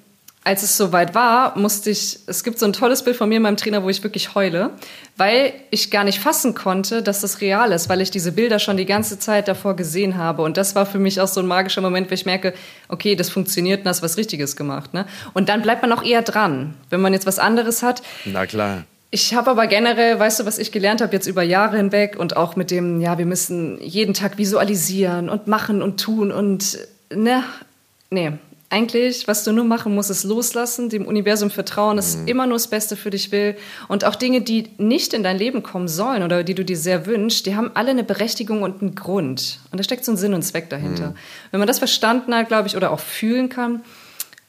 als 0.46 0.62
es 0.62 0.76
soweit 0.76 1.12
war, 1.12 1.58
musste 1.58 1.90
ich, 1.90 2.20
es 2.28 2.44
gibt 2.44 2.60
so 2.60 2.66
ein 2.66 2.72
tolles 2.72 3.02
Bild 3.02 3.16
von 3.16 3.28
mir 3.28 3.38
in 3.38 3.42
meinem 3.42 3.56
Trainer, 3.56 3.82
wo 3.82 3.88
ich 3.88 4.04
wirklich 4.04 4.36
heule, 4.36 4.70
weil 5.16 5.52
ich 5.72 5.90
gar 5.90 6.04
nicht 6.04 6.20
fassen 6.20 6.54
konnte, 6.54 7.02
dass 7.02 7.22
das 7.22 7.40
real 7.40 7.72
ist, 7.72 7.88
weil 7.88 8.00
ich 8.00 8.12
diese 8.12 8.30
Bilder 8.30 8.60
schon 8.60 8.76
die 8.76 8.86
ganze 8.86 9.18
Zeit 9.18 9.48
davor 9.48 9.74
gesehen 9.74 10.16
habe. 10.16 10.42
Und 10.42 10.56
das 10.56 10.76
war 10.76 10.86
für 10.86 11.00
mich 11.00 11.20
auch 11.20 11.26
so 11.26 11.40
ein 11.40 11.46
magischer 11.48 11.80
Moment, 11.80 12.10
wo 12.10 12.14
ich 12.14 12.26
merke, 12.26 12.54
okay, 12.88 13.16
das 13.16 13.28
funktioniert 13.28 13.80
und 13.80 13.88
hast 13.88 14.04
was 14.04 14.16
Richtiges 14.16 14.54
gemacht. 14.54 14.94
Ne? 14.94 15.04
Und 15.34 15.48
dann 15.48 15.62
bleibt 15.62 15.82
man 15.82 15.92
auch 15.92 16.04
eher 16.04 16.22
dran, 16.22 16.74
wenn 16.90 17.00
man 17.00 17.12
jetzt 17.12 17.26
was 17.26 17.40
anderes 17.40 17.82
hat. 17.82 18.02
Na 18.24 18.46
klar. 18.46 18.84
Ich 19.10 19.34
habe 19.34 19.50
aber 19.50 19.66
generell, 19.66 20.20
weißt 20.20 20.38
du, 20.38 20.46
was 20.46 20.58
ich 20.58 20.70
gelernt 20.70 21.00
habe 21.00 21.12
jetzt 21.12 21.26
über 21.26 21.42
Jahre 21.42 21.76
hinweg 21.76 22.16
und 22.16 22.36
auch 22.36 22.54
mit 22.54 22.70
dem, 22.70 23.00
ja, 23.00 23.18
wir 23.18 23.26
müssen 23.26 23.80
jeden 23.82 24.14
Tag 24.14 24.38
visualisieren 24.38 25.28
und 25.28 25.48
machen 25.48 25.82
und 25.82 26.00
tun 26.00 26.30
und 26.30 26.78
ne, 27.12 27.42
nee, 28.10 28.32
eigentlich, 28.68 29.28
was 29.28 29.44
du 29.44 29.52
nur 29.52 29.64
machen 29.64 29.94
musst, 29.94 30.10
ist 30.10 30.24
loslassen, 30.24 30.88
dem 30.88 31.06
Universum 31.06 31.50
vertrauen, 31.50 31.96
dass 31.96 32.16
mhm. 32.16 32.28
immer 32.28 32.46
nur 32.46 32.56
das 32.56 32.68
Beste 32.68 32.96
für 32.96 33.10
dich 33.10 33.30
will. 33.30 33.56
Und 33.86 34.04
auch 34.04 34.16
Dinge, 34.16 34.40
die 34.40 34.70
nicht 34.78 35.14
in 35.14 35.22
dein 35.22 35.38
Leben 35.38 35.62
kommen 35.62 35.88
sollen 35.88 36.22
oder 36.22 36.42
die 36.42 36.54
du 36.54 36.64
dir 36.64 36.76
sehr 36.76 37.06
wünschst, 37.06 37.46
die 37.46 37.54
haben 37.54 37.70
alle 37.74 37.90
eine 37.90 38.02
Berechtigung 38.02 38.62
und 38.62 38.82
einen 38.82 38.94
Grund. 38.94 39.60
Und 39.70 39.78
da 39.78 39.84
steckt 39.84 40.04
so 40.04 40.12
ein 40.12 40.16
Sinn 40.16 40.34
und 40.34 40.42
Zweck 40.42 40.68
dahinter. 40.68 41.10
Mhm. 41.10 41.14
Wenn 41.52 41.60
man 41.60 41.68
das 41.68 41.78
verstanden 41.78 42.34
hat, 42.34 42.48
glaube 42.48 42.66
ich, 42.66 42.76
oder 42.76 42.90
auch 42.90 43.00
fühlen 43.00 43.48
kann, 43.48 43.82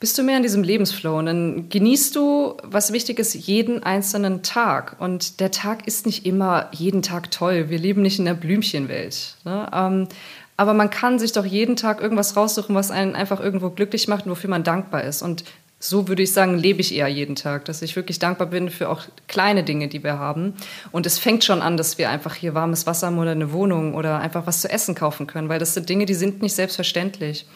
bist 0.00 0.16
du 0.16 0.22
mehr 0.22 0.36
in 0.36 0.44
diesem 0.44 0.62
Lebensflow 0.62 1.18
und 1.18 1.26
dann 1.26 1.68
genießt 1.68 2.14
du, 2.14 2.56
was 2.62 2.92
wichtig 2.92 3.18
ist, 3.18 3.34
jeden 3.34 3.82
einzelnen 3.82 4.42
Tag. 4.42 4.96
Und 5.00 5.40
der 5.40 5.50
Tag 5.50 5.88
ist 5.88 6.06
nicht 6.06 6.24
immer 6.24 6.68
jeden 6.72 7.02
Tag 7.02 7.32
toll. 7.32 7.68
Wir 7.68 7.78
leben 7.78 8.02
nicht 8.02 8.18
in 8.20 8.24
der 8.24 8.34
Blümchenwelt. 8.34 9.34
Ne? 9.44 10.08
Aber 10.58 10.74
man 10.74 10.90
kann 10.90 11.20
sich 11.20 11.32
doch 11.32 11.46
jeden 11.46 11.76
Tag 11.76 12.02
irgendwas 12.02 12.36
raussuchen, 12.36 12.74
was 12.74 12.90
einen 12.90 13.14
einfach 13.14 13.38
irgendwo 13.38 13.70
glücklich 13.70 14.08
macht 14.08 14.26
und 14.26 14.32
wofür 14.32 14.50
man 14.50 14.64
dankbar 14.64 15.04
ist. 15.04 15.22
Und 15.22 15.44
so 15.78 16.08
würde 16.08 16.24
ich 16.24 16.32
sagen, 16.32 16.58
lebe 16.58 16.80
ich 16.80 16.92
eher 16.92 17.06
jeden 17.06 17.36
Tag, 17.36 17.64
dass 17.66 17.80
ich 17.80 17.94
wirklich 17.94 18.18
dankbar 18.18 18.48
bin 18.48 18.68
für 18.68 18.88
auch 18.88 19.02
kleine 19.28 19.62
Dinge, 19.62 19.86
die 19.86 20.02
wir 20.02 20.18
haben. 20.18 20.54
Und 20.90 21.06
es 21.06 21.16
fängt 21.16 21.44
schon 21.44 21.62
an, 21.62 21.76
dass 21.76 21.96
wir 21.96 22.10
einfach 22.10 22.34
hier 22.34 22.54
warmes 22.54 22.88
Wasser 22.88 23.06
haben 23.06 23.18
oder 23.18 23.30
eine 23.30 23.52
Wohnung 23.52 23.94
oder 23.94 24.18
einfach 24.18 24.48
was 24.48 24.60
zu 24.60 24.68
essen 24.68 24.96
kaufen 24.96 25.28
können, 25.28 25.48
weil 25.48 25.60
das 25.60 25.74
sind 25.74 25.88
Dinge, 25.88 26.06
die 26.06 26.14
sind 26.14 26.42
nicht 26.42 26.56
selbstverständlich 26.56 27.46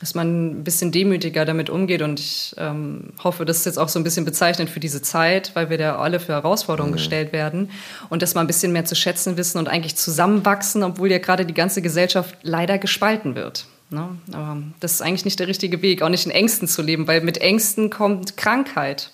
dass 0.00 0.14
man 0.14 0.60
ein 0.60 0.64
bisschen 0.64 0.92
demütiger 0.92 1.44
damit 1.44 1.70
umgeht. 1.70 2.02
Und 2.02 2.20
ich 2.20 2.54
ähm, 2.56 3.10
hoffe, 3.22 3.44
das 3.44 3.58
ist 3.58 3.66
jetzt 3.66 3.78
auch 3.78 3.88
so 3.88 3.98
ein 3.98 4.04
bisschen 4.04 4.24
bezeichnend 4.24 4.70
für 4.70 4.80
diese 4.80 5.02
Zeit, 5.02 5.50
weil 5.54 5.70
wir 5.70 5.78
da 5.78 5.96
alle 5.96 6.20
für 6.20 6.32
Herausforderungen 6.32 6.92
mhm. 6.92 6.96
gestellt 6.96 7.32
werden. 7.32 7.70
Und 8.08 8.22
dass 8.22 8.34
man 8.34 8.44
ein 8.44 8.46
bisschen 8.46 8.72
mehr 8.72 8.84
zu 8.84 8.94
schätzen 8.94 9.36
wissen 9.36 9.58
und 9.58 9.68
eigentlich 9.68 9.96
zusammenwachsen, 9.96 10.84
obwohl 10.84 11.10
ja 11.10 11.18
gerade 11.18 11.44
die 11.44 11.54
ganze 11.54 11.82
Gesellschaft 11.82 12.36
leider 12.42 12.78
gespalten 12.78 13.34
wird. 13.34 13.66
Ne? 13.90 14.08
Aber 14.32 14.62
das 14.80 14.92
ist 14.92 15.02
eigentlich 15.02 15.24
nicht 15.24 15.40
der 15.40 15.48
richtige 15.48 15.82
Weg, 15.82 16.02
auch 16.02 16.10
nicht 16.10 16.26
in 16.26 16.32
Ängsten 16.32 16.68
zu 16.68 16.82
leben, 16.82 17.06
weil 17.06 17.20
mit 17.22 17.38
Ängsten 17.38 17.90
kommt 17.90 18.36
Krankheit. 18.36 19.10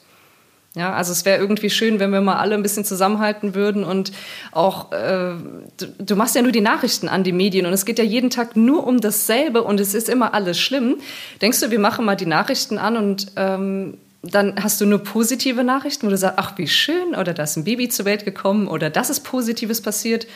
Ja, 0.77 0.93
also 0.93 1.13
es 1.13 1.25
wäre 1.25 1.39
irgendwie 1.39 1.71
schön, 1.71 2.01
wenn 2.01 2.11
wir 2.11 2.21
mal 2.21 2.39
alle 2.39 2.57
ein 2.57 2.63
bisschen 2.63 2.85
zusammenhalten 2.85 3.55
würden 3.55 3.85
und 3.85 4.11
auch, 4.51 4.91
äh, 4.91 5.35
du, 5.77 5.87
du, 5.99 6.17
machst 6.17 6.35
ja 6.35 6.43
nur 6.43 6.51
die 6.51 6.61
Nachrichten 6.61 7.09
an 7.09 7.23
die 7.23 7.31
Medien 7.31 7.65
und 7.65 7.73
es 7.73 7.85
geht 7.85 7.99
ja 7.99 8.05
jeden 8.05 8.29
Tag 8.29 8.57
nur 8.57 8.85
um 8.85 9.01
dasselbe 9.01 9.63
und 9.63 9.79
es 9.79 9.95
ist 9.95 10.09
immer 10.09 10.35
alles 10.35 10.59
schlimm. 10.59 10.97
Denkst 11.41 11.61
du, 11.61 11.71
wir 11.71 11.79
machen 11.79 12.05
mal 12.05 12.17
die 12.17 12.27
Nachrichten 12.27 12.79
an 12.79 12.97
und 12.97 13.29
ähm, 13.37 13.99
dann 14.23 14.55
hast 14.61 14.81
du 14.81 14.87
nur 14.87 14.99
positive 14.99 15.63
Nachrichten, 15.63 16.07
wo 16.07 16.11
du 16.11 16.17
sagst, 16.17 16.39
ach 16.39 16.59
wie 16.59 16.67
schön 16.67 17.15
oder 17.15 17.35
da 17.35 17.45
ist 17.45 17.57
ein 17.57 17.65
Baby 17.65 17.89
zur 17.89 18.05
Welt 18.05 18.25
gekommen 18.25 18.67
oder 18.67 18.91
das 18.91 19.11
ist 19.11 19.21
Positives 19.21 19.81
passiert. 19.81 20.27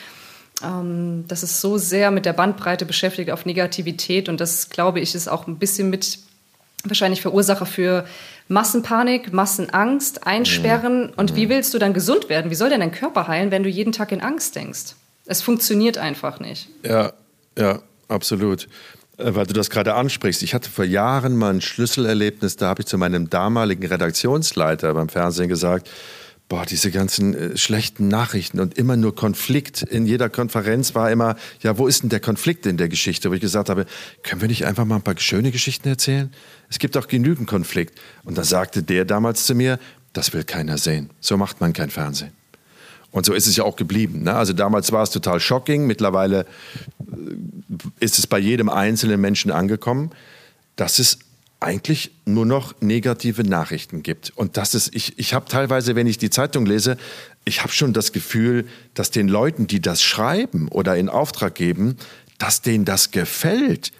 Ähm, 0.63 1.25
das 1.27 1.43
ist 1.43 1.59
so 1.59 1.77
sehr 1.77 2.11
mit 2.11 2.25
der 2.25 2.33
Bandbreite 2.33 2.85
beschäftigt 2.85 3.31
auf 3.31 3.45
Negativität 3.45 4.29
und 4.29 4.39
das, 4.39 4.69
glaube 4.69 5.01
ich, 5.01 5.15
ist 5.15 5.27
auch 5.27 5.47
ein 5.47 5.57
bisschen 5.57 5.89
mit 5.89 6.28
wahrscheinlich 6.85 7.21
Verursacher 7.21 7.65
für 7.65 8.05
Massenpanik, 8.47 9.33
Massenangst, 9.33 10.25
Einsperren. 10.25 11.07
Mhm. 11.07 11.13
Und 11.15 11.35
wie 11.35 11.45
mhm. 11.45 11.49
willst 11.49 11.73
du 11.73 11.79
dann 11.79 11.93
gesund 11.93 12.29
werden? 12.29 12.51
Wie 12.51 12.55
soll 12.55 12.69
denn 12.69 12.79
dein 12.79 12.91
Körper 12.91 13.27
heilen, 13.27 13.51
wenn 13.51 13.63
du 13.63 13.69
jeden 13.69 13.91
Tag 13.91 14.11
in 14.11 14.21
Angst 14.21 14.55
denkst? 14.55 14.95
Es 15.25 15.41
funktioniert 15.41 15.97
einfach 15.97 16.39
nicht. 16.39 16.69
Ja, 16.83 17.13
ja, 17.57 17.79
absolut. 18.07 18.67
Äh, 19.17 19.35
weil 19.35 19.45
du 19.45 19.53
das 19.53 19.69
gerade 19.69 19.93
ansprichst. 19.93 20.41
Ich 20.43 20.53
hatte 20.53 20.69
vor 20.69 20.85
Jahren 20.85 21.35
mal 21.35 21.53
ein 21.53 21.61
Schlüsselerlebnis, 21.61 22.55
da 22.55 22.67
habe 22.67 22.81
ich 22.81 22.87
zu 22.87 22.97
meinem 22.97 23.29
damaligen 23.29 23.85
Redaktionsleiter 23.85 24.93
beim 24.93 25.09
Fernsehen 25.09 25.49
gesagt, 25.49 25.89
boah, 26.49 26.65
diese 26.65 26.89
ganzen 26.91 27.33
äh, 27.35 27.57
schlechten 27.57 28.07
Nachrichten 28.07 28.59
und 28.59 28.77
immer 28.77 28.97
nur 28.97 29.15
Konflikt. 29.15 29.83
In 29.83 30.05
jeder 30.05 30.29
Konferenz 30.29 30.95
war 30.95 31.09
immer, 31.09 31.37
ja, 31.61 31.77
wo 31.77 31.87
ist 31.87 32.01
denn 32.01 32.09
der 32.09 32.19
Konflikt 32.19 32.65
in 32.65 32.75
der 32.75 32.89
Geschichte? 32.89 33.29
Wo 33.29 33.35
ich 33.35 33.41
gesagt 33.41 33.69
habe, 33.69 33.85
können 34.23 34.41
wir 34.41 34.47
nicht 34.47 34.65
einfach 34.65 34.83
mal 34.83 34.95
ein 34.95 35.03
paar 35.03 35.17
schöne 35.17 35.51
Geschichten 35.51 35.87
erzählen? 35.87 36.33
Es 36.69 36.79
gibt 36.79 36.97
auch 36.97 37.07
genügend 37.07 37.47
Konflikt. 37.47 37.99
Und 38.23 38.37
da 38.37 38.43
sagte 38.43 38.83
der 38.83 39.05
damals 39.05 39.45
zu 39.45 39.53
mir, 39.53 39.79
das 40.11 40.33
will 40.33 40.43
keiner 40.43 40.79
sehen. 40.79 41.11
So 41.19 41.37
macht 41.37 41.61
man 41.61 41.71
kein 41.71 41.91
Fernsehen. 41.91 42.31
Und 43.11 43.25
so 43.25 43.33
ist 43.33 43.47
es 43.47 43.55
ja 43.55 43.63
auch 43.63 43.75
geblieben. 43.75 44.23
Ne? 44.23 44.33
Also 44.33 44.53
damals 44.53 44.91
war 44.91 45.03
es 45.03 45.11
total 45.11 45.39
shocking. 45.39 45.85
Mittlerweile 45.85 46.41
äh, 46.99 48.03
ist 48.03 48.17
es 48.17 48.25
bei 48.25 48.39
jedem 48.39 48.69
einzelnen 48.69 49.21
Menschen 49.21 49.51
angekommen, 49.51 50.11
dass 50.75 50.97
es 50.97 51.19
eigentlich 51.59 52.11
nur 52.25 52.45
noch 52.45 52.79
negative 52.79 53.43
Nachrichten 53.43 54.01
gibt. 54.01 54.31
Und 54.35 54.55
das 54.55 54.73
ist, 54.73 54.95
ich, 54.95 55.19
ich 55.19 55.33
habe 55.33 55.45
teilweise, 55.47 55.95
wenn 55.95 56.07
ich 56.07 56.17
die 56.17 56.29
Zeitung 56.29 56.65
lese, 56.65 56.97
ich 57.43 57.61
habe 57.61 57.73
schon 57.73 57.91
das 57.91 58.13
Gefühl, 58.13 58.65
dass 58.93 59.11
den 59.11 59.27
Leuten, 59.27 59.67
die 59.67 59.81
das 59.81 60.01
schreiben 60.01 60.69
oder 60.69 60.95
in 60.95 61.09
Auftrag 61.09 61.55
geben, 61.55 61.97
dass 62.37 62.61
denen 62.61 62.85
das 62.85 63.11
gefällt 63.11 63.91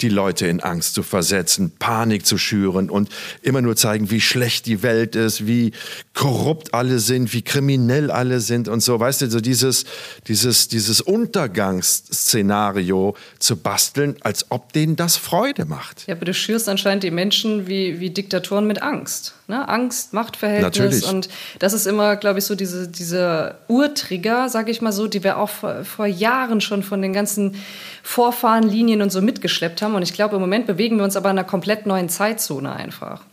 die 0.00 0.08
Leute 0.08 0.46
in 0.46 0.60
Angst 0.60 0.94
zu 0.94 1.02
versetzen, 1.02 1.72
Panik 1.78 2.24
zu 2.26 2.38
schüren 2.38 2.90
und 2.90 3.08
immer 3.42 3.62
nur 3.62 3.76
zeigen, 3.76 4.10
wie 4.10 4.20
schlecht 4.20 4.66
die 4.66 4.82
Welt 4.82 5.14
ist, 5.16 5.46
wie 5.46 5.70
korrupt 6.14 6.74
alle 6.74 6.98
sind, 6.98 7.32
wie 7.32 7.42
kriminell 7.42 8.10
alle 8.10 8.40
sind 8.40 8.66
und 8.68 8.80
so. 8.80 8.98
Weißt 9.00 9.22
du, 9.22 9.30
so 9.30 9.40
dieses, 9.40 9.84
dieses, 10.26 10.68
dieses 10.68 11.00
Untergangsszenario 11.00 13.16
zu 13.38 13.56
basteln, 13.56 14.16
als 14.20 14.50
ob 14.50 14.72
denen 14.72 14.96
das 14.96 15.16
Freude 15.16 15.64
macht. 15.64 16.06
Ja, 16.06 16.14
aber 16.14 16.26
du 16.26 16.34
schürst 16.34 16.68
anscheinend 16.68 17.04
die 17.04 17.10
Menschen 17.10 17.66
wie, 17.66 17.98
wie 18.00 18.10
Diktatoren 18.10 18.66
mit 18.66 18.82
Angst. 18.82 19.36
Ne? 19.48 19.68
Angst, 19.68 20.12
Machtverhältnis. 20.12 20.78
Natürlich. 20.78 21.08
Und 21.08 21.28
das 21.60 21.72
ist 21.72 21.86
immer, 21.86 22.16
glaube 22.16 22.40
ich, 22.40 22.44
so 22.44 22.56
diese, 22.56 22.88
diese 22.88 23.54
Urtrigger, 23.68 24.48
sage 24.48 24.72
ich 24.72 24.82
mal 24.82 24.92
so, 24.92 25.06
die 25.06 25.22
wir 25.22 25.38
auch 25.38 25.50
vor, 25.50 25.84
vor 25.84 26.06
Jahren 26.06 26.60
schon 26.60 26.82
von 26.82 27.00
den 27.00 27.12
ganzen 27.12 27.54
Vorfahrenlinien 28.02 29.02
und 29.02 29.12
so 29.12 29.20
mitgeschleppt 29.20 29.82
haben. 29.82 29.85
Und 29.94 30.02
ich 30.02 30.12
glaube, 30.12 30.36
im 30.36 30.40
Moment 30.40 30.66
bewegen 30.66 30.96
wir 30.96 31.04
uns 31.04 31.16
aber 31.16 31.30
in 31.30 31.38
einer 31.38 31.46
komplett 31.46 31.86
neuen 31.86 32.08
Zeitzone 32.08 32.74
einfach. 32.74 33.24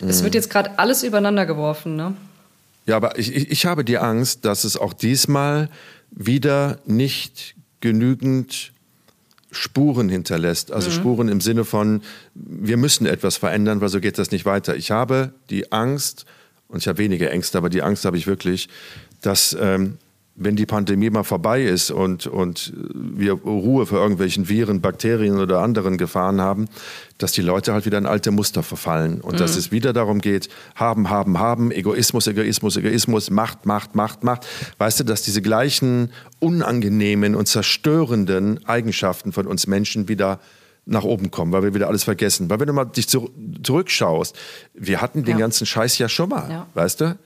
Mhm. 0.00 0.08
Es 0.08 0.22
wird 0.22 0.34
jetzt 0.34 0.50
gerade 0.50 0.78
alles 0.78 1.02
übereinander 1.02 1.46
geworfen. 1.46 1.96
Ne? 1.96 2.14
Ja, 2.86 2.96
aber 2.96 3.18
ich, 3.18 3.34
ich 3.34 3.66
habe 3.66 3.84
die 3.84 3.98
Angst, 3.98 4.44
dass 4.44 4.64
es 4.64 4.76
auch 4.76 4.92
diesmal 4.92 5.68
wieder 6.10 6.78
nicht 6.84 7.54
genügend 7.80 8.72
Spuren 9.50 10.08
hinterlässt. 10.08 10.72
Also 10.72 10.90
mhm. 10.90 10.94
Spuren 10.94 11.28
im 11.28 11.40
Sinne 11.40 11.64
von, 11.64 12.02
wir 12.34 12.76
müssen 12.76 13.06
etwas 13.06 13.36
verändern, 13.36 13.80
weil 13.80 13.88
so 13.88 14.00
geht 14.00 14.18
das 14.18 14.30
nicht 14.30 14.44
weiter. 14.44 14.76
Ich 14.76 14.90
habe 14.90 15.32
die 15.50 15.72
Angst, 15.72 16.26
und 16.68 16.78
ich 16.78 16.88
habe 16.88 16.98
weniger 16.98 17.30
Ängste, 17.30 17.58
aber 17.58 17.70
die 17.70 17.82
Angst 17.82 18.04
habe 18.04 18.16
ich 18.16 18.26
wirklich, 18.26 18.68
dass 19.22 19.56
ähm, 19.58 19.98
wenn 20.36 20.56
die 20.56 20.66
Pandemie 20.66 21.10
mal 21.10 21.22
vorbei 21.22 21.62
ist 21.62 21.90
und, 21.92 22.26
und 22.26 22.72
wir 22.92 23.34
Ruhe 23.34 23.86
für 23.86 23.96
irgendwelchen 23.96 24.48
Viren, 24.48 24.80
Bakterien 24.80 25.38
oder 25.38 25.60
anderen 25.60 25.96
Gefahren 25.96 26.40
haben, 26.40 26.66
dass 27.18 27.32
die 27.32 27.42
Leute 27.42 27.72
halt 27.72 27.86
wieder 27.86 27.98
in 27.98 28.06
alte 28.06 28.32
Muster 28.32 28.64
verfallen 28.64 29.20
und 29.20 29.34
mhm. 29.34 29.38
dass 29.38 29.56
es 29.56 29.70
wieder 29.70 29.92
darum 29.92 30.20
geht, 30.20 30.48
haben, 30.74 31.08
haben, 31.08 31.38
haben, 31.38 31.70
Egoismus, 31.70 32.26
Egoismus, 32.26 32.76
Egoismus, 32.76 33.30
Macht, 33.30 33.64
Macht, 33.64 33.94
Macht, 33.94 34.24
Macht. 34.24 34.46
Weißt 34.78 35.00
du, 35.00 35.04
dass 35.04 35.22
diese 35.22 35.40
gleichen 35.40 36.10
unangenehmen 36.40 37.36
und 37.36 37.46
zerstörenden 37.46 38.66
Eigenschaften 38.66 39.32
von 39.32 39.46
uns 39.46 39.68
Menschen 39.68 40.08
wieder 40.08 40.40
nach 40.84 41.04
oben 41.04 41.30
kommen, 41.30 41.52
weil 41.52 41.62
wir 41.62 41.74
wieder 41.74 41.86
alles 41.86 42.04
vergessen. 42.04 42.50
Weil 42.50 42.58
wenn 42.58 42.66
du 42.66 42.72
mal 42.72 42.84
dich 42.86 43.08
zu, 43.08 43.30
zurückschaust, 43.62 44.36
wir 44.74 45.00
hatten 45.00 45.22
den 45.22 45.38
ja. 45.38 45.38
ganzen 45.38 45.64
Scheiß 45.64 45.96
ja 45.98 46.08
schon 46.08 46.30
mal, 46.30 46.50
ja. 46.50 46.66
weißt 46.74 47.00
du? 47.00 47.18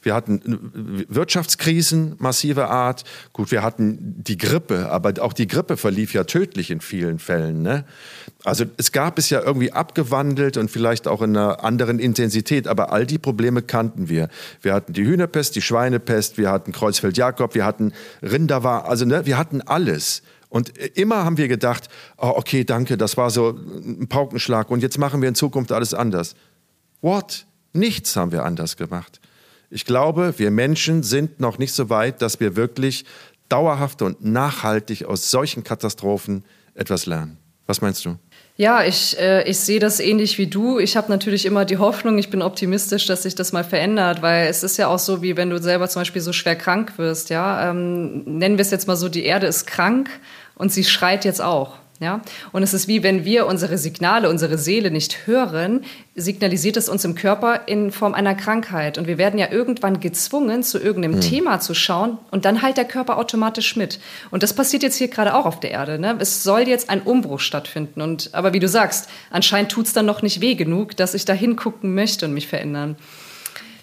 Wir 0.00 0.14
hatten 0.14 1.06
Wirtschaftskrisen 1.08 2.14
massiver 2.18 2.70
Art. 2.70 3.04
Gut, 3.32 3.50
wir 3.50 3.62
hatten 3.62 4.22
die 4.22 4.38
Grippe, 4.38 4.90
aber 4.90 5.12
auch 5.20 5.32
die 5.32 5.48
Grippe 5.48 5.76
verlief 5.76 6.14
ja 6.14 6.24
tödlich 6.24 6.70
in 6.70 6.80
vielen 6.80 7.18
Fällen. 7.18 7.62
Ne? 7.62 7.84
Also 8.44 8.64
es 8.76 8.92
gab 8.92 9.18
es 9.18 9.28
ja 9.30 9.42
irgendwie 9.42 9.72
abgewandelt 9.72 10.56
und 10.56 10.70
vielleicht 10.70 11.08
auch 11.08 11.20
in 11.20 11.36
einer 11.36 11.64
anderen 11.64 11.98
Intensität, 11.98 12.68
aber 12.68 12.92
all 12.92 13.06
die 13.06 13.18
Probleme 13.18 13.60
kannten 13.60 14.08
wir. 14.08 14.28
Wir 14.62 14.72
hatten 14.72 14.92
die 14.92 15.04
Hühnerpest, 15.04 15.56
die 15.56 15.62
Schweinepest, 15.62 16.38
wir 16.38 16.50
hatten 16.50 16.70
Kreuzfeld-Jakob, 16.70 17.56
wir 17.56 17.64
hatten 17.64 17.92
Rinderwar, 18.22 18.88
also 18.88 19.04
ne, 19.04 19.26
wir 19.26 19.36
hatten 19.36 19.62
alles. 19.62 20.22
Und 20.48 20.78
immer 20.96 21.24
haben 21.24 21.36
wir 21.36 21.48
gedacht, 21.48 21.88
oh, 22.16 22.32
okay, 22.36 22.64
danke, 22.64 22.96
das 22.96 23.16
war 23.16 23.30
so 23.30 23.50
ein 23.50 24.08
Paukenschlag 24.08 24.70
und 24.70 24.80
jetzt 24.80 24.96
machen 24.96 25.20
wir 25.20 25.28
in 25.28 25.34
Zukunft 25.34 25.72
alles 25.72 25.92
anders. 25.92 26.36
What? 27.00 27.46
Nichts 27.72 28.16
haben 28.16 28.32
wir 28.32 28.44
anders 28.44 28.76
gemacht. 28.76 29.17
Ich 29.70 29.84
glaube, 29.84 30.34
wir 30.38 30.50
Menschen 30.50 31.02
sind 31.02 31.40
noch 31.40 31.58
nicht 31.58 31.72
so 31.74 31.90
weit, 31.90 32.22
dass 32.22 32.40
wir 32.40 32.56
wirklich 32.56 33.04
dauerhaft 33.48 34.02
und 34.02 34.24
nachhaltig 34.24 35.04
aus 35.04 35.30
solchen 35.30 35.64
Katastrophen 35.64 36.44
etwas 36.74 37.06
lernen. 37.06 37.38
Was 37.66 37.82
meinst 37.82 38.04
du? 38.04 38.16
Ja, 38.56 38.82
ich, 38.82 39.16
äh, 39.20 39.48
ich 39.48 39.58
sehe 39.58 39.78
das 39.78 40.00
ähnlich 40.00 40.38
wie 40.38 40.46
du. 40.46 40.78
Ich 40.78 40.96
habe 40.96 41.10
natürlich 41.10 41.44
immer 41.44 41.64
die 41.64 41.76
Hoffnung, 41.76 42.18
ich 42.18 42.30
bin 42.30 42.42
optimistisch, 42.42 43.06
dass 43.06 43.22
sich 43.22 43.34
das 43.34 43.52
mal 43.52 43.62
verändert, 43.62 44.22
weil 44.22 44.48
es 44.48 44.62
ist 44.62 44.78
ja 44.78 44.88
auch 44.88 44.98
so, 44.98 45.22
wie 45.22 45.36
wenn 45.36 45.50
du 45.50 45.62
selber 45.62 45.88
zum 45.88 46.00
Beispiel 46.00 46.22
so 46.22 46.32
schwer 46.32 46.56
krank 46.56 46.94
wirst. 46.96 47.30
Ja, 47.30 47.70
ähm, 47.70 48.24
nennen 48.24 48.56
wir 48.56 48.62
es 48.62 48.70
jetzt 48.70 48.88
mal 48.88 48.96
so: 48.96 49.08
Die 49.08 49.24
Erde 49.24 49.46
ist 49.46 49.66
krank 49.66 50.10
und 50.56 50.72
sie 50.72 50.82
schreit 50.82 51.24
jetzt 51.24 51.40
auch. 51.40 51.76
Ja? 52.00 52.20
Und 52.52 52.62
es 52.62 52.74
ist 52.74 52.86
wie 52.86 53.02
wenn 53.02 53.24
wir 53.24 53.46
unsere 53.46 53.76
Signale, 53.76 54.28
unsere 54.28 54.56
Seele 54.56 54.90
nicht 54.90 55.26
hören, 55.26 55.84
signalisiert 56.14 56.76
es 56.76 56.88
uns 56.88 57.04
im 57.04 57.14
Körper 57.14 57.62
in 57.66 57.90
Form 57.90 58.14
einer 58.14 58.34
Krankheit. 58.34 58.98
Und 58.98 59.06
wir 59.06 59.18
werden 59.18 59.38
ja 59.38 59.50
irgendwann 59.50 60.00
gezwungen, 60.00 60.62
zu 60.62 60.78
irgendeinem 60.78 61.16
mhm. 61.16 61.20
Thema 61.20 61.60
zu 61.60 61.74
schauen 61.74 62.18
und 62.30 62.44
dann 62.44 62.62
halt 62.62 62.76
der 62.76 62.84
Körper 62.84 63.18
automatisch 63.18 63.76
mit. 63.76 64.00
Und 64.30 64.42
das 64.42 64.52
passiert 64.52 64.82
jetzt 64.82 64.96
hier 64.96 65.08
gerade 65.08 65.34
auch 65.34 65.46
auf 65.46 65.60
der 65.60 65.72
Erde. 65.72 65.98
Ne? 65.98 66.16
Es 66.18 66.42
soll 66.42 66.68
jetzt 66.68 66.90
ein 66.90 67.02
Umbruch 67.02 67.40
stattfinden. 67.40 68.00
Und, 68.00 68.30
aber 68.32 68.52
wie 68.52 68.60
du 68.60 68.68
sagst, 68.68 69.08
anscheinend 69.30 69.72
tut 69.72 69.86
es 69.86 69.92
dann 69.92 70.06
noch 70.06 70.22
nicht 70.22 70.40
weh 70.40 70.54
genug, 70.54 70.96
dass 70.96 71.14
ich 71.14 71.24
da 71.24 71.32
hingucken 71.32 71.94
möchte 71.94 72.26
und 72.26 72.34
mich 72.34 72.46
verändern. 72.46 72.96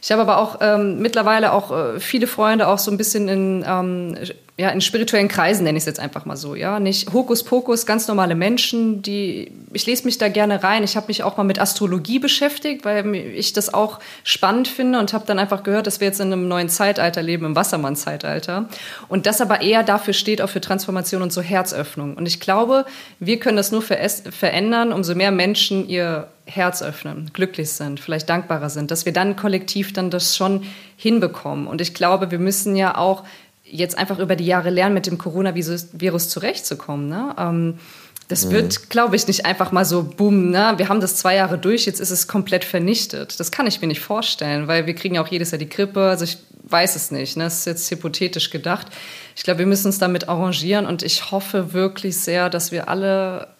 Ich 0.05 0.11
habe 0.11 0.21
aber 0.21 0.37
auch 0.37 0.57
ähm, 0.61 0.99
mittlerweile 0.99 1.51
auch 1.51 1.71
äh, 1.71 1.99
viele 1.99 2.27
Freunde 2.27 2.67
auch 2.67 2.77
so 2.77 2.91
ein 2.91 2.97
bisschen 2.97 3.27
in 3.27 3.65
ähm, 3.67 4.15
ja, 4.55 4.69
in 4.69 4.79
spirituellen 4.79 5.29
Kreisen 5.29 5.63
nenne 5.63 5.77
ich 5.77 5.81
es 5.81 5.87
jetzt 5.87 5.99
einfach 5.99 6.25
mal 6.25 6.37
so, 6.37 6.53
ja, 6.53 6.79
nicht 6.79 7.11
Hokuspokus, 7.11 7.87
ganz 7.87 8.07
normale 8.07 8.35
Menschen, 8.35 9.01
die 9.01 9.51
ich 9.73 9.87
lese 9.87 10.05
mich 10.05 10.19
da 10.19 10.29
gerne 10.29 10.61
rein. 10.63 10.83
Ich 10.83 10.95
habe 10.95 11.07
mich 11.07 11.23
auch 11.23 11.37
mal 11.37 11.43
mit 11.43 11.59
Astrologie 11.59 12.19
beschäftigt, 12.19 12.85
weil 12.85 13.15
ich 13.15 13.51
das 13.51 13.73
auch 13.73 13.99
spannend 14.23 14.67
finde 14.67 14.99
und 14.99 15.11
habe 15.11 15.25
dann 15.25 15.39
einfach 15.39 15.63
gehört, 15.63 15.87
dass 15.87 15.99
wir 15.99 16.07
jetzt 16.07 16.21
in 16.21 16.31
einem 16.31 16.47
neuen 16.47 16.69
Zeitalter 16.69 17.23
leben, 17.23 17.43
im 17.43 17.55
Wassermann-Zeitalter 17.55 18.69
und 19.07 19.25
das 19.25 19.41
aber 19.41 19.61
eher 19.61 19.81
dafür 19.81 20.13
steht 20.13 20.39
auch 20.39 20.49
für 20.49 20.61
Transformation 20.61 21.23
und 21.23 21.33
so 21.33 21.41
Herzöffnung. 21.41 22.15
Und 22.15 22.27
ich 22.27 22.39
glaube, 22.39 22.85
wir 23.19 23.39
können 23.39 23.57
das 23.57 23.71
nur 23.71 23.81
verändern, 23.81 24.93
umso 24.93 25.15
mehr 25.15 25.31
Menschen 25.31 25.89
ihr 25.89 26.27
Herz 26.45 26.81
öffnen, 26.81 27.31
glücklich 27.33 27.71
sind, 27.71 27.99
vielleicht 27.99 28.29
dankbarer 28.29 28.69
sind, 28.69 28.91
dass 28.91 29.05
wir 29.05 29.13
dann 29.13 29.35
kollektiv 29.35 29.93
dann 29.93 30.09
das 30.09 30.35
schon 30.35 30.63
hinbekommen. 30.95 31.67
Und 31.67 31.81
ich 31.81 31.93
glaube, 31.93 32.31
wir 32.31 32.39
müssen 32.39 32.75
ja 32.75 32.97
auch 32.97 33.23
jetzt 33.63 33.97
einfach 33.97 34.19
über 34.19 34.35
die 34.35 34.45
Jahre 34.45 34.69
lernen, 34.69 34.93
mit 34.93 35.07
dem 35.07 35.17
Coronavirus 35.17 36.29
zurechtzukommen. 36.29 37.09
Ne? 37.09 37.35
Ähm, 37.37 37.79
das 38.27 38.45
mhm. 38.45 38.51
wird, 38.51 38.89
glaube 38.89 39.15
ich, 39.15 39.27
nicht 39.27 39.45
einfach 39.45 39.71
mal 39.71 39.85
so, 39.85 40.03
boom, 40.03 40.51
ne? 40.51 40.73
wir 40.77 40.87
haben 40.89 41.01
das 41.01 41.15
zwei 41.15 41.35
Jahre 41.35 41.57
durch, 41.57 41.85
jetzt 41.85 41.99
ist 41.99 42.11
es 42.11 42.27
komplett 42.27 42.63
vernichtet. 42.63 43.39
Das 43.39 43.51
kann 43.51 43.67
ich 43.67 43.81
mir 43.81 43.87
nicht 43.87 44.01
vorstellen, 44.01 44.67
weil 44.67 44.85
wir 44.85 44.95
kriegen 44.95 45.15
ja 45.15 45.23
auch 45.23 45.27
jedes 45.27 45.51
Jahr 45.51 45.59
die 45.59 45.69
Grippe. 45.69 46.01
Also 46.01 46.25
ich 46.25 46.37
weiß 46.63 46.95
es 46.95 47.11
nicht, 47.11 47.37
ne? 47.37 47.45
das 47.45 47.59
ist 47.59 47.65
jetzt 47.65 47.91
hypothetisch 47.91 48.49
gedacht. 48.49 48.87
Ich 49.35 49.43
glaube, 49.43 49.59
wir 49.59 49.67
müssen 49.67 49.87
uns 49.87 49.99
damit 49.99 50.29
arrangieren 50.29 50.85
und 50.85 51.03
ich 51.03 51.31
hoffe 51.31 51.73
wirklich 51.73 52.17
sehr, 52.17 52.49
dass 52.49 52.71
wir 52.71 52.87
alle 52.87 53.54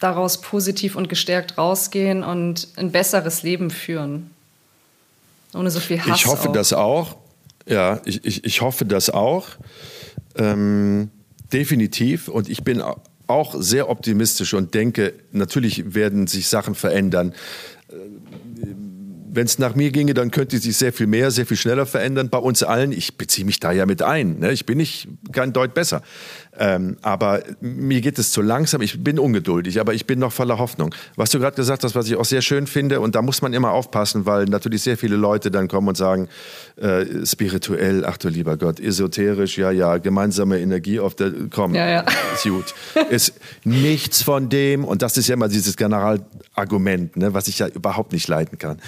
daraus 0.00 0.40
positiv 0.40 0.96
und 0.96 1.08
gestärkt 1.08 1.58
rausgehen 1.58 2.22
und 2.22 2.68
ein 2.76 2.92
besseres 2.92 3.42
Leben 3.42 3.70
führen. 3.70 4.30
Ohne 5.54 5.70
so 5.70 5.80
viel 5.80 6.00
Hass. 6.00 6.20
Ich 6.20 6.26
hoffe 6.26 6.50
auch. 6.50 6.52
das 6.52 6.72
auch. 6.72 7.16
Ja, 7.66 8.00
ich, 8.04 8.24
ich, 8.24 8.44
ich 8.44 8.60
hoffe 8.60 8.84
das 8.84 9.10
auch. 9.10 9.48
Ähm, 10.36 11.10
definitiv. 11.52 12.28
Und 12.28 12.48
ich 12.48 12.62
bin 12.62 12.82
auch 13.26 13.54
sehr 13.58 13.88
optimistisch 13.88 14.54
und 14.54 14.74
denke, 14.74 15.14
natürlich 15.32 15.94
werden 15.94 16.26
sich 16.26 16.48
Sachen 16.48 16.74
verändern. 16.74 17.34
Wenn 17.88 19.46
es 19.46 19.58
nach 19.58 19.74
mir 19.74 19.90
ginge, 19.90 20.14
dann 20.14 20.30
könnte 20.30 20.58
sich 20.58 20.76
sehr 20.76 20.92
viel 20.92 21.06
mehr, 21.06 21.30
sehr 21.30 21.44
viel 21.44 21.56
schneller 21.56 21.86
verändern. 21.86 22.30
Bei 22.30 22.38
uns 22.38 22.62
allen, 22.62 22.92
ich 22.92 23.18
beziehe 23.18 23.44
mich 23.44 23.60
da 23.60 23.72
ja 23.72 23.84
mit 23.84 24.02
ein. 24.02 24.38
Ne? 24.38 24.52
Ich 24.52 24.64
bin 24.64 24.78
nicht 24.78 25.08
kein 25.32 25.52
Deut 25.52 25.74
besser. 25.74 26.02
Ähm, 26.58 26.96
aber 27.02 27.42
mir 27.60 28.00
geht 28.00 28.18
es 28.18 28.32
zu 28.32 28.42
langsam. 28.42 28.80
Ich 28.80 29.02
bin 29.02 29.18
ungeduldig, 29.18 29.80
aber 29.80 29.94
ich 29.94 30.06
bin 30.06 30.18
noch 30.18 30.32
voller 30.32 30.58
Hoffnung. 30.58 30.94
Was 31.16 31.30
du 31.30 31.38
gerade 31.38 31.56
gesagt 31.56 31.84
hast, 31.84 31.94
was 31.94 32.06
ich 32.08 32.16
auch 32.16 32.24
sehr 32.24 32.42
schön 32.42 32.66
finde, 32.66 33.00
und 33.00 33.14
da 33.14 33.22
muss 33.22 33.42
man 33.42 33.52
immer 33.52 33.72
aufpassen, 33.72 34.26
weil 34.26 34.46
natürlich 34.46 34.82
sehr 34.82 34.96
viele 34.96 35.16
Leute 35.16 35.50
dann 35.50 35.68
kommen 35.68 35.88
und 35.88 35.96
sagen, 35.96 36.28
äh, 36.76 37.26
spirituell, 37.26 38.04
ach 38.04 38.16
du 38.16 38.28
lieber 38.28 38.56
Gott, 38.56 38.80
esoterisch, 38.80 39.58
ja, 39.58 39.70
ja, 39.70 39.98
gemeinsame 39.98 40.58
Energie 40.60 41.00
auf 41.00 41.14
der, 41.14 41.32
komm, 41.50 41.74
ja, 41.74 41.88
ja. 41.88 42.04
ist 42.34 42.44
gut. 42.44 42.74
ist 43.10 43.34
nichts 43.64 44.22
von 44.22 44.48
dem, 44.48 44.84
und 44.84 45.02
das 45.02 45.16
ist 45.16 45.28
ja 45.28 45.34
immer 45.34 45.48
dieses 45.48 45.76
Generalargument, 45.76 47.16
ne, 47.16 47.34
was 47.34 47.48
ich 47.48 47.58
ja 47.58 47.68
überhaupt 47.68 48.12
nicht 48.12 48.28
leiten 48.28 48.58
kann. 48.58 48.80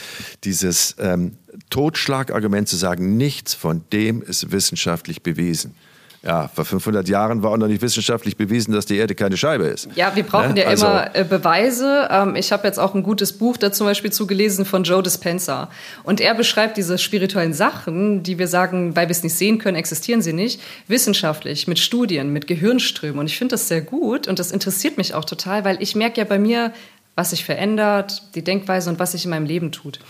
Dieses 0.45 0.97
ähm, 0.99 1.37
Totschlagargument 1.71 2.69
zu 2.69 2.77
sagen, 2.77 3.17
nichts 3.17 3.55
von 3.55 3.83
dem 3.93 4.23
ist 4.23 4.53
wissenschaftlich 4.53 5.23
bewiesen 5.23 5.75
ja, 6.23 6.49
vor 6.49 6.65
500 6.65 7.09
Jahren 7.09 7.43
war 7.43 7.53
auch 7.53 7.57
noch 7.57 7.69
nicht 7.69 7.81
wissenschaftlich 7.81 8.37
bewiesen, 8.37 8.73
dass 8.73 8.87
die 8.87 8.97
Erde 8.97 9.15
keine 9.15 9.37
Scheibe 9.37 9.65
ist. 9.65 9.89
Ja, 9.95 10.17
wir 10.17 10.25
brauchen 10.25 10.55
ne? 10.55 10.63
ja 10.63 10.67
also, 10.67 10.87
immer 10.87 11.15
äh, 11.15 11.25
Beweise. 11.25 12.09
Ähm, 12.11 12.35
ich 12.35 12.51
habe 12.51 12.67
jetzt 12.67 12.79
auch 12.79 12.95
ein 12.95 13.05
gutes 13.05 13.33
Buch 13.33 13.57
da 13.57 13.71
zum 13.71 13.87
Beispiel 13.87 14.11
zugelesen 14.11 14.65
von 14.65 14.83
Joe 14.83 15.03
Dispenza. 15.03 15.71
Und 16.03 16.21
er 16.21 16.35
beschreibt 16.35 16.77
diese 16.77 16.99
spirituellen 16.99 17.55
Sachen, 17.55 18.25
die 18.25 18.39
wir 18.39 18.49
sagen, 18.49 18.97
weil 18.97 19.07
wir 19.07 19.13
es 19.13 19.23
nicht 19.23 19.35
sehen 19.35 19.59
können, 19.59 19.77
existieren 19.77 20.21
sie 20.21 20.33
nicht, 20.33 20.61
wissenschaftlich, 20.89 21.69
mit 21.69 21.79
Studien, 21.79 22.33
mit 22.33 22.49
Gehirnströmen. 22.49 23.21
Und 23.21 23.27
ich 23.27 23.39
finde 23.39 23.53
das 23.53 23.69
sehr 23.69 23.81
gut 23.81 24.27
und 24.27 24.41
das 24.41 24.51
interessiert 24.51 24.99
mich 24.99 25.15
auch 25.15 25.25
total, 25.25 25.65
weil 25.65 25.81
ich 25.81 25.95
merke 25.95 26.21
ja 26.21 26.25
bei 26.25 26.41
mir, 26.41 26.73
was 27.15 27.31
sich 27.31 27.45
verändert, 27.45 28.23
die 28.35 28.43
Denkweise 28.43 28.91
und 28.91 28.99
was 28.99 29.13
sich 29.13 29.25
in 29.25 29.31
meinem 29.31 29.47
Leben 29.47 29.71
tut. 29.71 30.01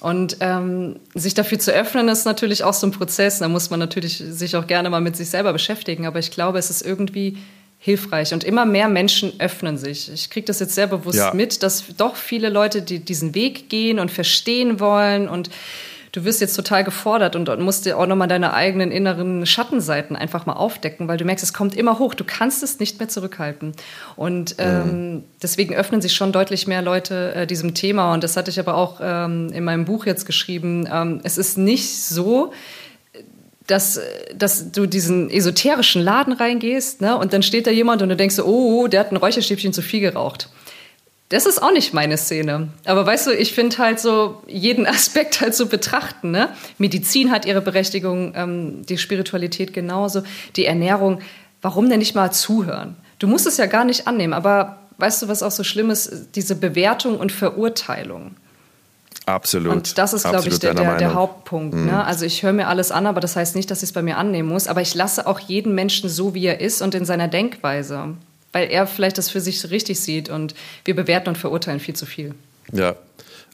Und 0.00 0.38
ähm, 0.40 0.96
sich 1.14 1.34
dafür 1.34 1.58
zu 1.58 1.72
öffnen, 1.72 2.08
ist 2.08 2.24
natürlich 2.24 2.64
auch 2.64 2.74
so 2.74 2.86
ein 2.86 2.90
Prozess. 2.90 3.38
Da 3.38 3.48
muss 3.48 3.70
man 3.70 3.78
natürlich 3.78 4.18
sich 4.18 4.56
auch 4.56 4.66
gerne 4.66 4.90
mal 4.90 5.00
mit 5.00 5.16
sich 5.16 5.30
selber 5.30 5.52
beschäftigen. 5.52 6.06
Aber 6.06 6.18
ich 6.18 6.30
glaube, 6.30 6.58
es 6.58 6.70
ist 6.70 6.82
irgendwie 6.82 7.38
hilfreich. 7.78 8.32
Und 8.32 8.44
immer 8.44 8.64
mehr 8.64 8.88
Menschen 8.88 9.32
öffnen 9.40 9.76
sich. 9.76 10.10
Ich 10.12 10.30
kriege 10.30 10.46
das 10.46 10.60
jetzt 10.60 10.74
sehr 10.74 10.86
bewusst 10.86 11.18
ja. 11.18 11.34
mit, 11.34 11.62
dass 11.62 11.84
doch 11.96 12.16
viele 12.16 12.48
Leute, 12.48 12.82
die 12.82 13.00
diesen 13.00 13.34
Weg 13.34 13.68
gehen 13.68 13.98
und 13.98 14.10
verstehen 14.10 14.78
wollen 14.78 15.28
und 15.28 15.50
du 16.12 16.24
wirst 16.24 16.40
jetzt 16.42 16.54
total 16.54 16.84
gefordert 16.84 17.36
und, 17.36 17.48
musst 17.60 17.86
dir 17.86 17.98
auch 17.98 18.06
nochmal 18.06 18.28
deine 18.28 18.52
eigenen 18.52 18.92
inneren 18.92 19.46
Schattenseiten 19.46 20.14
einfach 20.14 20.44
mal 20.46 20.52
aufdecken, 20.52 21.08
weil 21.08 21.16
du 21.16 21.24
merkst, 21.24 21.42
es 21.42 21.54
kommt 21.54 21.74
immer 21.74 21.98
hoch. 21.98 22.14
Du 22.14 22.24
kannst 22.24 22.62
es 22.62 22.78
nicht 22.78 22.98
mehr 22.98 23.08
zurückhalten. 23.08 23.72
Und 24.14 24.56
ähm, 24.58 25.14
mhm. 25.14 25.24
deswegen 25.42 25.74
öffnen 25.74 26.02
sich 26.02 26.12
schon 26.12 26.32
deutlich 26.32 26.66
mehr 26.66 26.82
Leute 26.82 27.34
äh, 27.34 27.46
diesem 27.46 27.74
Thema. 27.74 28.12
Und 28.12 28.22
das 28.22 28.36
hatte 28.36 28.50
ich 28.50 28.60
aber 28.60 28.74
auch 28.76 29.00
ähm, 29.02 29.50
in 29.52 29.64
meinem 29.64 29.86
Buch 29.86 30.04
jetzt 30.04 30.26
geschrieben. 30.26 30.86
Ähm, 30.92 31.20
es 31.22 31.38
ist 31.38 31.56
nicht 31.56 32.04
so, 32.04 32.52
dass, 33.66 33.98
dass 34.34 34.72
du 34.72 34.86
diesen 34.86 35.30
esoterischen 35.30 36.02
Laden 36.02 36.34
reingehst 36.34 37.00
ne, 37.00 37.16
und 37.16 37.32
dann 37.32 37.42
steht 37.42 37.66
da 37.66 37.70
jemand 37.70 38.02
und 38.02 38.10
du 38.10 38.16
denkst, 38.16 38.38
oh, 38.40 38.86
der 38.86 39.00
hat 39.00 39.12
ein 39.12 39.16
Räucherstäbchen 39.16 39.72
zu 39.72 39.80
viel 39.80 40.00
geraucht. 40.00 40.50
Das 41.32 41.46
ist 41.46 41.62
auch 41.62 41.72
nicht 41.72 41.94
meine 41.94 42.18
Szene. 42.18 42.68
Aber 42.84 43.06
weißt 43.06 43.28
du, 43.28 43.30
ich 43.30 43.54
finde 43.54 43.78
halt 43.78 43.98
so 43.98 44.42
jeden 44.46 44.86
Aspekt 44.86 45.40
halt 45.40 45.54
so 45.54 45.64
betrachten. 45.64 46.30
Ne? 46.30 46.50
Medizin 46.76 47.30
hat 47.30 47.46
ihre 47.46 47.62
Berechtigung, 47.62 48.34
ähm, 48.36 48.84
die 48.84 48.98
Spiritualität 48.98 49.72
genauso, 49.72 50.24
die 50.56 50.66
Ernährung. 50.66 51.20
Warum 51.62 51.88
denn 51.88 52.00
nicht 52.00 52.14
mal 52.14 52.32
zuhören? 52.32 52.96
Du 53.18 53.28
musst 53.28 53.46
es 53.46 53.56
ja 53.56 53.64
gar 53.64 53.86
nicht 53.86 54.06
annehmen, 54.06 54.34
aber 54.34 54.80
weißt 54.98 55.22
du, 55.22 55.28
was 55.28 55.42
auch 55.42 55.50
so 55.50 55.64
schlimm 55.64 55.88
ist? 55.88 56.34
Diese 56.34 56.54
Bewertung 56.54 57.16
und 57.16 57.32
Verurteilung. 57.32 58.36
Absolut. 59.24 59.72
Und 59.72 59.98
das 59.98 60.12
ist, 60.12 60.28
glaube 60.28 60.48
ich, 60.48 60.58
der, 60.58 60.74
der, 60.74 60.98
der 60.98 61.14
Hauptpunkt. 61.14 61.74
Mhm. 61.74 61.86
Ne? 61.86 62.04
Also 62.04 62.26
ich 62.26 62.42
höre 62.42 62.52
mir 62.52 62.68
alles 62.68 62.90
an, 62.90 63.06
aber 63.06 63.20
das 63.20 63.36
heißt 63.36 63.56
nicht, 63.56 63.70
dass 63.70 63.78
ich 63.78 63.88
es 63.90 63.92
bei 63.92 64.02
mir 64.02 64.18
annehmen 64.18 64.50
muss. 64.50 64.68
Aber 64.68 64.82
ich 64.82 64.94
lasse 64.94 65.26
auch 65.26 65.38
jeden 65.38 65.74
Menschen 65.74 66.10
so, 66.10 66.34
wie 66.34 66.44
er 66.44 66.60
ist 66.60 66.82
und 66.82 66.94
in 66.94 67.06
seiner 67.06 67.28
Denkweise 67.28 68.16
weil 68.52 68.70
er 68.70 68.86
vielleicht 68.86 69.18
das 69.18 69.30
für 69.30 69.40
sich 69.40 69.70
richtig 69.70 70.00
sieht 70.00 70.28
und 70.28 70.54
wir 70.84 70.94
bewerten 70.94 71.30
und 71.30 71.38
verurteilen 71.38 71.80
viel 71.80 71.96
zu 71.96 72.06
viel. 72.06 72.34
Ja. 72.72 72.96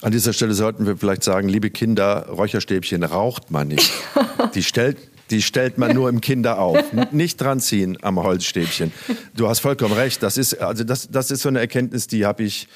An 0.01 0.12
dieser 0.12 0.32
Stelle 0.32 0.55
sollten 0.55 0.86
wir 0.86 0.96
vielleicht 0.96 1.24
sagen, 1.24 1.49
liebe 1.49 1.70
Kinder, 1.70 2.26
Räucherstäbchen 2.28 3.03
raucht 3.03 3.51
man 3.51 3.68
nicht. 3.68 3.90
Die 4.55 4.62
stellt, 4.62 4.96
die 5.30 5.42
stellt 5.42 5.76
man 5.76 5.92
nur 5.92 6.09
im 6.09 6.20
Kinder 6.20 6.59
auf. 6.59 6.82
Nicht 7.12 7.40
dran 7.40 7.61
ziehen 7.61 7.99
am 8.01 8.22
Holzstäbchen. 8.22 8.92
Du 9.34 9.49
hast 9.49 9.59
vollkommen 9.59 9.92
recht. 9.92 10.22
Das 10.22 10.38
ist, 10.38 10.55
also 10.55 10.84
das, 10.84 11.11
das 11.11 11.30
ist 11.30 11.42
so 11.42 11.49
eine 11.51 11.61
Erkenntnis, 11.61 12.07
die 12.07 12.24
habe 12.24 12.44
ich, 12.44 12.68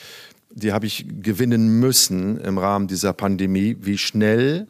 die 0.51 0.73
habe 0.73 0.85
ich 0.85 1.07
gewinnen 1.23 1.81
müssen 1.81 2.39
im 2.41 2.59
Rahmen 2.59 2.89
dieser 2.89 3.15
Pandemie, 3.15 3.77
wie 3.81 3.97
schnell 3.97 4.67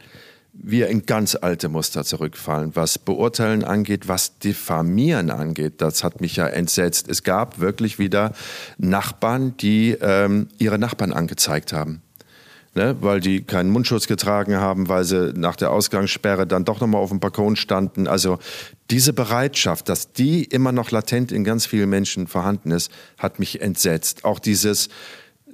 wir 0.53 0.89
in 0.89 1.07
ganz 1.07 1.35
alte 1.35 1.69
Muster 1.69 2.05
zurückfallen, 2.05 2.77
was 2.77 2.99
Beurteilen 2.99 3.65
angeht, 3.65 4.09
was 4.09 4.39
Diffamieren 4.39 5.31
angeht. 5.31 5.75
Das 5.79 6.05
hat 6.05 6.21
mich 6.21 6.37
ja 6.37 6.47
entsetzt. 6.47 7.09
Es 7.09 7.23
gab 7.23 7.59
wirklich 7.59 7.99
wieder 7.99 8.33
Nachbarn, 8.79 9.57
die 9.57 9.97
ähm, 10.01 10.49
ihre 10.59 10.79
Nachbarn 10.79 11.13
angezeigt 11.13 11.73
haben. 11.73 12.03
Ne, 12.75 12.97
weil 13.03 13.21
die 13.21 13.43
keinen 13.43 13.69
Mundschutz 13.69 14.07
getragen 14.07 14.57
haben, 14.57 14.89
weil 14.89 15.05
sie 15.05 15.35
nach 15.35 15.57
der 15.57 15.71
Ausgangssperre 15.71 16.47
dann 16.47 16.65
doch 16.65 16.81
nochmal 16.81 17.03
auf 17.03 17.11
dem 17.11 17.21
Balkon 17.21 17.55
standen. 17.55 18.09
Also 18.09 18.39
diese 18.91 19.13
Bereitschaft, 19.13 19.91
dass 19.91 20.15
die 20.15 20.45
immer 20.45 20.73
noch 20.73 20.91
latent 20.91 21.33
in 21.33 21.45
ganz 21.45 21.67
vielen 21.67 21.91
Menschen 21.91 22.29
vorhanden 22.29 22.71
ist, 22.71 22.91
hat 23.19 23.39
mich 23.39 23.61
entsetzt. 23.61 24.25
Auch 24.25 24.39
dieses, 24.39 24.89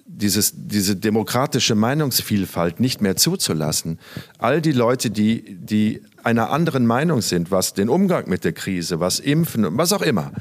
dieses, 0.08 0.52
diese 0.56 0.96
demokratische 0.96 1.74
Meinungsvielfalt 1.74 2.80
nicht 2.80 3.00
mehr 3.00 3.16
zuzulassen. 3.16 3.98
All 4.38 4.60
die 4.60 4.72
Leute, 4.72 5.10
die, 5.10 5.56
die 5.56 6.02
einer 6.24 6.50
anderen 6.50 6.86
Meinung 6.86 7.20
sind, 7.20 7.50
was 7.50 7.74
den 7.74 7.88
Umgang 7.88 8.28
mit 8.28 8.42
der 8.42 8.52
Krise, 8.52 9.00
was 9.00 9.20
Impfen, 9.20 9.66
was 9.76 9.92
auch 9.92 10.02
immer, 10.02 10.32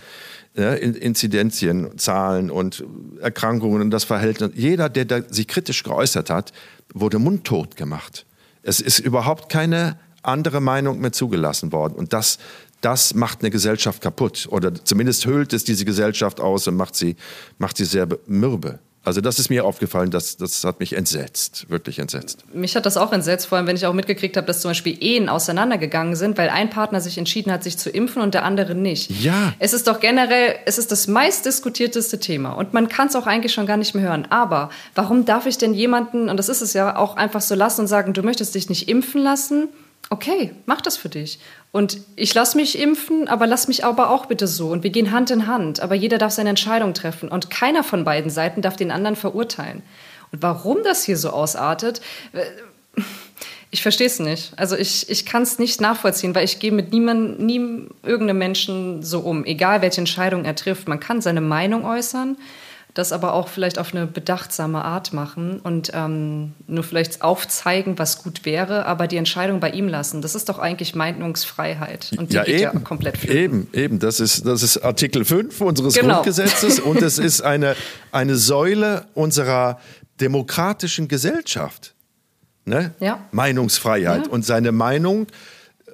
ja, 0.55 0.73
Inzidenzien, 0.73 1.97
Zahlen 1.97 2.49
und 2.49 2.83
Erkrankungen 3.21 3.81
und 3.81 3.91
das 3.91 4.05
Verhältnis. 4.05 4.51
Jeder, 4.55 4.89
der 4.89 5.05
da 5.05 5.21
sich 5.21 5.47
kritisch 5.47 5.83
geäußert 5.83 6.29
hat, 6.29 6.51
wurde 6.93 7.19
mundtot 7.19 7.75
gemacht. 7.75 8.25
Es 8.63 8.79
ist 8.79 8.99
überhaupt 8.99 9.49
keine 9.49 9.99
andere 10.23 10.61
Meinung 10.61 10.99
mehr 10.99 11.11
zugelassen 11.11 11.71
worden. 11.71 11.93
Und 11.93 12.11
das, 12.13 12.39
das 12.81 13.13
macht 13.13 13.41
eine 13.41 13.51
Gesellschaft 13.51 14.01
kaputt. 14.01 14.47
Oder 14.49 14.73
zumindest 14.73 15.25
höhlt 15.25 15.53
es 15.53 15.63
diese 15.63 15.85
Gesellschaft 15.85 16.39
aus 16.39 16.67
und 16.67 16.75
macht 16.75 16.95
sie, 16.95 17.15
macht 17.59 17.77
sie 17.77 17.85
sehr 17.85 18.07
mürbe. 18.25 18.79
Also 19.07 19.21
das 19.21 19.39
ist 19.39 19.49
mir 19.49 19.63
aufgefallen, 19.63 20.11
das, 20.11 20.35
das 20.35 20.65
hat 20.65 20.81
mich 20.81 20.91
entsetzt, 20.91 21.69
wirklich 21.69 21.99
entsetzt. 21.99 22.43
Mich 22.53 22.75
hat 22.75 22.85
das 22.85 22.97
auch 22.97 23.13
entsetzt, 23.13 23.47
vor 23.47 23.57
allem 23.57 23.65
wenn 23.65 23.77
ich 23.77 23.85
auch 23.85 23.93
mitgekriegt 23.93 24.35
habe, 24.35 24.45
dass 24.45 24.59
zum 24.59 24.71
Beispiel 24.71 24.97
Ehen 24.99 25.29
auseinandergegangen 25.29 26.17
sind, 26.17 26.37
weil 26.37 26.49
ein 26.49 26.69
Partner 26.69 26.99
sich 26.99 27.17
entschieden 27.17 27.49
hat, 27.53 27.63
sich 27.63 27.77
zu 27.77 27.89
impfen 27.89 28.21
und 28.21 28.33
der 28.33 28.43
andere 28.43 28.75
nicht. 28.75 29.09
Ja. 29.23 29.53
Es 29.59 29.71
ist 29.71 29.87
doch 29.87 30.01
generell, 30.01 30.55
es 30.65 30.77
ist 30.77 30.91
das 30.91 31.07
meistdiskutierteste 31.07 32.19
Thema 32.19 32.51
und 32.51 32.73
man 32.73 32.89
kann 32.89 33.07
es 33.07 33.15
auch 33.15 33.27
eigentlich 33.27 33.53
schon 33.53 33.65
gar 33.65 33.77
nicht 33.77 33.95
mehr 33.95 34.03
hören. 34.03 34.27
Aber 34.29 34.71
warum 34.93 35.23
darf 35.23 35.45
ich 35.45 35.57
denn 35.57 35.73
jemanden, 35.73 36.27
und 36.27 36.35
das 36.35 36.49
ist 36.49 36.59
es 36.61 36.73
ja, 36.73 36.97
auch 36.97 37.15
einfach 37.15 37.39
so 37.39 37.55
lassen 37.55 37.81
und 37.81 37.87
sagen, 37.87 38.11
du 38.11 38.23
möchtest 38.23 38.55
dich 38.55 38.67
nicht 38.67 38.89
impfen 38.89 39.23
lassen? 39.23 39.69
okay, 40.09 40.53
mach 40.65 40.81
das 40.81 40.97
für 40.97 41.09
dich. 41.09 41.39
Und 41.77 41.99
ich 42.15 42.33
lasse 42.33 42.57
mich 42.57 42.79
impfen, 42.79 43.27
aber 43.27 43.45
lass 43.45 43.67
mich 43.67 43.85
aber 43.85 44.09
auch 44.09 44.25
bitte 44.25 44.47
so. 44.47 44.69
Und 44.69 44.81
wir 44.81 44.89
gehen 44.89 45.11
Hand 45.11 45.29
in 45.29 45.45
Hand. 45.45 45.79
Aber 45.79 45.93
jeder 45.93 46.17
darf 46.17 46.31
seine 46.31 46.49
Entscheidung 46.49 46.95
treffen. 46.95 47.29
Und 47.29 47.51
keiner 47.51 47.83
von 47.83 48.03
beiden 48.03 48.31
Seiten 48.31 48.63
darf 48.63 48.77
den 48.77 48.89
anderen 48.89 49.15
verurteilen. 49.15 49.83
Und 50.31 50.41
warum 50.41 50.79
das 50.83 51.03
hier 51.03 51.17
so 51.17 51.29
ausartet, 51.29 52.01
äh, 52.33 53.01
ich 53.69 53.83
verstehe 53.83 54.07
es 54.07 54.17
nicht. 54.19 54.53
Also 54.55 54.75
ich, 54.75 55.07
ich 55.11 55.27
kann 55.27 55.43
es 55.43 55.59
nicht 55.59 55.79
nachvollziehen, 55.79 56.33
weil 56.33 56.45
ich 56.45 56.57
gehe 56.57 56.71
mit 56.71 56.93
niemandem, 56.93 57.45
nie 57.45 57.89
irgendeinem 58.01 58.39
Menschen 58.39 59.03
so 59.03 59.19
um, 59.19 59.45
egal 59.45 59.83
welche 59.83 60.01
Entscheidung 60.01 60.45
er 60.45 60.55
trifft. 60.55 60.87
Man 60.87 60.99
kann 60.99 61.21
seine 61.21 61.41
Meinung 61.41 61.85
äußern 61.85 62.37
das 62.97 63.11
aber 63.11 63.33
auch 63.33 63.47
vielleicht 63.47 63.77
auf 63.77 63.93
eine 63.93 64.07
bedachtsame 64.07 64.83
Art 64.83 65.13
machen 65.13 65.59
und 65.59 65.91
ähm, 65.93 66.53
nur 66.65 66.83
vielleicht 66.83 67.21
aufzeigen, 67.21 67.99
was 67.99 68.23
gut 68.23 68.45
wäre, 68.45 68.85
aber 68.85 69.07
die 69.07 69.17
Entscheidung 69.17 69.59
bei 69.59 69.69
ihm 69.69 69.87
lassen. 69.87 70.21
Das 70.21 70.33
ist 70.33 70.49
doch 70.49 70.57
eigentlich 70.57 70.95
Meinungsfreiheit. 70.95 72.11
Und 72.17 72.31
die 72.31 72.35
ja, 72.35 72.43
geht 72.43 72.61
eben, 72.61 72.63
ja 72.63 72.79
komplett 72.79 73.17
flöten. 73.17 73.37
Eben, 73.37 73.67
eben. 73.73 73.99
Das 73.99 74.19
ist, 74.19 74.45
das 74.45 74.63
ist 74.63 74.79
Artikel 74.79 75.25
5 75.25 75.61
unseres 75.61 75.93
genau. 75.93 76.15
Grundgesetzes 76.15 76.79
und 76.79 77.01
es 77.01 77.19
ist 77.19 77.41
eine, 77.41 77.75
eine 78.11 78.35
Säule 78.35 79.05
unserer 79.13 79.79
demokratischen 80.19 81.07
Gesellschaft. 81.07 81.93
Ne? 82.65 82.93
Ja. 82.99 83.25
Meinungsfreiheit. 83.31 84.25
Ja. 84.25 84.31
Und 84.31 84.43
seine 84.43 84.71
Meinung 84.71 85.27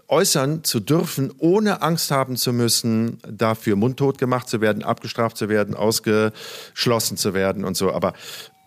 äußern 0.08 0.64
zu 0.64 0.80
dürfen, 0.80 1.32
ohne 1.38 1.82
Angst 1.82 2.12
haben 2.12 2.36
zu 2.36 2.54
müssen, 2.54 3.20
dafür 3.28 3.76
mundtot 3.76 4.18
gemacht 4.18 4.48
zu 4.48 4.62
werden, 4.62 4.84
abgestraft 4.84 5.38
zu 5.38 5.50
werden, 5.50 5.76
ausgeschlossen 5.76 7.18
zu 7.18 7.34
werden 7.34 7.66
und 7.66 7.76
so. 7.78 7.92
Aber 7.92 8.14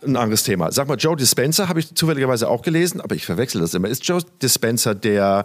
ein 0.05 0.17
anderes 0.17 0.43
Thema. 0.45 0.73
Sag 0.73 0.89
mal, 0.89 0.97
Joe 0.97 1.17
Dispenza 1.17 1.69
habe 1.69 1.81
ich 1.81 1.95
zufälligerweise 1.95 2.49
auch 2.49 2.63
gelesen, 2.63 3.01
aber 3.01 3.15
ich 3.15 3.25
verwechsel 3.25 3.61
das 3.61 3.75
immer. 3.75 3.89
Ist 3.89 4.07
Joe 4.07 4.21
Dispenza 4.43 4.95
der 4.95 5.45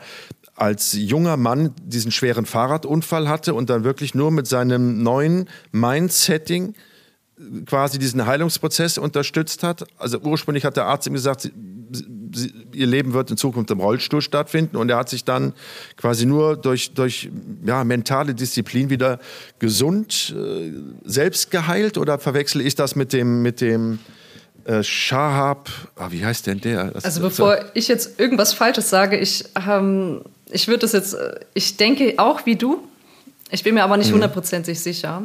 als 0.55 0.93
junger 0.93 1.37
Mann 1.37 1.73
diesen 1.83 2.11
schweren 2.11 2.45
Fahrradunfall 2.45 3.29
hatte 3.29 3.53
und 3.53 3.69
dann 3.69 3.83
wirklich 3.83 4.13
nur 4.13 4.31
mit 4.31 4.47
seinem 4.47 5.01
neuen 5.01 5.49
Mindsetting 5.71 6.75
quasi 7.65 7.97
diesen 7.97 8.25
Heilungsprozess 8.25 8.97
unterstützt 8.97 9.63
hat? 9.63 9.85
Also 9.97 10.19
ursprünglich 10.19 10.65
hat 10.65 10.77
der 10.77 10.85
Arzt 10.85 11.07
ihm 11.07 11.13
gesagt, 11.13 11.51
ihr 12.73 12.87
Leben 12.87 13.13
wird 13.13 13.31
in 13.31 13.37
Zukunft 13.37 13.71
im 13.71 13.79
Rollstuhl 13.79 14.21
stattfinden. 14.21 14.77
Und 14.77 14.89
er 14.89 14.97
hat 14.97 15.09
sich 15.09 15.23
dann 15.23 15.53
quasi 15.97 16.25
nur 16.25 16.57
durch, 16.57 16.93
durch 16.93 17.29
ja, 17.65 17.83
mentale 17.83 18.33
Disziplin 18.33 18.89
wieder 18.89 19.19
gesund 19.59 20.35
äh, 20.35 20.71
selbst 21.03 21.51
geheilt. 21.51 21.97
Oder 21.97 22.19
verwechsle 22.19 22.63
ich 22.63 22.75
das 22.75 22.95
mit 22.95 23.13
dem, 23.13 23.41
mit 23.41 23.61
dem 23.61 23.99
äh, 24.65 24.83
Shahab, 24.83 25.69
ah, 25.95 26.07
wie 26.11 26.23
heißt 26.23 26.47
denn 26.47 26.61
der? 26.61 26.91
Das 26.91 27.05
also 27.05 27.21
bevor 27.21 27.57
so. 27.57 27.63
ich 27.73 27.87
jetzt 27.87 28.19
irgendwas 28.19 28.53
Falsches 28.53 28.89
sage, 28.89 29.17
ich, 29.17 29.45
ähm, 29.67 30.21
ich 30.51 30.67
würde 30.67 30.79
das 30.79 30.91
jetzt, 30.91 31.13
äh, 31.13 31.39
ich 31.53 31.77
denke 31.77 32.13
auch 32.17 32.45
wie 32.45 32.55
du, 32.55 32.87
ich 33.49 33.63
bin 33.63 33.73
mir 33.73 33.83
aber 33.83 33.97
nicht 33.97 34.09
mhm. 34.09 34.15
hundertprozentig 34.15 34.77
mhm. 34.77 34.81
sicher. 34.81 35.23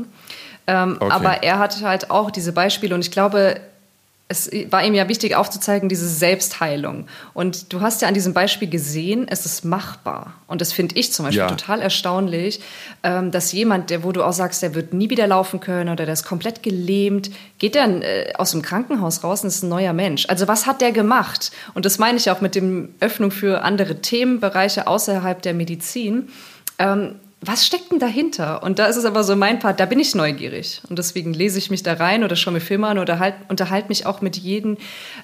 Ähm, 0.67 0.97
okay. 0.99 1.13
Aber 1.13 1.43
er 1.43 1.59
hat 1.59 1.83
halt 1.83 2.11
auch 2.11 2.31
diese 2.31 2.53
Beispiele 2.53 2.95
und 2.95 3.03
ich 3.03 3.11
glaube, 3.11 3.61
es 4.29 4.51
war 4.71 4.85
ihm 4.85 4.95
ja 4.95 5.09
wichtig 5.09 5.37
aufzuzeigen, 5.37 5.89
diese 5.89 6.09
Selbstheilung. 6.09 7.07
Und 7.33 7.73
du 7.73 7.81
hast 7.81 8.03
ja 8.03 8.09
an 8.09 8.15
diesem 8.15 8.35
Beispiel 8.35 8.69
gesehen, 8.69 9.29
es 9.29 9.47
ist 9.47 9.65
machbar. 9.65 10.35
Und 10.49 10.61
das 10.61 10.73
finde 10.73 10.97
ich 10.97 11.13
zum 11.13 11.27
Beispiel 11.27 11.43
ja. 11.43 11.47
total 11.47 11.81
erstaunlich, 11.81 12.61
ähm, 13.05 13.31
dass 13.31 13.53
jemand, 13.53 13.91
der, 13.91 14.03
wo 14.03 14.11
du 14.11 14.25
auch 14.25 14.33
sagst, 14.33 14.63
der 14.63 14.75
wird 14.75 14.93
nie 14.93 15.11
wieder 15.11 15.29
laufen 15.29 15.61
können 15.61 15.91
oder 15.91 16.07
der 16.07 16.15
ist 16.15 16.25
komplett 16.25 16.65
gelähmt, 16.65 17.31
geht 17.59 17.77
dann 17.77 18.03
äh, 18.03 18.33
aus 18.37 18.51
dem 18.51 18.63
Krankenhaus 18.63 19.23
raus 19.23 19.43
und 19.43 19.49
ist 19.49 19.63
ein 19.63 19.69
neuer 19.69 19.93
Mensch. 19.93 20.27
Also 20.29 20.49
was 20.49 20.67
hat 20.67 20.81
der 20.81 20.91
gemacht? 20.91 21.53
Und 21.75 21.87
das 21.87 21.99
meine 21.99 22.19
ich 22.19 22.29
auch 22.29 22.41
mit 22.41 22.57
dem 22.57 22.95
Öffnung 22.99 23.31
für 23.31 23.63
andere 23.63 24.01
Themenbereiche 24.01 24.89
außerhalb 24.89 25.41
der 25.41 25.55
Medizin. 25.55 26.31
Ähm, 26.81 27.15
was 27.43 27.67
steckt 27.67 27.93
denn 27.93 27.99
dahinter? 27.99 28.63
Und 28.63 28.79
da 28.79 28.87
ist 28.87 28.97
es 28.97 29.05
aber 29.05 29.23
so 29.23 29.37
mein 29.37 29.59
Part, 29.59 29.79
da 29.79 29.85
bin 29.85 30.01
ich 30.01 30.15
neugierig. 30.15 30.81
Und 30.89 30.99
deswegen 30.99 31.35
lese 31.35 31.59
ich 31.59 31.71
mich 31.71 31.83
da 31.83 31.93
rein 31.93 32.25
oder 32.25 32.35
schaue 32.35 32.55
mir 32.55 32.61
Filme 32.61 32.87
an 32.87 32.99
oder 32.99 33.19
halt, 33.19 33.35
unterhalte 33.49 33.89
mich 33.89 34.07
auch 34.07 34.23
mit 34.23 34.39
jedem, 34.39 34.79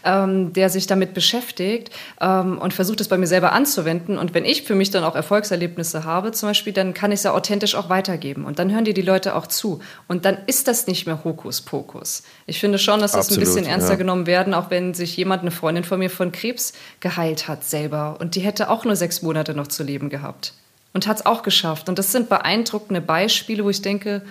ähm, 0.04 0.52
der 0.52 0.68
sich 0.68 0.86
damit 0.86 1.14
beschäftigt 1.14 1.90
ähm, 2.20 2.58
und 2.58 2.74
versucht 2.74 3.00
es 3.00 3.08
bei 3.08 3.16
mir 3.16 3.26
selber 3.26 3.52
anzuwenden. 3.52 4.18
Und 4.18 4.34
wenn 4.34 4.44
ich 4.44 4.62
für 4.62 4.74
mich 4.74 4.90
dann 4.90 5.04
auch 5.04 5.16
Erfolgserlebnisse 5.16 6.04
habe, 6.04 6.32
zum 6.32 6.50
Beispiel, 6.50 6.74
dann 6.74 6.92
kann 6.92 7.12
ich 7.12 7.20
es 7.20 7.22
ja 7.24 7.32
authentisch 7.32 7.74
auch 7.74 7.88
weitergeben. 7.88 8.44
Und 8.44 8.58
dann 8.58 8.70
hören 8.70 8.84
dir 8.84 8.94
die 8.94 9.02
Leute 9.02 9.34
auch 9.34 9.46
zu. 9.46 9.80
Und 10.06 10.26
dann 10.26 10.36
ist 10.46 10.68
das 10.68 10.86
nicht 10.86 11.06
mehr 11.06 11.24
Hokuspokus. 11.24 12.24
Ich 12.46 12.60
finde 12.60 12.78
schon, 12.78 13.00
dass 13.00 13.12
das 13.12 13.28
Absolut, 13.28 13.38
ein 13.38 13.54
bisschen 13.54 13.66
ernster 13.66 13.92
ja. 13.92 13.96
genommen 13.96 14.26
werden, 14.26 14.52
auch 14.52 14.68
wenn 14.68 14.92
sich 14.92 15.16
jemand, 15.16 15.42
eine 15.42 15.50
Freundin 15.50 15.82
von 15.82 15.98
mir 15.98 16.10
von 16.10 16.30
Krebs 16.30 16.74
geheilt 17.00 17.48
hat 17.48 17.64
selber. 17.64 18.18
Und 18.20 18.34
die 18.34 18.40
hätte 18.40 18.68
auch 18.68 18.84
nur 18.84 18.96
sechs 18.96 19.22
Monate 19.22 19.54
noch 19.54 19.68
zu 19.68 19.82
leben 19.82 20.10
gehabt 20.10 20.52
und 20.93 21.07
hat 21.07 21.18
es 21.18 21.26
auch 21.26 21.43
geschafft. 21.43 21.88
Und 21.88 21.99
das 21.99 22.12
sind 22.12 22.28
beeindruckende 22.28 23.01
Beispiele, 23.01 23.64
wo 23.64 23.70
ich 23.70 23.82
denke, 23.82 24.22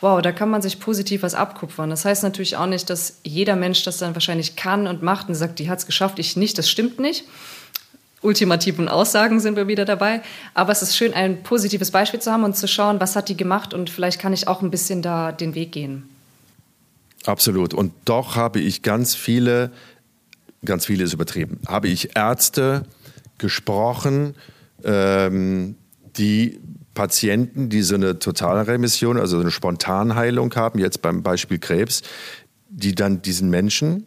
wow, 0.00 0.22
da 0.22 0.32
kann 0.32 0.50
man 0.50 0.62
sich 0.62 0.78
positiv 0.78 1.22
was 1.22 1.34
abkupfern. 1.34 1.90
Das 1.90 2.04
heißt 2.04 2.22
natürlich 2.22 2.56
auch 2.56 2.66
nicht, 2.66 2.88
dass 2.88 3.18
jeder 3.24 3.56
Mensch 3.56 3.82
das 3.82 3.98
dann 3.98 4.14
wahrscheinlich 4.14 4.56
kann 4.56 4.86
und 4.86 5.02
macht 5.02 5.28
und 5.28 5.34
sagt, 5.34 5.58
die 5.58 5.68
hat 5.68 5.80
es 5.80 5.86
geschafft, 5.86 6.18
ich 6.18 6.36
nicht. 6.36 6.56
Das 6.56 6.70
stimmt 6.70 7.00
nicht. 7.00 7.24
Ultimativen 8.20 8.88
Aussagen 8.88 9.38
sind 9.40 9.56
wir 9.56 9.68
wieder 9.68 9.84
dabei. 9.84 10.22
Aber 10.54 10.72
es 10.72 10.82
ist 10.82 10.96
schön, 10.96 11.14
ein 11.14 11.42
positives 11.42 11.90
Beispiel 11.90 12.20
zu 12.20 12.32
haben 12.32 12.44
und 12.44 12.56
zu 12.56 12.66
schauen, 12.68 13.00
was 13.00 13.16
hat 13.16 13.28
die 13.28 13.36
gemacht 13.36 13.74
und 13.74 13.90
vielleicht 13.90 14.20
kann 14.20 14.32
ich 14.32 14.48
auch 14.48 14.62
ein 14.62 14.70
bisschen 14.70 15.02
da 15.02 15.32
den 15.32 15.54
Weg 15.54 15.72
gehen. 15.72 16.08
Absolut. 17.26 17.74
Und 17.74 17.92
doch 18.04 18.36
habe 18.36 18.60
ich 18.60 18.82
ganz 18.82 19.14
viele, 19.14 19.70
ganz 20.64 20.86
viele 20.86 21.04
ist 21.04 21.12
übertrieben, 21.12 21.60
habe 21.66 21.88
ich 21.88 22.16
Ärzte 22.16 22.84
gesprochen, 23.38 24.34
ähm, 24.84 25.76
die 26.18 26.60
Patienten, 26.94 27.68
die 27.68 27.82
so 27.82 27.94
eine 27.94 28.18
Totalremission, 28.18 29.18
also 29.18 29.38
eine 29.38 29.50
Spontanheilung 29.50 30.54
haben, 30.56 30.78
jetzt 30.78 31.00
beim 31.00 31.22
Beispiel 31.22 31.58
Krebs, 31.58 32.02
die 32.68 32.94
dann 32.94 33.22
diesen 33.22 33.50
Menschen 33.50 34.04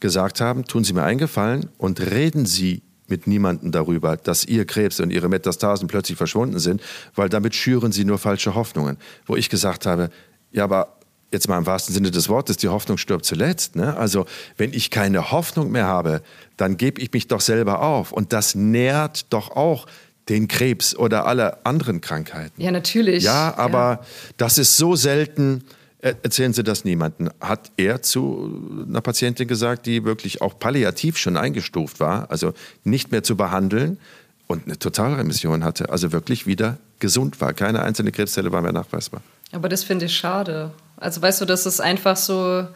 gesagt 0.00 0.40
haben, 0.40 0.64
tun 0.64 0.84
Sie 0.84 0.92
mir 0.92 1.04
eingefallen 1.04 1.70
und 1.78 2.00
reden 2.00 2.46
Sie 2.46 2.82
mit 3.06 3.26
niemandem 3.26 3.70
darüber, 3.70 4.16
dass 4.16 4.44
Ihr 4.44 4.64
Krebs 4.64 4.98
und 5.00 5.10
Ihre 5.10 5.28
Metastasen 5.28 5.88
plötzlich 5.88 6.18
verschwunden 6.18 6.58
sind, 6.58 6.82
weil 7.14 7.28
damit 7.28 7.54
schüren 7.54 7.92
Sie 7.92 8.04
nur 8.04 8.18
falsche 8.18 8.54
Hoffnungen. 8.54 8.96
Wo 9.26 9.36
ich 9.36 9.48
gesagt 9.48 9.86
habe, 9.86 10.10
ja, 10.50 10.64
aber 10.64 10.98
jetzt 11.30 11.48
mal 11.48 11.58
im 11.58 11.66
wahrsten 11.66 11.94
Sinne 11.94 12.10
des 12.10 12.28
Wortes, 12.28 12.56
die 12.56 12.68
Hoffnung 12.68 12.96
stirbt 12.96 13.24
zuletzt. 13.24 13.76
Ne? 13.76 13.96
Also 13.96 14.26
wenn 14.56 14.72
ich 14.72 14.90
keine 14.90 15.30
Hoffnung 15.30 15.70
mehr 15.70 15.86
habe, 15.86 16.22
dann 16.56 16.76
gebe 16.76 17.00
ich 17.00 17.12
mich 17.12 17.28
doch 17.28 17.40
selber 17.40 17.82
auf. 17.82 18.12
Und 18.12 18.32
das 18.32 18.54
nährt 18.54 19.32
doch 19.32 19.50
auch 19.50 19.86
den 20.28 20.48
Krebs 20.48 20.96
oder 20.96 21.26
alle 21.26 21.64
anderen 21.66 22.00
Krankheiten. 22.00 22.60
Ja, 22.60 22.70
natürlich. 22.70 23.24
Ja, 23.24 23.54
aber 23.56 23.78
ja. 23.78 24.00
das 24.36 24.58
ist 24.58 24.76
so 24.76 24.96
selten. 24.96 25.64
Erzählen 26.00 26.52
Sie 26.52 26.62
das 26.62 26.84
niemandem. 26.84 27.30
Hat 27.40 27.72
er 27.76 28.02
zu 28.02 28.84
einer 28.86 29.00
Patientin 29.00 29.48
gesagt, 29.48 29.86
die 29.86 30.04
wirklich 30.04 30.42
auch 30.42 30.58
palliativ 30.58 31.16
schon 31.16 31.36
eingestuft 31.36 31.98
war, 31.98 32.30
also 32.30 32.52
nicht 32.84 33.10
mehr 33.10 33.22
zu 33.22 33.36
behandeln 33.36 33.98
und 34.46 34.66
eine 34.66 34.78
Totalremission 34.78 35.64
hatte, 35.64 35.88
also 35.88 36.12
wirklich 36.12 36.46
wieder 36.46 36.76
gesund 36.98 37.40
war. 37.40 37.54
Keine 37.54 37.82
einzelne 37.82 38.12
Krebszelle 38.12 38.52
war 38.52 38.60
mehr 38.60 38.72
nachweisbar. 38.72 39.22
Aber 39.52 39.68
das 39.68 39.84
finde 39.84 40.06
ich 40.06 40.16
schade. 40.16 40.72
Also 40.96 41.22
weißt 41.22 41.40
du, 41.40 41.44
das 41.44 41.64
ist 41.64 41.80
einfach 41.80 42.16
so, 42.16 42.66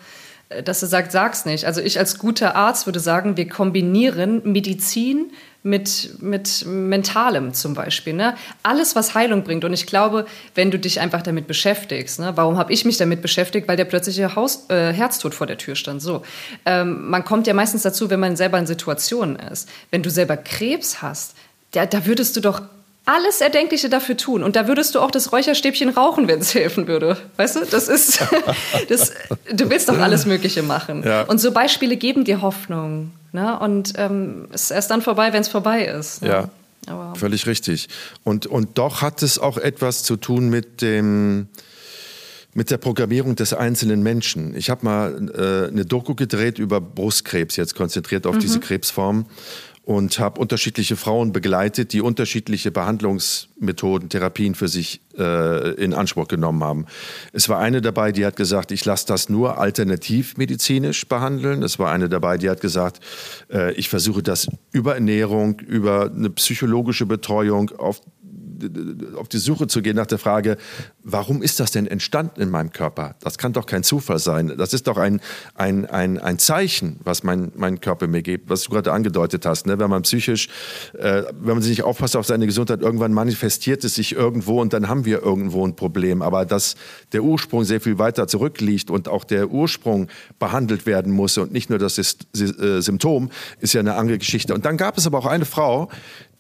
dass 0.65 0.83
er 0.83 0.89
sagt, 0.89 1.13
sag's 1.13 1.45
nicht. 1.45 1.67
Also 1.67 1.81
ich 1.81 1.99
als 1.99 2.19
guter 2.19 2.57
Arzt 2.57 2.87
würde 2.87 3.01
sagen, 3.01 3.37
wir 3.37 3.49
kombinieren 3.49 4.41
Medizin 4.51 5.33
mit, 5.63 6.23
mit 6.23 6.65
Mentalem 6.67 7.53
zum 7.53 7.75
Beispiel. 7.75 8.13
Ne? 8.13 8.37
Alles, 8.63 8.95
was 8.95 9.15
Heilung 9.15 9.43
bringt. 9.43 9.65
Und 9.65 9.73
ich 9.73 9.87
glaube, 9.87 10.27
wenn 10.55 10.71
du 10.71 10.79
dich 10.79 11.01
einfach 11.01 11.23
damit 11.23 11.47
beschäftigst, 11.47 12.21
ne? 12.21 12.33
warum 12.37 12.57
habe 12.57 12.73
ich 12.73 12.85
mich 12.85 12.97
damit 12.97 13.23
beschäftigt? 13.23 13.67
Weil 13.69 13.77
der 13.77 13.85
plötzliche 13.85 14.35
Haus, 14.37 14.67
äh, 14.69 14.93
Herztod 14.93 15.35
vor 15.35 15.47
der 15.47 15.59
Tür 15.59 15.75
stand. 15.75 16.01
So, 16.01 16.23
ähm, 16.65 17.11
Man 17.11 17.25
kommt 17.25 17.47
ja 17.47 17.55
meistens 17.55 17.83
dazu, 17.83 18.09
wenn 18.11 18.21
man 18.21 18.37
selber 18.37 18.59
in 18.59 18.67
Situationen 18.67 19.37
ist. 19.37 19.69
Wenn 19.91 20.03
du 20.03 20.11
selber 20.11 20.37
Krebs 20.37 21.03
hast, 21.03 21.35
da, 21.73 21.87
da 21.87 22.07
würdest 22.07 22.37
du 22.37 22.41
doch 22.41 22.63
alles 23.09 23.41
Erdenkliche 23.41 23.89
dafür 23.89 24.17
tun. 24.17 24.43
Und 24.43 24.55
da 24.55 24.69
würdest 24.69 24.95
du 24.95 25.01
auch 25.01 25.11
das 25.11 25.33
Räucherstäbchen 25.33 25.89
rauchen, 25.89 26.29
wenn 26.29 26.41
es 26.41 26.55
helfen 26.55 26.87
würde. 26.87 27.17
Weißt 27.37 27.57
du, 27.57 27.65
das 27.65 27.89
ist, 27.89 28.23
das, 28.89 29.13
du 29.51 29.71
willst 29.71 29.89
doch 29.89 29.99
alles 29.99 30.27
Mögliche 30.27 30.63
machen. 30.63 31.03
Ja. 31.05 31.23
Und 31.23 31.41
so 31.41 31.51
Beispiele 31.51 31.97
geben 31.97 32.25
dir 32.25 32.43
Hoffnung. 32.43 33.13
Ne? 33.33 33.59
Und 33.59 33.95
ähm, 33.97 34.49
es 34.53 34.65
ist 34.65 34.71
erst 34.73 34.91
dann 34.91 35.01
vorbei, 35.01 35.33
wenn 35.33 35.41
es 35.41 35.49
vorbei 35.49 35.87
ist. 35.87 36.21
Ne? 36.21 36.29
Ja, 36.29 36.51
Aber 36.87 37.15
völlig 37.15 37.47
richtig. 37.47 37.89
Und, 38.25 38.47
und 38.47 38.77
doch 38.77 39.01
hat 39.01 39.23
es 39.23 39.39
auch 39.39 39.57
etwas 39.57 40.03
zu 40.03 40.17
tun 40.17 40.51
mit 40.51 40.83
dem, 40.83 41.49
mit 42.53 42.71
der 42.71 42.77
Programmierung 42.77 43.37
des 43.37 43.55
einzelnen 43.55 44.03
Menschen. 44.03 44.55
Ich 44.55 44.69
habe 44.69 44.85
mal 44.85 45.31
äh, 45.35 45.73
eine 45.73 45.87
Doku 45.87 46.15
gedreht 46.15 46.59
über 46.59 46.81
Brustkrebs, 46.83 47.57
jetzt 47.57 47.75
konzentriert 47.75 48.27
auf 48.27 48.35
mhm. 48.35 48.41
diese 48.41 48.61
Krebsform 48.61 49.25
und 49.89 50.19
habe 50.19 50.39
unterschiedliche 50.39 50.97
Frauen 50.97 51.33
begleitet, 51.33 51.95
die 51.95 52.03
unterschiedliche 52.03 52.71
Behandlungsmethoden, 52.71 54.11
Therapien 54.11 54.55
für 54.55 54.69
sich 54.69 55.01
äh, 55.17 55.71
in 55.83 55.95
Anspruch 55.95 56.29
genommen 56.29 56.63
haben. 56.63 56.85
Es 57.33 57.49
war 57.49 57.59
eine 57.59 57.81
dabei, 57.81 58.13
die 58.13 58.27
hat 58.27 58.37
gesagt, 58.37 58.71
ich 58.71 58.85
lasse 58.85 59.07
das 59.07 59.31
nur 59.31 59.57
alternativmedizinisch 59.57 61.09
behandeln. 61.09 61.63
Es 61.63 61.79
war 61.79 61.91
eine 61.91 62.11
dabei, 62.11 62.37
die 62.37 62.51
hat 62.51 62.61
gesagt, 62.61 63.01
äh, 63.51 63.73
ich 63.77 63.89
versuche 63.89 64.23
das 64.23 64.49
über 64.73 64.93
Ernährung, 64.93 65.59
über 65.61 66.13
eine 66.15 66.29
psychologische 66.29 67.07
Betreuung 67.07 67.71
auf 67.79 68.03
auf 69.17 69.29
die 69.29 69.39
Suche 69.39 69.67
zu 69.67 69.83
gehen 69.83 69.97
nach 69.97 70.07
der 70.07 70.19
Frage, 70.19 70.57
warum 71.03 71.43
ist 71.43 71.61
das 71.61 71.71
denn 71.71 71.87
entstanden 71.87 72.41
in 72.41 72.51
meinem 72.51 72.73
Körper? 72.73 73.17
Das 73.21 73.39
kann 73.39 73.53
doch 73.53 73.67
kein 73.67 73.83
Zufall 73.83 74.19
sein. 74.19 74.55
Das 74.57 74.73
ist 74.73 74.87
doch 74.87 74.97
ein, 74.97 75.21
ein, 75.55 75.87
ein, 75.87 76.19
ein 76.19 76.39
Zeichen, 76.39 77.01
was 77.03 77.23
mein, 77.23 77.53
mein 77.57 77.81
Körper 77.81 78.07
mir 78.07 78.23
gibt, 78.23 78.51
was 78.51 78.65
du 78.65 78.71
gerade 78.71 78.93
angedeutet 78.93 79.47
hast. 79.47 79.67
Ne? 79.67 79.79
Wenn 79.79 79.91
man 79.91 80.03
psychisch, 80.03 80.49
äh, 80.95 81.25
wenn 81.41 81.55
man 81.55 81.63
sich 81.63 81.71
nicht 81.71 81.83
aufpasst 81.83 82.17
auf 82.17 82.27
seine 82.27 82.47
Gesundheit, 82.47 82.81
irgendwann 82.81 83.13
manifestiert 83.13 83.85
es 83.85 83.95
sich 83.95 84.15
irgendwo 84.15 84.61
und 84.61 84.73
dann 84.73 84.89
haben 84.89 85.05
wir 85.05 85.23
irgendwo 85.23 85.67
ein 85.67 85.77
Problem. 85.77 86.23
Aber 86.23 86.45
dass 86.45 86.77
der 87.13 87.23
Ursprung 87.23 87.65
sehr 87.65 87.81
viel 87.81 87.99
weiter 87.99 88.29
zurückliegt 88.29 88.91
und 88.91 89.09
auch 89.09 89.25
der 89.25 89.51
Ursprung 89.51 90.09
behandelt 90.39 90.87
werden 90.87 91.13
muss 91.13 91.39
und 91.39 91.53
nicht 91.53 91.71
nur 91.71 91.79
das 91.79 91.99
äh, 91.99 92.81
Symptom, 92.81 93.31
ist 93.61 93.73
ja 93.75 93.81
eine 93.81 93.95
andere 93.95 94.19
Geschichte. 94.19 94.55
Und 94.55 94.65
dann 94.65 94.77
gab 94.77 94.99
es 94.99 95.07
aber 95.07 95.19
auch 95.19 95.27
eine 95.27 95.45
Frau, 95.45 95.91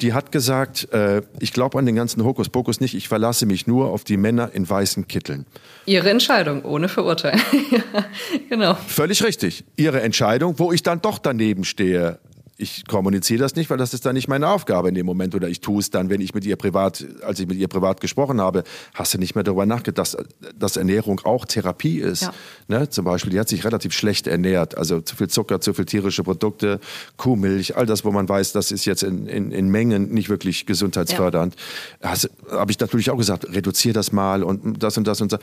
die 0.01 0.12
hat 0.12 0.30
gesagt, 0.30 0.92
äh, 0.92 1.22
ich 1.40 1.53
glaube 1.53 1.78
an 1.78 1.86
den 1.86 1.96
ganzen 1.96 2.24
Hokuspokus 2.24 2.80
nicht, 2.80 2.94
ich 2.94 3.09
verlasse 3.09 3.46
mich 3.46 3.66
nur 3.66 3.90
auf 3.90 4.05
die 4.05 4.16
Männer 4.16 4.51
in 4.53 4.68
weißen 4.68 5.09
Kitteln. 5.09 5.44
Ihre 5.86 6.11
Entscheidung, 6.11 6.64
ohne 6.64 6.88
Verurteilen. 6.88 7.40
ja, 7.70 8.05
genau. 8.49 8.74
Völlig 8.74 9.24
richtig. 9.24 9.64
Ihre 9.76 10.01
Entscheidung, 10.03 10.59
wo 10.59 10.72
ich 10.72 10.82
dann 10.82 11.01
doch 11.01 11.18
daneben 11.18 11.64
stehe 11.64 12.18
ich 12.61 12.86
kommuniziere 12.88 13.38
das 13.38 13.54
nicht, 13.54 13.70
weil 13.70 13.78
das 13.78 13.94
ist 13.94 14.04
dann 14.04 14.14
nicht 14.14 14.26
meine 14.26 14.48
Aufgabe 14.48 14.88
in 14.88 14.96
dem 14.96 15.06
Moment 15.06 15.36
oder 15.36 15.48
ich 15.48 15.61
tue 15.61 15.78
es 15.78 15.90
dann, 15.90 16.11
wenn 16.11 16.20
ich 16.20 16.34
mit 16.34 16.44
ihr 16.44 16.56
privat, 16.56 17.06
als 17.22 17.38
ich 17.38 17.46
mit 17.46 17.56
ihr 17.56 17.68
privat 17.68 18.00
gesprochen 18.00 18.40
habe, 18.40 18.64
hast 18.94 19.14
du 19.14 19.18
nicht 19.18 19.36
mehr 19.36 19.44
darüber 19.44 19.64
nachgedacht, 19.64 19.98
dass, 19.98 20.16
dass 20.59 20.76
Ernährung 20.76 21.20
auch 21.22 21.46
Therapie 21.46 22.00
ist. 22.00 22.22
Ja. 22.22 22.32
Ne? 22.66 22.88
Zum 22.88 23.04
Beispiel, 23.04 23.30
die 23.30 23.38
hat 23.38 23.48
sich 23.48 23.64
relativ 23.64 23.92
schlecht 23.92 24.26
ernährt, 24.26 24.76
also 24.76 25.00
zu 25.00 25.14
viel 25.14 25.28
Zucker, 25.28 25.61
zu 25.61 25.72
viel 25.72 25.84
tierische 25.84 26.24
Produkte, 26.24 26.80
Kuhmilch, 27.16 27.76
all 27.76 27.86
das, 27.86 28.04
wo 28.04 28.11
man 28.11 28.28
weiß, 28.28 28.50
das 28.50 28.72
ist 28.72 28.84
jetzt 28.86 29.04
in, 29.04 29.28
in, 29.28 29.52
in 29.52 29.68
Mengen 29.68 30.11
nicht 30.11 30.28
wirklich 30.28 30.66
gesundheitsfördernd. 30.66 31.54
Ja. 32.02 32.14
Habe 32.50 32.72
ich 32.72 32.80
natürlich 32.80 33.11
auch 33.11 33.16
gesagt, 33.16 33.48
reduziere 33.54 33.94
das 33.94 34.11
mal 34.11 34.42
und 34.42 34.82
das 34.82 34.98
und 34.98 35.06
das 35.06 35.20
und 35.20 35.30
so. 35.30 35.38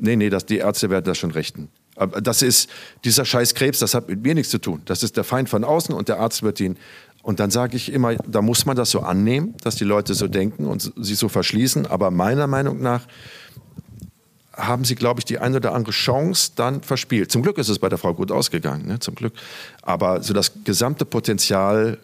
Nee, 0.00 0.16
nee, 0.16 0.28
das, 0.30 0.44
die 0.44 0.58
Ärzte 0.58 0.90
werden 0.90 1.04
das 1.04 1.18
schon 1.18 1.30
richten. 1.30 1.68
Das 2.22 2.42
ist 2.42 2.68
dieser 3.04 3.24
scheiß 3.24 3.54
Krebs, 3.54 3.78
das 3.78 3.94
hat 3.94 4.08
mit 4.08 4.22
mir 4.22 4.34
nichts 4.34 4.50
zu 4.50 4.58
tun. 4.58 4.82
Das 4.84 5.02
ist 5.02 5.16
der 5.16 5.24
Feind 5.24 5.48
von 5.48 5.64
außen 5.64 5.94
und 5.94 6.08
der 6.08 6.20
Arzt 6.20 6.42
wird 6.42 6.60
ihn. 6.60 6.76
Und 7.22 7.40
dann 7.40 7.50
sage 7.50 7.76
ich 7.76 7.92
immer, 7.92 8.14
da 8.14 8.40
muss 8.42 8.64
man 8.64 8.76
das 8.76 8.90
so 8.90 9.00
annehmen, 9.00 9.54
dass 9.62 9.76
die 9.76 9.84
Leute 9.84 10.14
so 10.14 10.28
denken 10.28 10.66
und 10.66 10.92
sich 10.96 11.18
so 11.18 11.28
verschließen. 11.28 11.86
Aber 11.86 12.10
meiner 12.10 12.46
Meinung 12.46 12.80
nach 12.80 13.06
haben 14.54 14.84
sie, 14.84 14.94
glaube 14.94 15.20
ich, 15.20 15.24
die 15.24 15.38
eine 15.38 15.56
oder 15.56 15.74
andere 15.74 15.92
Chance 15.92 16.52
dann 16.56 16.82
verspielt. 16.82 17.30
Zum 17.30 17.42
Glück 17.42 17.58
ist 17.58 17.68
es 17.68 17.78
bei 17.78 17.88
der 17.88 17.98
Frau 17.98 18.14
gut 18.14 18.32
ausgegangen, 18.32 18.86
ne? 18.86 18.98
zum 18.98 19.14
Glück. 19.14 19.34
Aber 19.82 20.22
so 20.22 20.34
das 20.34 20.52
gesamte 20.64 21.04
Potenzial 21.04 21.98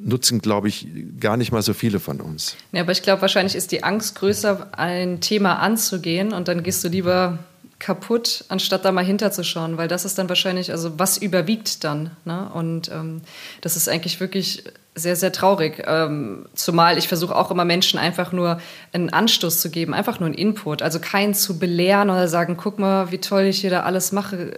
nutzen, 0.00 0.40
glaube 0.40 0.68
ich, 0.68 0.86
gar 1.20 1.36
nicht 1.36 1.52
mal 1.52 1.62
so 1.62 1.72
viele 1.72 2.00
von 2.00 2.20
uns. 2.20 2.56
Ja, 2.72 2.82
aber 2.82 2.92
ich 2.92 3.02
glaube, 3.02 3.22
wahrscheinlich 3.22 3.54
ist 3.54 3.72
die 3.72 3.84
Angst 3.84 4.16
größer, 4.16 4.78
ein 4.78 5.20
Thema 5.20 5.60
anzugehen 5.60 6.32
und 6.32 6.48
dann 6.48 6.62
gehst 6.62 6.84
du 6.84 6.88
lieber 6.88 7.38
kaputt, 7.84 8.46
anstatt 8.48 8.86
da 8.86 8.92
mal 8.92 9.04
hinterzuschauen, 9.04 9.76
weil 9.76 9.88
das 9.88 10.06
ist 10.06 10.16
dann 10.16 10.30
wahrscheinlich, 10.30 10.72
also 10.72 10.98
was 10.98 11.18
überwiegt 11.18 11.84
dann. 11.84 12.12
Ne? 12.24 12.48
Und 12.54 12.90
ähm, 12.90 13.20
das 13.60 13.76
ist 13.76 13.90
eigentlich 13.90 14.20
wirklich 14.20 14.64
sehr, 14.94 15.16
sehr 15.16 15.32
traurig. 15.32 15.82
Ähm, 15.86 16.46
zumal 16.54 16.96
ich 16.96 17.08
versuche 17.08 17.36
auch 17.36 17.50
immer 17.50 17.66
Menschen 17.66 17.98
einfach 17.98 18.32
nur 18.32 18.58
einen 18.94 19.10
Anstoß 19.10 19.60
zu 19.60 19.68
geben, 19.68 19.92
einfach 19.92 20.18
nur 20.18 20.28
einen 20.28 20.34
Input. 20.34 20.80
Also 20.80 20.98
keinen 20.98 21.34
zu 21.34 21.58
belehren 21.58 22.08
oder 22.08 22.26
sagen, 22.26 22.56
guck 22.56 22.78
mal, 22.78 23.12
wie 23.12 23.18
toll 23.18 23.42
ich 23.42 23.60
hier 23.60 23.70
da 23.70 23.82
alles 23.82 24.12
mache, 24.12 24.52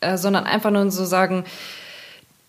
äh, 0.00 0.16
sondern 0.16 0.44
einfach 0.44 0.70
nur 0.70 0.88
so 0.92 1.04
sagen, 1.04 1.44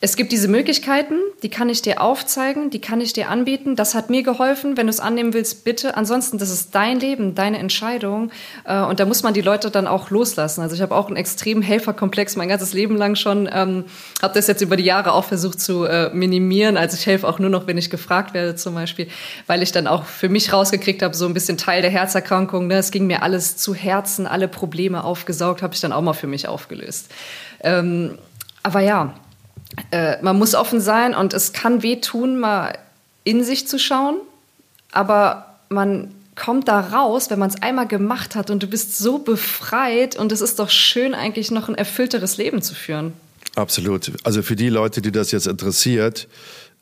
es 0.01 0.15
gibt 0.15 0.31
diese 0.31 0.47
Möglichkeiten, 0.47 1.15
die 1.43 1.49
kann 1.49 1.67
ich 1.67 1.81
dir 1.81 2.01
aufzeigen, 2.01 2.69
die 2.69 2.79
kann 2.79 3.01
ich 3.01 3.11
dir 3.11 3.27
anbieten. 3.27 3.75
Das 3.75 3.95
hat 3.95 4.09
mir 4.09 4.23
geholfen. 4.23 4.77
Wenn 4.77 4.87
du 4.87 4.91
es 4.91 5.01
annehmen 5.01 5.33
willst, 5.33 5.65
bitte. 5.65 5.97
Ansonsten, 5.97 6.37
das 6.37 6.49
ist 6.51 6.73
dein 6.73 7.01
Leben, 7.01 7.35
deine 7.35 7.59
Entscheidung. 7.59 8.31
Äh, 8.63 8.79
und 8.79 9.01
da 9.01 9.05
muss 9.05 9.23
man 9.23 9.33
die 9.33 9.41
Leute 9.41 9.69
dann 9.69 9.87
auch 9.87 10.09
loslassen. 10.09 10.61
Also 10.61 10.73
ich 10.73 10.81
habe 10.81 10.95
auch 10.95 11.07
einen 11.07 11.17
extremen 11.17 11.61
Helferkomplex 11.61 12.37
mein 12.37 12.47
ganzes 12.47 12.71
Leben 12.71 12.95
lang 12.95 13.15
schon. 13.15 13.49
Ähm, 13.51 13.83
habe 14.21 14.33
das 14.33 14.47
jetzt 14.47 14.61
über 14.61 14.77
die 14.77 14.85
Jahre 14.85 15.11
auch 15.11 15.25
versucht 15.25 15.59
zu 15.59 15.83
äh, 15.83 16.09
minimieren. 16.13 16.77
Also 16.77 16.95
ich 16.95 17.05
helfe 17.05 17.27
auch 17.27 17.39
nur 17.39 17.49
noch, 17.49 17.67
wenn 17.67 17.77
ich 17.77 17.89
gefragt 17.89 18.33
werde 18.33 18.55
zum 18.55 18.75
Beispiel, 18.75 19.09
weil 19.47 19.61
ich 19.61 19.73
dann 19.73 19.85
auch 19.85 20.05
für 20.05 20.29
mich 20.29 20.53
rausgekriegt 20.53 21.01
habe, 21.01 21.13
so 21.13 21.25
ein 21.25 21.33
bisschen 21.33 21.57
Teil 21.57 21.81
der 21.81 21.91
Herzerkrankung. 21.91 22.67
Ne? 22.67 22.75
Es 22.75 22.91
ging 22.91 23.05
mir 23.05 23.21
alles 23.21 23.57
zu 23.57 23.75
Herzen, 23.75 24.27
alle 24.27 24.47
Probleme 24.47 25.03
aufgesaugt, 25.03 25.61
habe 25.61 25.73
ich 25.73 25.81
dann 25.81 25.91
auch 25.91 26.01
mal 26.01 26.13
für 26.13 26.27
mich 26.27 26.47
aufgelöst. 26.47 27.11
Ähm, 27.61 28.17
aber 28.63 28.79
ja, 28.79 29.13
äh, 29.91 30.21
man 30.21 30.37
muss 30.37 30.55
offen 30.55 30.81
sein 30.81 31.13
und 31.13 31.33
es 31.33 31.53
kann 31.53 31.83
wehtun, 31.83 32.39
mal 32.39 32.77
in 33.23 33.43
sich 33.43 33.67
zu 33.67 33.77
schauen, 33.77 34.17
aber 34.91 35.57
man 35.69 36.13
kommt 36.35 36.67
da 36.67 36.79
raus, 36.79 37.29
wenn 37.29 37.39
man 37.39 37.49
es 37.49 37.61
einmal 37.61 37.87
gemacht 37.87 38.35
hat 38.35 38.49
und 38.49 38.63
du 38.63 38.67
bist 38.67 38.97
so 38.97 39.19
befreit 39.19 40.15
und 40.15 40.31
es 40.31 40.41
ist 40.41 40.59
doch 40.59 40.69
schön, 40.69 41.13
eigentlich 41.13 41.51
noch 41.51 41.67
ein 41.67 41.75
erfüllteres 41.75 42.37
Leben 42.37 42.61
zu 42.61 42.73
führen. 42.73 43.13
Absolut. 43.55 44.13
Also 44.23 44.41
für 44.41 44.55
die 44.55 44.69
Leute, 44.69 45.01
die 45.01 45.11
das 45.11 45.31
jetzt 45.31 45.47
interessiert, 45.47 46.27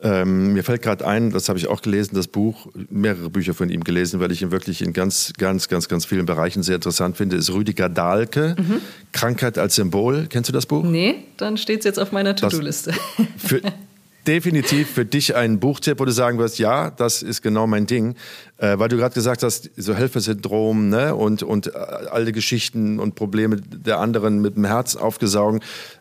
ähm, 0.00 0.52
mir 0.52 0.62
fällt 0.62 0.82
gerade 0.82 1.06
ein, 1.06 1.30
das 1.30 1.48
habe 1.48 1.58
ich 1.58 1.66
auch 1.66 1.82
gelesen, 1.82 2.14
das 2.14 2.28
Buch, 2.28 2.68
mehrere 2.88 3.30
Bücher 3.30 3.52
von 3.52 3.68
ihm 3.68 3.82
gelesen, 3.82 4.20
weil 4.20 4.30
ich 4.30 4.42
ihn 4.42 4.52
wirklich 4.52 4.82
in 4.82 4.92
ganz, 4.92 5.32
ganz, 5.38 5.68
ganz, 5.68 5.88
ganz 5.88 6.04
vielen 6.04 6.24
Bereichen 6.24 6.62
sehr 6.62 6.76
interessant 6.76 7.16
finde, 7.16 7.36
ist 7.36 7.52
Rüdiger 7.52 7.88
Dahlke, 7.88 8.54
mhm. 8.58 8.80
Krankheit 9.12 9.58
als 9.58 9.74
Symbol. 9.74 10.26
Kennst 10.28 10.48
du 10.48 10.52
das 10.52 10.66
Buch? 10.66 10.84
Nee, 10.84 11.16
dann 11.36 11.56
steht 11.56 11.80
es 11.80 11.84
jetzt 11.84 11.98
auf 11.98 12.12
meiner 12.12 12.36
To-Do-Liste. 12.36 12.92
definitiv 14.28 14.90
für 14.90 15.06
dich 15.06 15.34
ein 15.34 15.58
Buchtipp, 15.58 15.98
wo 15.98 16.04
du 16.04 16.12
sagen 16.12 16.38
wirst, 16.38 16.58
ja, 16.58 16.90
das 16.90 17.22
ist 17.22 17.40
genau 17.40 17.66
mein 17.66 17.86
Ding, 17.86 18.14
äh, 18.58 18.78
weil 18.78 18.90
du 18.90 18.98
gerade 18.98 19.14
gesagt 19.14 19.42
hast, 19.42 19.70
so 19.76 19.94
Helfersyndrom 19.94 20.90
ne? 20.90 21.14
und, 21.14 21.42
und 21.42 21.68
äh, 21.68 21.70
alle 22.10 22.32
Geschichten 22.32 23.00
und 23.00 23.14
Probleme 23.14 23.56
der 23.56 23.98
anderen 24.00 24.40
mit 24.42 24.56
dem 24.56 24.66
Herz 24.66 24.96
aufgesaugen, 24.96 25.60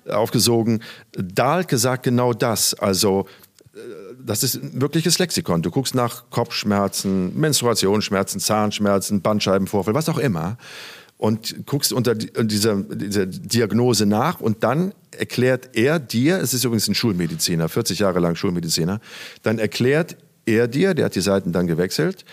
aufgesogen. 0.09 0.83
Dahlke 1.13 1.77
sagt 1.77 2.03
genau 2.03 2.33
das, 2.33 2.73
also 2.73 3.27
das 4.23 4.43
ist 4.43 4.55
ein 4.55 4.81
wirkliches 4.81 5.19
Lexikon. 5.19 5.61
Du 5.61 5.71
guckst 5.71 5.95
nach 5.95 6.29
Kopfschmerzen, 6.29 7.37
Menstruationsschmerzen, 7.39 8.39
Zahnschmerzen, 8.39 9.21
Bandscheibenvorfall, 9.21 9.93
was 9.93 10.09
auch 10.09 10.17
immer 10.17 10.57
und 11.17 11.65
guckst 11.65 11.93
unter 11.93 12.15
dieser, 12.15 12.75
dieser 12.83 13.25
Diagnose 13.25 14.05
nach 14.05 14.39
und 14.39 14.63
dann 14.63 14.93
erklärt 15.17 15.69
er 15.73 15.99
dir, 15.99 16.37
es 16.37 16.53
ist 16.53 16.63
übrigens 16.63 16.87
ein 16.87 16.95
Schulmediziner, 16.95 17.69
40 17.69 17.99
Jahre 17.99 18.19
lang 18.19 18.35
Schulmediziner, 18.35 18.99
dann 19.41 19.57
erklärt 19.57 20.15
er 20.45 20.67
dir, 20.67 20.93
der 20.93 21.05
hat 21.05 21.15
die 21.15 21.21
Seiten 21.21 21.51
dann 21.51 21.65
gewechselt, 21.65 22.23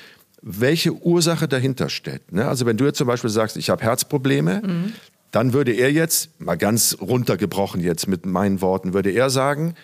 welche 0.43 0.93
Ursache 0.93 1.49
dahinter 1.49 1.89
steht. 1.89 2.33
Ne? 2.33 2.47
Also 2.47 2.67
wenn 2.67 2.77
du 2.77 2.85
jetzt 2.85 2.99
zum 2.99 3.07
Beispiel 3.07 3.31
sagst, 3.31 3.57
ich 3.57 3.71
habe 3.71 3.83
Herzprobleme, 3.83 4.61
mhm. 4.65 4.93
dann 5.31 5.55
würde 5.55 5.73
er 5.73 5.91
jetzt, 5.91 6.39
mal 6.39 6.57
ganz 6.57 6.99
runtergebrochen 7.01 7.81
jetzt 7.81 8.07
mit 8.07 8.27
meinen 8.27 8.61
Worten, 8.61 8.93
würde 8.93 9.11
er 9.11 9.31
sagen, 9.31 9.75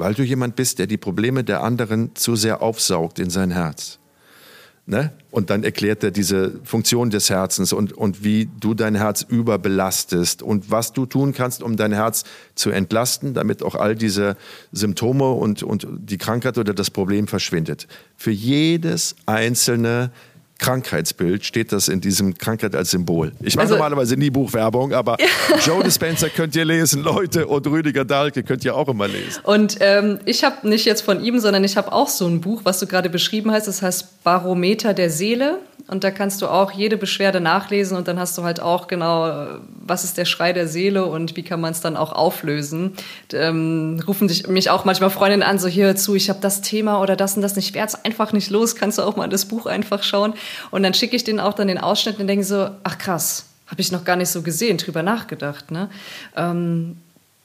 weil 0.00 0.14
du 0.14 0.22
jemand 0.22 0.56
bist, 0.56 0.78
der 0.78 0.86
die 0.86 0.96
Probleme 0.96 1.44
der 1.44 1.62
anderen 1.62 2.16
zu 2.16 2.34
sehr 2.34 2.62
aufsaugt 2.62 3.18
in 3.18 3.28
sein 3.28 3.50
Herz. 3.50 3.98
Ne? 4.86 5.12
Und 5.30 5.50
dann 5.50 5.62
erklärt 5.62 6.02
er 6.02 6.10
diese 6.10 6.58
Funktion 6.64 7.10
des 7.10 7.28
Herzens 7.28 7.72
und, 7.72 7.92
und 7.92 8.24
wie 8.24 8.48
du 8.58 8.72
dein 8.74 8.94
Herz 8.94 9.22
überbelastest 9.22 10.42
und 10.42 10.70
was 10.70 10.94
du 10.94 11.04
tun 11.06 11.32
kannst, 11.34 11.62
um 11.62 11.76
dein 11.76 11.92
Herz 11.92 12.24
zu 12.54 12.70
entlasten, 12.70 13.34
damit 13.34 13.62
auch 13.62 13.74
all 13.74 13.94
diese 13.94 14.36
Symptome 14.72 15.30
und, 15.30 15.62
und 15.62 15.86
die 15.90 16.18
Krankheit 16.18 16.56
oder 16.56 16.72
das 16.72 16.90
Problem 16.90 17.28
verschwindet. 17.28 17.86
Für 18.16 18.32
jedes 18.32 19.14
einzelne 19.26 20.10
Krankheitsbild 20.60 21.44
steht 21.44 21.72
das 21.72 21.88
in 21.88 22.00
diesem 22.00 22.36
Krankheit 22.36 22.76
als 22.76 22.90
Symbol. 22.90 23.32
Ich 23.40 23.56
mache 23.56 23.62
also, 23.62 23.74
normalerweise 23.74 24.16
nie 24.16 24.30
Buchwerbung, 24.30 24.92
aber 24.92 25.16
Joe 25.66 25.82
Dispenza 25.82 26.28
könnt 26.28 26.54
ihr 26.54 26.66
lesen, 26.66 27.02
Leute, 27.02 27.46
und 27.46 27.66
Rüdiger 27.66 28.04
Dahlke 28.04 28.42
könnt 28.42 28.64
ihr 28.64 28.76
auch 28.76 28.88
immer 28.88 29.08
lesen. 29.08 29.40
Und 29.42 29.78
ähm, 29.80 30.20
ich 30.26 30.44
habe 30.44 30.68
nicht 30.68 30.84
jetzt 30.84 31.00
von 31.00 31.24
ihm, 31.24 31.40
sondern 31.40 31.64
ich 31.64 31.76
habe 31.76 31.92
auch 31.92 32.08
so 32.08 32.26
ein 32.26 32.42
Buch, 32.42 32.60
was 32.64 32.78
du 32.78 32.86
gerade 32.86 33.08
beschrieben 33.08 33.50
hast. 33.50 33.68
Das 33.68 33.80
heißt 33.80 34.22
Barometer 34.22 34.92
der 34.92 35.10
Seele. 35.10 35.58
Und 35.90 36.04
da 36.04 36.12
kannst 36.12 36.40
du 36.40 36.46
auch 36.46 36.70
jede 36.70 36.96
Beschwerde 36.96 37.40
nachlesen 37.40 37.96
und 37.96 38.06
dann 38.06 38.18
hast 38.20 38.38
du 38.38 38.44
halt 38.44 38.60
auch 38.60 38.86
genau, 38.86 39.58
was 39.84 40.04
ist 40.04 40.18
der 40.18 40.24
Schrei 40.24 40.52
der 40.52 40.68
Seele 40.68 41.04
und 41.06 41.36
wie 41.36 41.42
kann 41.42 41.60
man 41.60 41.72
es 41.72 41.80
dann 41.80 41.96
auch 41.96 42.12
auflösen. 42.12 42.92
Ähm, 43.32 44.00
rufen 44.06 44.28
dich, 44.28 44.46
mich 44.46 44.70
auch 44.70 44.84
manchmal 44.84 45.10
Freundinnen 45.10 45.42
an, 45.42 45.58
so 45.58 45.66
hier 45.66 45.96
zu, 45.96 46.14
ich 46.14 46.28
habe 46.28 46.38
das 46.40 46.60
Thema 46.60 47.02
oder 47.02 47.16
das 47.16 47.34
und 47.34 47.42
das 47.42 47.56
nicht, 47.56 47.74
werde 47.74 47.94
einfach 48.04 48.32
nicht 48.32 48.50
los, 48.50 48.76
kannst 48.76 48.98
du 48.98 49.02
auch 49.02 49.16
mal 49.16 49.28
das 49.28 49.46
Buch 49.46 49.66
einfach 49.66 50.04
schauen. 50.04 50.34
Und 50.70 50.82
dann 50.82 50.94
schicke 50.94 51.16
ich 51.16 51.24
denen 51.24 51.40
auch 51.40 51.54
dann 51.54 51.68
den 51.68 51.78
Ausschnitt 51.78 52.18
und 52.18 52.26
denke 52.26 52.44
so, 52.44 52.70
ach 52.82 52.98
krass, 52.98 53.46
habe 53.66 53.80
ich 53.80 53.92
noch 53.92 54.04
gar 54.04 54.16
nicht 54.16 54.30
so 54.30 54.42
gesehen, 54.42 54.78
drüber 54.78 55.02
nachgedacht. 55.02 55.70
Ne? 55.70 55.88
Ähm, 56.36 56.96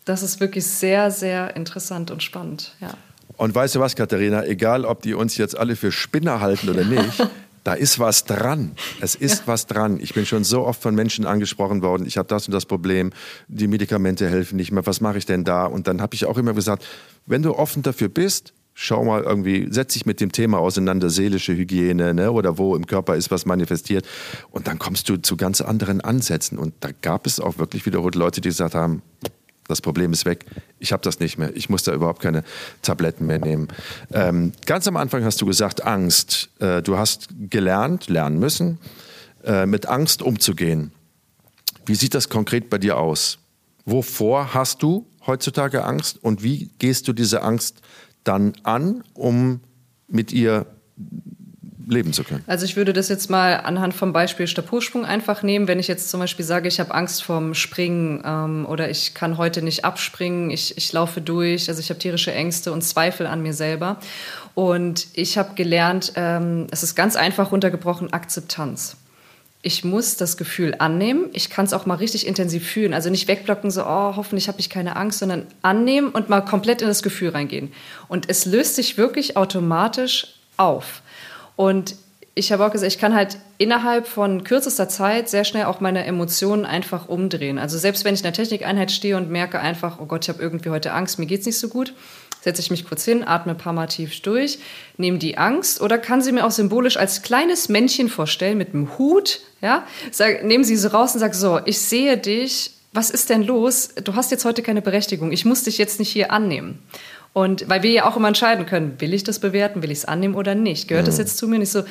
das 0.06 0.24
ist 0.24 0.40
wirklich 0.40 0.66
sehr, 0.66 1.12
sehr 1.12 1.56
interessant 1.56 2.12
und 2.12 2.24
spannend, 2.24 2.74
ja. 2.80 2.92
Und 3.38 3.54
weißt 3.54 3.76
du 3.76 3.80
was, 3.82 3.96
Katharina, 3.96 4.46
egal 4.46 4.86
ob 4.86 5.02
die 5.02 5.14
uns 5.14 5.36
jetzt 5.36 5.58
alle 5.58 5.76
für 5.76 5.92
Spinner 5.92 6.40
halten 6.40 6.70
oder 6.70 6.86
nicht, 6.86 7.28
da 7.66 7.74
ist 7.74 8.00
was 8.00 8.24
dran. 8.24 8.72
Es 9.02 9.16
ist 9.16 9.40
ja. 9.40 9.48
was 9.48 9.68
dran. 9.68 10.00
Ich 10.00 10.14
bin 10.14 10.26
schon 10.26 10.44
so 10.44 10.66
oft 10.66 10.82
von 10.82 10.96
Menschen 10.96 11.26
angesprochen 11.26 11.82
worden, 11.82 12.06
ich 12.06 12.18
habe 12.18 12.30
das 12.30 12.48
und 12.48 12.54
das 12.54 12.66
Problem, 12.66 13.12
die 13.48 13.68
Medikamente 13.68 14.30
helfen 14.30 14.56
nicht 14.56 14.72
mehr, 14.72 14.86
was 14.86 15.02
mache 15.02 15.18
ich 15.18 15.26
denn 15.26 15.44
da? 15.44 15.66
Und 15.66 15.88
dann 15.88 16.02
habe 16.02 16.16
ich 16.16 16.26
auch 16.26 16.38
immer 16.38 16.54
gesagt, 16.54 16.86
wenn 17.26 17.42
du 17.42 17.56
offen 17.56 17.84
dafür 17.84 18.08
bist, 18.08 18.54
schau 18.78 19.06
mal 19.06 19.24
irgendwie, 19.24 19.68
setz 19.72 19.94
dich 19.94 20.06
mit 20.06 20.20
dem 20.20 20.34
Thema 20.34 20.60
auseinander, 20.60 21.10
seelische 21.10 21.56
Hygiene 21.56 22.14
ne, 22.14 22.32
oder 22.32 22.58
wo 22.58 22.76
im 22.76 22.86
Körper 22.86 23.16
ist 23.16 23.32
was 23.32 23.46
manifestiert. 23.46 24.06
Und 24.52 24.68
dann 24.68 24.78
kommst 24.78 25.08
du 25.10 25.18
zu 25.18 25.38
ganz 25.38 25.62
anderen 25.62 26.02
Ansätzen. 26.02 26.60
Und 26.60 26.74
da 26.82 26.90
gab 27.02 27.26
es 27.26 27.40
auch 27.40 27.58
wirklich 27.58 27.86
wiederholt 27.86 28.16
Leute, 28.16 28.42
die 28.42 28.50
gesagt 28.50 28.76
haben, 28.76 29.02
das 29.68 29.82
Problem 29.82 30.12
ist 30.12 30.26
weg. 30.26 30.46
Ich 30.78 30.92
habe 30.92 31.02
das 31.02 31.20
nicht 31.20 31.38
mehr. 31.38 31.56
Ich 31.56 31.70
muss 31.70 31.84
da 31.84 31.94
überhaupt 31.94 32.22
keine 32.22 32.44
Tabletten 32.82 33.26
mehr 33.26 33.40
nehmen. 33.40 33.70
Ähm, 34.14 34.52
ganz 34.66 34.88
am 34.88 34.98
Anfang 34.98 35.24
hast 35.24 35.42
du 35.42 35.46
gesagt, 35.46 35.84
Angst. 35.84 36.50
Äh, 36.60 36.84
du 36.84 36.98
hast 36.98 37.30
gelernt, 37.50 38.10
lernen 38.10 38.38
müssen, 38.38 38.78
äh, 39.44 39.66
mit 39.66 39.88
Angst 39.88 40.22
umzugehen. 40.22 40.92
Wie 41.86 41.96
sieht 41.96 42.14
das 42.14 42.30
konkret 42.30 42.70
bei 42.70 42.78
dir 42.78 42.98
aus? 42.98 43.40
Wovor 43.86 44.54
hast 44.54 44.84
du 44.84 45.08
heutzutage 45.26 45.86
Angst 45.86 46.24
und 46.24 46.44
wie 46.44 46.72
gehst 46.78 47.08
du 47.08 47.14
diese 47.14 47.42
Angst 47.42 47.82
dann 48.26 48.54
an, 48.64 49.04
um 49.14 49.62
mit 50.08 50.34
ihr 50.34 50.66
leben 51.88 52.14
zu 52.14 52.24
können. 52.24 52.44
Also 52.48 52.66
ich 52.66 52.76
würde 52.76 52.94
das 52.94 53.10
jetzt 53.10 53.30
mal 53.30 53.58
anhand 53.58 53.94
vom 53.94 54.12
Beispiel 54.12 54.48
Stabhochsprung 54.48 55.06
einfach 55.06 55.44
nehmen. 55.44 55.68
Wenn 55.68 55.80
ich 55.80 55.88
jetzt 55.88 56.10
zum 56.10 56.20
Beispiel 56.20 56.44
sage, 56.44 56.68
ich 56.68 56.80
habe 56.80 56.94
Angst 56.94 57.24
vorm 57.24 57.54
Springen 57.54 58.24
ähm, 58.26 58.66
oder 58.68 58.90
ich 58.90 59.14
kann 59.14 59.38
heute 59.38 59.62
nicht 59.62 59.86
abspringen, 59.86 60.50
ich, 60.50 60.78
ich 60.78 60.92
laufe 60.94 61.22
durch, 61.22 61.70
also 61.70 61.80
ich 61.80 61.90
habe 61.90 62.00
tierische 62.00 62.34
Ängste 62.34 62.72
und 62.72 62.82
Zweifel 62.82 63.28
an 63.28 63.42
mir 63.42 63.54
selber. 63.54 63.98
Und 64.56 65.08
ich 65.14 65.38
habe 65.38 65.54
gelernt, 65.56 66.14
ähm, 66.16 66.68
es 66.72 66.84
ist 66.84 66.96
ganz 66.96 67.16
einfach 67.16 67.52
runtergebrochen, 67.52 68.12
Akzeptanz 68.14 68.98
ich 69.66 69.84
muss 69.84 70.16
das 70.16 70.38
Gefühl 70.38 70.76
annehmen. 70.78 71.30
Ich 71.34 71.50
kann 71.50 71.66
es 71.66 71.74
auch 71.74 71.88
mal 71.88 71.96
richtig 71.96 72.28
intensiv 72.28 72.70
fühlen. 72.70 72.94
Also 72.94 73.10
nicht 73.10 73.28
wegblocken, 73.28 73.72
so, 73.72 73.82
oh, 73.82 74.16
hoffentlich 74.16 74.48
habe 74.48 74.60
ich 74.60 74.70
keine 74.70 74.96
Angst, 74.96 75.18
sondern 75.18 75.48
annehmen 75.64 76.10
und 76.10 76.30
mal 76.30 76.42
komplett 76.42 76.84
in 76.84 76.88
das 76.88 77.02
Gefühl 77.02 77.30
reingehen. 77.30 77.74
Und 78.08 78.30
es 78.30 78.46
löst 78.46 78.76
sich 78.76 79.00
wirklich 79.00 79.38
automatisch 79.38 80.36
auf. 80.56 81.02
Und 81.56 81.96
ich 82.36 82.52
habe 82.52 82.64
auch 82.64 82.72
gesagt, 82.72 82.92
ich 82.92 83.00
kann 83.00 83.16
halt 83.16 83.40
innerhalb 83.58 84.06
von 84.06 84.44
kürzester 84.44 84.88
Zeit 84.88 85.30
sehr 85.30 85.46
schnell 85.46 85.66
auch 85.66 85.80
meine 85.80 86.06
Emotionen 86.06 86.66
einfach 86.66 87.10
umdrehen. 87.10 87.58
Also 87.58 87.80
selbst 87.80 88.06
wenn 88.06 88.14
ich 88.14 88.20
in 88.20 88.26
der 88.26 88.34
Technikeinheit 88.34 88.92
stehe 88.92 89.18
und 89.18 89.32
merke 89.32 89.60
einfach, 89.60 90.00
oh 90.00 90.06
Gott, 90.06 90.26
ich 90.26 90.30
habe 90.30 90.44
irgendwie 90.44 90.70
heute 90.70 90.94
Angst, 90.94 91.18
mir 91.18 91.26
geht 91.26 91.40
es 91.40 91.48
nicht 91.48 91.58
so 91.58 91.70
gut, 91.70 91.96
setze 92.46 92.62
ich 92.62 92.70
mich 92.70 92.86
kurz 92.86 93.04
hin, 93.04 93.24
atme 93.28 93.54
ein 93.54 93.58
paar 93.58 93.74
Mal 93.74 93.88
tief 93.88 94.22
durch, 94.22 94.60
nehme 94.98 95.18
die 95.18 95.36
Angst 95.40 95.82
oder 95.82 95.98
kann 95.98 96.22
sie 96.22 96.32
mir 96.32 96.46
auch 96.46 96.52
symbolisch 96.52 96.96
als 96.96 97.24
kleines 97.24 97.70
Männchen 97.70 98.08
vorstellen 98.08 98.60
mit 98.60 98.76
einem 98.76 99.00
Hut, 99.00 99.42
ja, 99.62 99.84
sag, 100.12 100.44
nehmen 100.44 100.64
sie 100.64 100.76
so 100.76 100.90
raus 100.90 101.16
und 101.16 101.22
sag 101.22 101.34
so, 101.34 101.60
ich 101.66 101.80
sehe 101.80 102.18
dich, 102.18 102.70
was 102.94 103.10
ist 103.10 103.32
denn 103.32 103.42
los? 103.42 103.90
Du 104.04 104.14
hast 104.14 104.30
jetzt 104.30 104.46
heute 104.46 104.62
keine 104.62 104.84
Berechtigung, 104.84 105.32
ich 105.32 105.44
muss 105.44 105.64
dich 105.64 105.80
jetzt 105.80 105.98
nicht 105.98 106.12
hier 106.12 106.32
annehmen. 106.32 106.84
Und 107.34 107.68
weil 107.68 107.82
wir 107.82 107.90
ja 107.90 108.08
auch 108.08 108.16
immer 108.16 108.28
entscheiden 108.28 108.68
können, 108.68 109.02
will 109.02 109.16
ich 109.16 109.24
das 109.24 109.40
bewerten, 109.40 109.82
will 109.82 109.92
ich 109.92 109.98
es 110.00 110.06
annehmen 110.06 110.36
oder 110.36 110.54
nicht? 110.54 110.88
Gehört 110.88 111.06
mhm. 111.06 111.10
das 111.10 111.18
jetzt 111.18 111.38
zu 111.38 111.48
mir? 111.48 111.58
Nicht 111.58 111.72
so, 111.72 111.84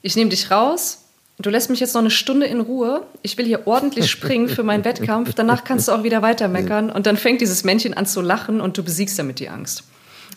ich 0.00 0.16
nehme 0.16 0.30
dich 0.30 0.50
raus, 0.50 1.04
du 1.46 1.50
lässt 1.50 1.70
mich 1.70 1.80
jetzt 1.80 1.94
noch 1.94 2.00
eine 2.00 2.10
Stunde 2.10 2.46
in 2.46 2.60
Ruhe, 2.60 3.06
ich 3.22 3.36
will 3.38 3.46
hier 3.46 3.66
ordentlich 3.66 4.10
springen 4.10 4.48
für 4.48 4.62
meinen 4.62 4.84
Wettkampf, 4.84 5.34
danach 5.34 5.64
kannst 5.64 5.88
du 5.88 5.92
auch 5.92 6.02
wieder 6.02 6.22
weiter 6.22 6.48
meckern. 6.48 6.90
Und 6.90 7.06
dann 7.06 7.16
fängt 7.16 7.40
dieses 7.40 7.64
Männchen 7.64 7.94
an 7.94 8.06
zu 8.06 8.20
lachen 8.20 8.60
und 8.60 8.76
du 8.78 8.82
besiegst 8.82 9.18
damit 9.18 9.38
die 9.38 9.48
Angst. 9.48 9.84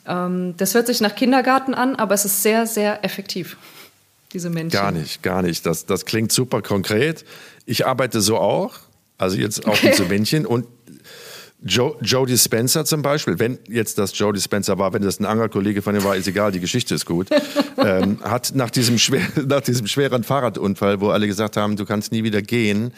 Ähm, 0.08 0.56
das 0.58 0.76
hört 0.76 0.88
sich 0.88 1.02
nach 1.02 1.16
Kindergarten 1.16 1.74
an, 1.74 1.96
aber 1.96 2.14
es 2.14 2.26
ist 2.26 2.44
sehr, 2.44 2.68
sehr 2.68 3.04
effektiv, 3.04 3.58
diese 4.34 4.50
Männchen. 4.50 4.80
Gar 4.80 4.92
nicht, 4.92 5.24
gar 5.24 5.42
nicht. 5.42 5.66
Das, 5.66 5.86
das 5.86 6.06
klingt 6.06 6.32
super 6.32 6.62
konkret. 6.62 7.26
Ich 7.66 7.86
arbeite 7.86 8.22
so 8.22 8.38
auch, 8.38 8.76
also 9.18 9.38
jetzt 9.38 9.66
auch 9.66 9.82
mit 9.84 9.96
so 9.96 10.06
Männchen 10.06 10.46
und 10.46 10.68
Joe, 11.66 11.96
Joe 12.02 12.26
Dispenza 12.26 12.84
zum 12.84 13.02
Beispiel, 13.02 13.40
wenn 13.40 13.58
jetzt 13.70 13.98
das 13.98 14.18
Joe 14.18 14.34
Dispenza 14.34 14.78
war, 14.78 14.92
wenn 14.94 15.02
das 15.02 15.20
ein 15.20 15.26
Angerkollege 15.26 15.82
von 15.82 15.96
ihm 15.96 16.04
war, 16.04 16.16
ist 16.16 16.28
egal, 16.28 16.52
die 16.52 16.60
Geschichte 16.60 16.94
ist 16.94 17.06
gut, 17.06 17.30
ähm, 17.78 18.20
hat 18.22 18.52
nach 18.54 18.70
diesem, 18.70 18.98
schwer, 18.98 19.22
nach 19.48 19.62
diesem 19.62 19.88
schweren 19.88 20.24
Fahrradunfall, 20.24 21.00
wo 21.00 21.10
alle 21.10 21.26
gesagt 21.26 21.56
haben, 21.56 21.78
du 21.78 21.86
kannst 21.86 22.12
nie 22.12 22.24
wieder 22.24 22.42
gehen, 22.42 22.92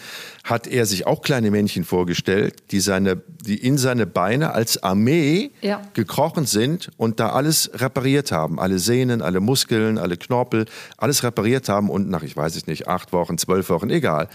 hat 0.44 0.66
er 0.66 0.88
sich 0.88 1.06
auch 1.06 1.22
kleine 1.22 1.52
Männchen 1.52 1.84
vorgestellt, 1.84 2.56
die, 2.72 2.80
seine, 2.80 3.22
die 3.46 3.58
in 3.58 3.78
seine 3.78 4.08
Beine 4.08 4.54
als 4.54 4.82
Armee 4.82 5.52
ja. 5.62 5.82
gekrochen 5.94 6.48
sind 6.48 6.90
und 6.98 7.20
da 7.20 7.30
alles 7.30 7.70
repariert 7.76 8.32
haben. 8.32 8.60
Alle 8.60 8.80
Sehnen, 8.80 9.22
alle 9.22 9.42
Muskeln, 9.42 10.00
alle 10.00 10.18
Knorpel, 10.18 10.66
alles 10.98 11.24
repariert 11.24 11.70
haben 11.70 11.90
und 11.90 12.10
nach, 12.10 12.24
ich 12.24 12.36
weiß 12.36 12.56
es 12.56 12.66
nicht, 12.66 12.88
acht 12.88 13.14
Wochen, 13.14 13.38
zwölf 13.38 13.70
Wochen, 13.70 13.92
egal, 13.92 14.28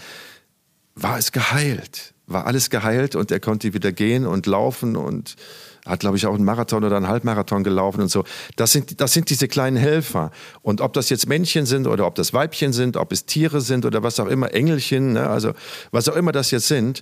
war 0.95 1.17
es 1.17 1.33
geheilt 1.33 2.13
war 2.33 2.47
alles 2.47 2.69
geheilt 2.69 3.15
und 3.15 3.31
er 3.31 3.39
konnte 3.39 3.73
wieder 3.73 3.91
gehen 3.91 4.25
und 4.25 4.45
laufen 4.45 4.95
und 4.95 5.35
hat, 5.85 6.01
glaube 6.01 6.17
ich, 6.17 6.25
auch 6.25 6.35
einen 6.35 6.43
Marathon 6.43 6.83
oder 6.83 6.97
einen 6.97 7.07
Halbmarathon 7.07 7.63
gelaufen 7.63 8.01
und 8.01 8.09
so. 8.09 8.23
Das 8.55 8.71
sind, 8.71 9.01
das 9.01 9.13
sind 9.13 9.29
diese 9.29 9.47
kleinen 9.47 9.77
Helfer. 9.77 10.31
Und 10.61 10.81
ob 10.81 10.93
das 10.93 11.09
jetzt 11.09 11.27
Männchen 11.27 11.65
sind 11.65 11.87
oder 11.87 12.05
ob 12.05 12.15
das 12.15 12.33
Weibchen 12.33 12.73
sind, 12.73 12.97
ob 12.97 13.11
es 13.11 13.25
Tiere 13.25 13.61
sind 13.61 13.85
oder 13.85 14.03
was 14.03 14.19
auch 14.19 14.27
immer, 14.27 14.53
Engelchen, 14.53 15.13
ne, 15.13 15.27
also 15.27 15.53
was 15.91 16.07
auch 16.07 16.15
immer 16.15 16.31
das 16.31 16.51
jetzt 16.51 16.67
sind, 16.67 17.01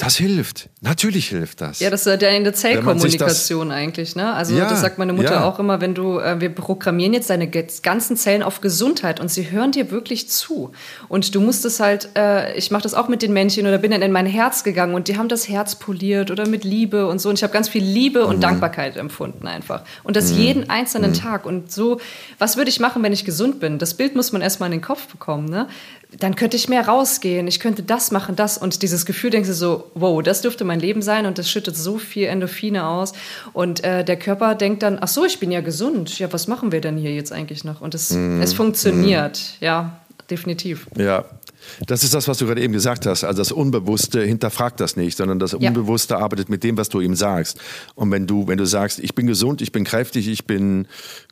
das 0.00 0.16
hilft. 0.16 0.70
Natürlich 0.80 1.28
hilft 1.28 1.60
das. 1.60 1.78
Ja, 1.80 1.90
das 1.90 2.06
ist 2.06 2.22
ja 2.22 2.28
eine 2.30 2.54
Zellkommunikation 2.54 3.70
eigentlich. 3.70 4.16
Ne? 4.16 4.32
Also 4.32 4.56
ja, 4.56 4.66
das 4.66 4.80
sagt 4.80 4.96
meine 4.96 5.12
Mutter 5.12 5.32
ja. 5.32 5.44
auch 5.44 5.58
immer, 5.58 5.82
wenn 5.82 5.94
du, 5.94 6.18
äh, 6.18 6.40
wir 6.40 6.48
programmieren 6.48 7.12
jetzt 7.12 7.28
deine 7.28 7.48
ganzen 7.48 8.16
Zellen 8.16 8.42
auf 8.42 8.62
Gesundheit 8.62 9.20
und 9.20 9.30
sie 9.30 9.50
hören 9.50 9.72
dir 9.72 9.90
wirklich 9.90 10.30
zu. 10.30 10.72
Und 11.08 11.34
du 11.34 11.42
musst 11.42 11.66
es 11.66 11.80
halt, 11.80 12.08
äh, 12.16 12.56
ich 12.56 12.70
mache 12.70 12.82
das 12.82 12.94
auch 12.94 13.08
mit 13.08 13.20
den 13.20 13.34
Männchen 13.34 13.66
oder 13.66 13.76
bin 13.76 13.90
dann 13.90 14.00
in 14.00 14.10
mein 14.10 14.24
Herz 14.24 14.64
gegangen 14.64 14.94
und 14.94 15.06
die 15.06 15.18
haben 15.18 15.28
das 15.28 15.48
Herz 15.50 15.74
poliert 15.74 16.30
oder 16.30 16.48
mit 16.48 16.64
Liebe 16.64 17.06
und 17.06 17.20
so. 17.20 17.28
Und 17.28 17.34
ich 17.34 17.42
habe 17.42 17.52
ganz 17.52 17.68
viel 17.68 17.84
Liebe 17.84 18.24
und 18.24 18.36
mhm. 18.36 18.40
Dankbarkeit 18.40 18.96
empfunden 18.96 19.46
einfach. 19.46 19.82
Und 20.02 20.16
das 20.16 20.32
mhm. 20.32 20.38
jeden 20.38 20.70
einzelnen 20.70 21.10
mhm. 21.10 21.16
Tag. 21.16 21.44
Und 21.44 21.70
so, 21.70 22.00
was 22.38 22.56
würde 22.56 22.70
ich 22.70 22.80
machen, 22.80 23.02
wenn 23.02 23.12
ich 23.12 23.26
gesund 23.26 23.60
bin? 23.60 23.78
Das 23.78 23.92
Bild 23.92 24.16
muss 24.16 24.32
man 24.32 24.40
erstmal 24.40 24.68
in 24.68 24.78
den 24.78 24.82
Kopf 24.82 25.08
bekommen. 25.08 25.50
Ne? 25.50 25.68
Dann 26.18 26.34
könnte 26.34 26.56
ich 26.56 26.68
mehr 26.68 26.86
rausgehen, 26.86 27.46
ich 27.46 27.60
könnte 27.60 27.82
das 27.82 28.10
machen, 28.10 28.36
das. 28.36 28.58
Und 28.58 28.82
dieses 28.82 29.06
Gefühl 29.06 29.30
denkst 29.30 29.48
du 29.48 29.54
so, 29.54 29.90
wow, 29.94 30.22
das 30.22 30.42
dürfte 30.42 30.64
mein 30.64 30.80
Leben 30.80 31.02
sein 31.02 31.26
und 31.26 31.38
das 31.38 31.48
schüttet 31.48 31.76
so 31.76 31.98
viel 31.98 32.26
Endorphine 32.26 32.86
aus. 32.86 33.12
Und 33.52 33.84
äh, 33.84 34.04
der 34.04 34.16
Körper 34.16 34.54
denkt 34.54 34.82
dann, 34.82 34.98
ach 35.00 35.08
so, 35.08 35.24
ich 35.24 35.38
bin 35.38 35.50
ja 35.50 35.60
gesund. 35.60 36.18
Ja, 36.18 36.32
was 36.32 36.48
machen 36.48 36.72
wir 36.72 36.80
denn 36.80 36.96
hier 36.96 37.14
jetzt 37.14 37.32
eigentlich 37.32 37.64
noch? 37.64 37.80
Und 37.80 37.94
es, 37.94 38.10
mm, 38.10 38.42
es 38.42 38.52
funktioniert, 38.52 39.40
mm. 39.60 39.64
ja, 39.64 40.00
definitiv. 40.28 40.86
Ja, 40.96 41.24
das 41.86 42.02
ist 42.02 42.14
das, 42.14 42.26
was 42.26 42.38
du 42.38 42.46
gerade 42.46 42.62
eben 42.62 42.72
gesagt 42.72 43.06
hast. 43.06 43.24
Also 43.24 43.38
das 43.38 43.52
Unbewusste 43.52 44.22
hinterfragt 44.22 44.80
das 44.80 44.96
nicht, 44.96 45.16
sondern 45.16 45.38
das 45.38 45.54
Unbewusste 45.54 46.14
ja. 46.14 46.20
arbeitet 46.20 46.48
mit 46.48 46.64
dem, 46.64 46.76
was 46.76 46.88
du 46.88 47.00
ihm 47.00 47.14
sagst. 47.14 47.58
Und 47.94 48.10
wenn 48.10 48.26
du, 48.26 48.48
wenn 48.48 48.58
du 48.58 48.66
sagst, 48.66 48.98
ich 48.98 49.14
bin 49.14 49.26
gesund, 49.26 49.60
ich 49.62 49.70
bin 49.70 49.84
kräftig, 49.84 50.28
ich 50.28 50.46
bin 50.46 50.88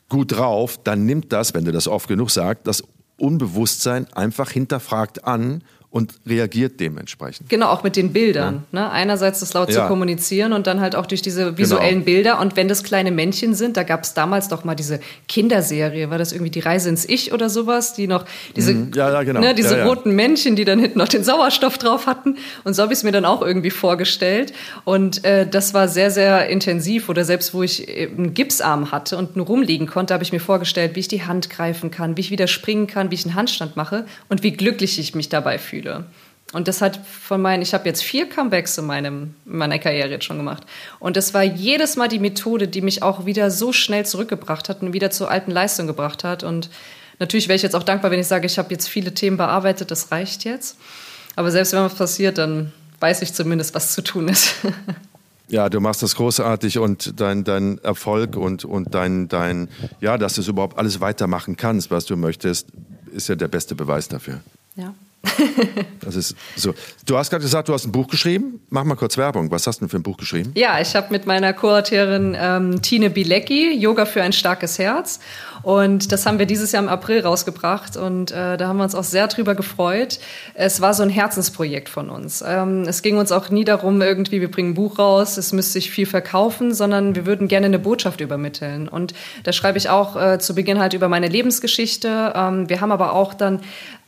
gut 0.07 0.31
drauf, 0.31 0.79
dann 0.83 1.05
nimmt 1.05 1.33
das, 1.33 1.53
wenn 1.53 1.65
du 1.65 1.71
das 1.71 1.87
oft 1.87 2.07
genug 2.07 2.31
sagst, 2.31 2.65
das 2.65 2.83
Unbewusstsein 3.19 4.11
einfach 4.13 4.51
hinterfragt 4.51 5.25
an 5.25 5.63
und 5.91 6.13
reagiert 6.27 6.79
dementsprechend. 6.79 7.49
Genau, 7.49 7.69
auch 7.69 7.81
mit 7.81 7.95
den 7.95 8.13
Bildern. 8.13 8.63
Ja. 8.71 8.79
Ne? 8.79 8.91
Einerseits 8.91 9.39
das 9.39 9.53
laut 9.55 9.69
ja. 9.69 9.81
zu 9.81 9.87
kommunizieren 9.87 10.53
und 10.53 10.67
dann 10.67 10.81
halt 10.81 10.95
auch 10.95 11.07
durch 11.07 11.23
diese 11.23 11.57
visuellen 11.57 12.05
genau. 12.05 12.05
Bilder. 12.05 12.39
Und 12.39 12.55
wenn 12.55 12.67
das 12.67 12.83
kleine 12.83 13.09
Männchen 13.09 13.55
sind, 13.55 13.75
da 13.75 13.81
gab 13.81 14.03
es 14.03 14.13
damals 14.13 14.49
doch 14.49 14.63
mal 14.63 14.75
diese 14.75 14.99
Kinderserie, 15.27 16.11
war 16.11 16.19
das 16.19 16.31
irgendwie 16.31 16.51
die 16.51 16.59
Reise 16.59 16.89
ins 16.89 17.05
Ich 17.05 17.33
oder 17.33 17.49
sowas, 17.49 17.95
die 17.95 18.05
noch 18.05 18.25
diese, 18.55 18.75
mhm. 18.75 18.91
ja, 18.93 19.23
genau. 19.23 19.39
ne, 19.39 19.55
diese 19.55 19.83
roten 19.83 20.11
Männchen, 20.11 20.55
die 20.55 20.63
dann 20.63 20.77
hinten 20.77 20.99
noch 20.99 21.07
den 21.07 21.23
Sauerstoff 21.23 21.79
drauf 21.79 22.05
hatten. 22.05 22.37
Und 22.65 22.75
so 22.75 22.83
habe 22.83 22.93
ich 22.93 22.99
es 22.99 23.03
mir 23.03 23.11
dann 23.11 23.25
auch 23.25 23.41
irgendwie 23.41 23.71
vorgestellt. 23.71 24.53
Und 24.83 25.25
äh, 25.25 25.47
das 25.49 25.73
war 25.73 25.87
sehr, 25.87 26.11
sehr 26.11 26.49
intensiv. 26.49 27.09
Oder 27.09 27.25
selbst 27.25 27.55
wo 27.55 27.63
ich 27.63 27.87
äh, 27.87 28.09
einen 28.15 28.35
Gipsarm 28.35 28.91
hatte 28.91 29.17
und 29.17 29.35
nur 29.35 29.47
rumliegen 29.47 29.87
konnte, 29.87 30.13
habe 30.13 30.23
ich 30.23 30.31
mir 30.31 30.39
vorgestellt, 30.39 30.95
wie 30.95 30.99
ich 30.99 31.07
die 31.07 31.23
Hand 31.23 31.49
greifen 31.49 31.89
kann, 31.89 32.15
wie 32.15 32.21
ich 32.21 32.29
wieder 32.29 32.45
springen 32.45 32.85
kann, 32.85 33.09
wie 33.09 33.15
ich 33.15 33.25
einen 33.25 33.33
Handstand 33.33 33.75
mache 33.75 34.05
und 34.27 34.43
wie 34.43 34.51
glücklich 34.51 34.99
ich 34.99 35.15
mich 35.15 35.29
dabei 35.29 35.57
fühle 35.57 35.78
fühle. 35.79 36.05
Und 36.51 36.67
das 36.67 36.81
hat 36.81 36.99
von 37.05 37.41
meinen, 37.41 37.61
ich 37.61 37.75
habe 37.75 37.87
jetzt 37.87 38.03
vier 38.03 38.27
Comebacks 38.27 38.77
in, 38.79 38.85
meinem, 38.85 39.35
in 39.45 39.57
meiner 39.57 39.77
Karriere 39.77 40.09
jetzt 40.09 40.25
schon 40.25 40.37
gemacht. 40.37 40.63
Und 40.99 41.15
das 41.15 41.33
war 41.35 41.43
jedes 41.43 41.95
Mal 41.95 42.07
die 42.07 42.17
Methode, 42.17 42.67
die 42.67 42.81
mich 42.81 43.03
auch 43.03 43.25
wieder 43.25 43.51
so 43.51 43.71
schnell 43.71 44.05
zurückgebracht 44.05 44.67
hat 44.67 44.81
und 44.81 44.93
wieder 44.93 45.11
zur 45.11 45.29
alten 45.29 45.51
Leistung 45.51 45.85
gebracht 45.85 46.23
hat. 46.23 46.43
Und 46.43 46.71
natürlich 47.19 47.47
wäre 47.47 47.55
ich 47.55 47.61
jetzt 47.61 47.75
auch 47.75 47.83
dankbar, 47.83 48.09
wenn 48.09 48.19
ich 48.19 48.27
sage, 48.27 48.47
ich 48.47 48.57
habe 48.57 48.71
jetzt 48.71 48.89
viele 48.89 49.13
Themen 49.13 49.37
bearbeitet, 49.37 49.91
das 49.91 50.11
reicht 50.11 50.43
jetzt. 50.43 50.77
Aber 51.35 51.51
selbst 51.51 51.73
wenn 51.73 51.81
was 51.81 51.93
passiert, 51.93 52.39
dann 52.39 52.71
weiß 52.99 53.21
ich 53.21 53.33
zumindest, 53.33 53.75
was 53.75 53.93
zu 53.93 54.01
tun 54.01 54.27
ist. 54.27 54.55
Ja, 55.51 55.67
du 55.67 55.79
machst 55.79 56.03
das 56.03 56.13
großartig 56.13 56.77
und 56.77 57.19
dein, 57.19 57.43
dein 57.43 57.79
Erfolg 57.79 58.37
und, 58.37 58.65
und 58.65 58.93
dein, 58.93 59.29
dein, 59.29 59.67
ja, 59.99 60.19
dass 60.19 60.35
du 60.35 60.41
es 60.41 60.47
überhaupt 60.47 60.77
alles 60.77 61.01
weitermachen 61.01 61.57
kannst, 61.57 61.89
was 61.89 62.05
du 62.05 62.15
möchtest, 62.15 62.67
ist 63.11 63.29
ja 63.29 63.35
der 63.35 63.47
beste 63.47 63.73
Beweis 63.73 64.07
dafür. 64.07 64.41
Ja. 64.75 64.93
das 66.01 66.15
ist 66.15 66.35
so. 66.55 66.73
Du 67.05 67.17
hast 67.17 67.29
gerade 67.29 67.43
gesagt, 67.43 67.67
du 67.67 67.73
hast 67.73 67.85
ein 67.85 67.91
Buch 67.91 68.07
geschrieben. 68.07 68.61
Mach 68.69 68.83
mal 68.83 68.95
kurz 68.95 69.17
Werbung. 69.17 69.51
Was 69.51 69.67
hast 69.67 69.77
du 69.77 69.85
denn 69.85 69.89
für 69.89 69.97
ein 69.97 70.03
Buch 70.03 70.17
geschrieben? 70.17 70.51
Ja, 70.55 70.79
ich 70.79 70.95
habe 70.95 71.07
mit 71.11 71.25
meiner 71.25 71.53
Co-Autorin 71.53 72.37
ähm, 72.39 72.81
Tine 72.81 73.09
Bilecki 73.09 73.77
Yoga 73.77 74.05
für 74.05 74.21
ein 74.21 74.31
starkes 74.31 74.79
Herz. 74.79 75.19
Und 75.61 76.11
das 76.11 76.25
haben 76.25 76.39
wir 76.39 76.45
dieses 76.45 76.71
Jahr 76.71 76.83
im 76.83 76.89
April 76.89 77.21
rausgebracht 77.21 77.97
und 77.97 78.31
äh, 78.31 78.57
da 78.57 78.67
haben 78.67 78.77
wir 78.77 78.83
uns 78.83 78.95
auch 78.95 79.03
sehr 79.03 79.27
drüber 79.27 79.55
gefreut. 79.55 80.19
Es 80.53 80.79
war 80.79 80.93
so 80.93 81.03
ein 81.03 81.09
Herzensprojekt 81.09 81.89
von 81.89 82.09
uns. 82.09 82.43
Ähm, 82.45 82.83
es 82.83 83.01
ging 83.01 83.17
uns 83.17 83.31
auch 83.31 83.49
nie 83.49 83.65
darum, 83.65 84.01
irgendwie, 84.01 84.39
wir 84.39 84.49
bringen 84.49 84.71
ein 84.71 84.73
Buch 84.75 84.99
raus, 84.99 85.37
es 85.37 85.51
müsste 85.51 85.73
sich 85.73 85.91
viel 85.91 86.05
verkaufen, 86.05 86.73
sondern 86.73 87.15
wir 87.15 87.25
würden 87.25 87.47
gerne 87.47 87.65
eine 87.65 87.79
Botschaft 87.79 88.21
übermitteln. 88.21 88.87
Und 88.87 89.13
da 89.43 89.51
schreibe 89.51 89.77
ich 89.77 89.89
auch 89.89 90.15
äh, 90.15 90.39
zu 90.39 90.55
Beginn 90.55 90.79
halt 90.79 90.93
über 90.93 91.09
meine 91.09 91.27
Lebensgeschichte. 91.27 92.33
Ähm, 92.35 92.69
wir 92.69 92.79
haben 92.79 92.91
aber 92.91 93.13
auch 93.13 93.33
dann 93.33 93.59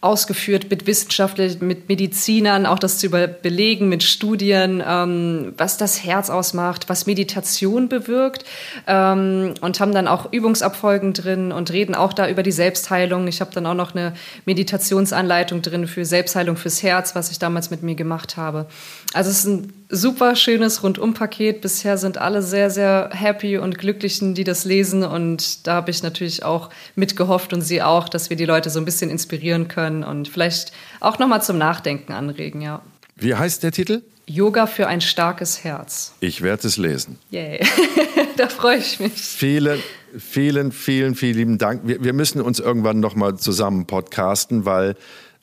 ausgeführt 0.02 0.72
mit 0.72 0.88
Wissenschaftlern, 0.88 1.58
mit 1.60 1.88
Medizinern, 1.88 2.66
auch 2.66 2.80
das 2.80 2.98
zu 2.98 3.10
belegen 3.10 3.88
mit 3.88 4.02
Studien, 4.02 4.84
ähm, 4.86 5.54
was 5.58 5.78
das 5.78 6.04
Herz 6.04 6.32
ausmacht, 6.32 6.90
was 6.90 7.06
Meditation 7.06 7.88
bewirkt 7.88 8.44
ähm, 8.88 9.54
und 9.62 9.80
haben 9.80 9.94
dann 9.94 10.08
auch 10.08 10.34
Übungsabfolgen 10.34 11.14
drin 11.14 11.52
und 11.52 11.72
reden 11.72 11.94
auch 11.94 12.14
da 12.14 12.28
über 12.28 12.42
die 12.42 12.52
Selbstheilung. 12.52 13.28
Ich 13.28 13.42
habe 13.42 13.52
dann 13.54 13.68
auch 13.68 13.76
noch 13.76 13.94
eine 13.94 14.14
Meditationsanleitung 14.46 15.62
drin 15.62 15.86
für 15.86 16.04
Selbstheilung 16.04 16.58
fürs 16.58 16.82
Herz, 16.82 17.14
was 17.14 17.30
ich 17.30 17.38
damals 17.38 17.70
mit 17.70 17.84
mir 17.84 17.96
gemacht 17.96 18.38
habe. 18.38 18.66
Also 19.14 19.30
es 19.30 19.40
ist 19.40 19.46
ein 19.46 19.74
super 19.90 20.36
schönes 20.36 20.84
Rundumpaket. 20.84 21.62
Bisher 21.62 21.98
sind 21.98 22.18
alle 22.18 22.42
sehr, 22.42 22.70
sehr 22.70 23.10
happy 23.12 23.58
und 23.58 23.78
glücklich, 23.78 24.20
die 24.22 24.44
das 24.44 24.64
lesen. 24.64 25.04
Und 25.04 25.68
da 25.68 25.74
habe 25.74 25.92
ich 25.92 26.02
natürlich 26.02 26.44
auch 26.44 26.70
mitgehofft 26.96 27.52
und 27.54 27.62
sie 27.62 27.82
auch, 27.82 28.08
dass 28.08 28.30
wir 28.30 28.38
die 28.38 28.46
Leute 28.46 28.70
so 28.70 28.80
ein 28.80 28.86
bisschen 28.86 29.10
inspirieren 29.10 29.68
können 29.68 30.04
und 30.04 30.30
vielleicht 30.30 30.72
auch 31.02 31.20
nochmal 31.20 31.44
zum 31.44 31.58
Nachdenken 31.58 32.14
anregen, 32.14 32.62
ja. 32.62 32.82
Wie 33.18 33.36
heißt 33.36 33.64
der 33.64 33.72
Titel? 33.72 34.02
Yoga 34.28 34.66
für 34.66 34.88
ein 34.88 35.02
starkes 35.02 35.64
Herz. 35.64 36.14
Ich 36.22 36.42
werde 36.42 36.68
es 36.68 36.78
lesen. 36.78 37.20
Yay. 37.32 37.60
da 38.38 38.48
freue 38.48 38.78
ich 38.78 39.00
mich. 39.00 39.14
Vielen, 39.14 39.80
vielen, 40.18 40.72
vielen, 40.72 41.16
vielen 41.16 41.38
lieben 41.38 41.58
Dank. 41.58 41.82
Wir, 41.84 42.02
wir 42.02 42.14
müssen 42.14 42.40
uns 42.40 42.60
irgendwann 42.60 43.02
nochmal 43.02 43.36
zusammen 43.36 43.88
podcasten, 43.88 44.64
weil 44.64 44.96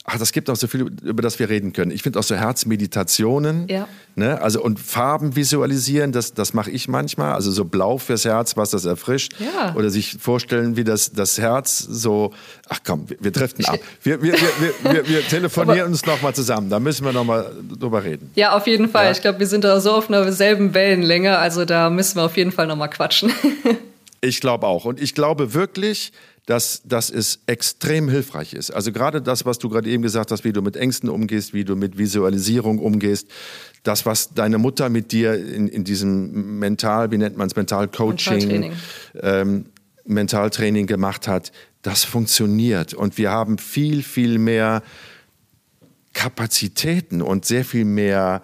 ach, 0.09 0.17
das 0.17 0.31
gibt 0.31 0.49
auch 0.49 0.55
so 0.55 0.67
viel, 0.67 0.91
über 1.03 1.21
das 1.21 1.39
wir 1.39 1.49
reden 1.49 1.73
können. 1.73 1.91
Ich 1.91 2.03
finde 2.03 2.19
auch 2.19 2.23
so 2.23 2.35
Herzmeditationen, 2.35 3.67
ja. 3.67 3.87
ne? 4.15 4.41
also 4.41 4.61
und 4.61 4.79
Farben 4.79 5.35
visualisieren, 5.35 6.11
das, 6.11 6.33
das 6.33 6.53
mache 6.53 6.71
ich 6.71 6.87
manchmal. 6.87 7.33
Also 7.33 7.51
so 7.51 7.65
blau 7.65 7.97
fürs 7.97 8.25
Herz, 8.25 8.57
was 8.57 8.71
das 8.71 8.85
erfrischt. 8.85 9.33
Ja. 9.39 9.75
Oder 9.75 9.89
sich 9.89 10.17
vorstellen, 10.19 10.75
wie 10.75 10.83
das, 10.83 11.11
das 11.11 11.37
Herz 11.37 11.77
so, 11.77 12.33
ach 12.67 12.79
komm, 12.85 13.09
wir, 13.09 13.17
wir 13.19 13.31
driften 13.31 13.65
ab. 13.65 13.79
Wir, 14.01 14.21
wir, 14.21 14.33
wir, 14.33 14.93
wir, 14.93 15.07
wir 15.07 15.27
telefonieren 15.27 15.91
uns 15.91 16.05
nochmal 16.05 16.33
zusammen, 16.33 16.69
da 16.69 16.79
müssen 16.79 17.05
wir 17.05 17.13
nochmal 17.13 17.51
drüber 17.79 18.03
reden. 18.03 18.31
Ja, 18.35 18.55
auf 18.55 18.67
jeden 18.67 18.89
Fall. 18.89 19.05
Ja. 19.05 19.11
Ich 19.11 19.21
glaube, 19.21 19.39
wir 19.39 19.47
sind 19.47 19.63
da 19.63 19.79
so 19.79 19.91
auf 19.91 20.09
einer 20.09 20.31
selben 20.31 20.73
Wellenlänge, 20.73 21.37
also 21.37 21.65
da 21.65 21.89
müssen 21.89 22.17
wir 22.17 22.23
auf 22.23 22.37
jeden 22.37 22.51
Fall 22.51 22.67
nochmal 22.67 22.89
quatschen. 22.89 23.31
ich 24.21 24.41
glaube 24.41 24.67
auch. 24.67 24.85
Und 24.85 24.99
ich 24.99 25.13
glaube 25.13 25.53
wirklich, 25.53 26.11
dass, 26.49 26.81
dass 26.83 27.11
es 27.11 27.41
extrem 27.45 28.09
hilfreich 28.09 28.55
ist. 28.55 28.71
Also 28.71 28.91
gerade 28.91 29.21
das, 29.21 29.45
was 29.45 29.59
du 29.59 29.69
gerade 29.69 29.87
eben 29.87 30.01
gesagt 30.01 30.31
hast, 30.31 30.43
wie 30.43 30.51
du 30.51 30.63
mit 30.63 30.75
Ängsten 30.75 31.07
umgehst, 31.07 31.53
wie 31.53 31.63
du 31.63 31.75
mit 31.75 31.99
Visualisierung 31.99 32.79
umgehst, 32.79 33.27
das, 33.83 34.07
was 34.07 34.33
deine 34.33 34.57
Mutter 34.57 34.89
mit 34.89 35.11
dir 35.11 35.35
in, 35.35 35.67
in 35.67 35.83
diesem 35.83 36.57
Mental, 36.57 37.11
wie 37.11 37.19
nennt 37.19 37.37
man 37.37 37.45
es, 37.45 37.55
Mental-Coaching, 37.55 38.47
Mentaltraining. 38.47 38.73
Ähm, 39.21 39.65
Mentaltraining 40.05 40.87
gemacht 40.87 41.27
hat, 41.27 41.51
das 41.83 42.03
funktioniert. 42.03 42.95
Und 42.95 43.19
wir 43.19 43.29
haben 43.29 43.59
viel, 43.59 44.01
viel 44.01 44.39
mehr 44.39 44.81
Kapazitäten 46.13 47.21
und 47.21 47.45
sehr 47.45 47.63
viel 47.63 47.85
mehr 47.85 48.41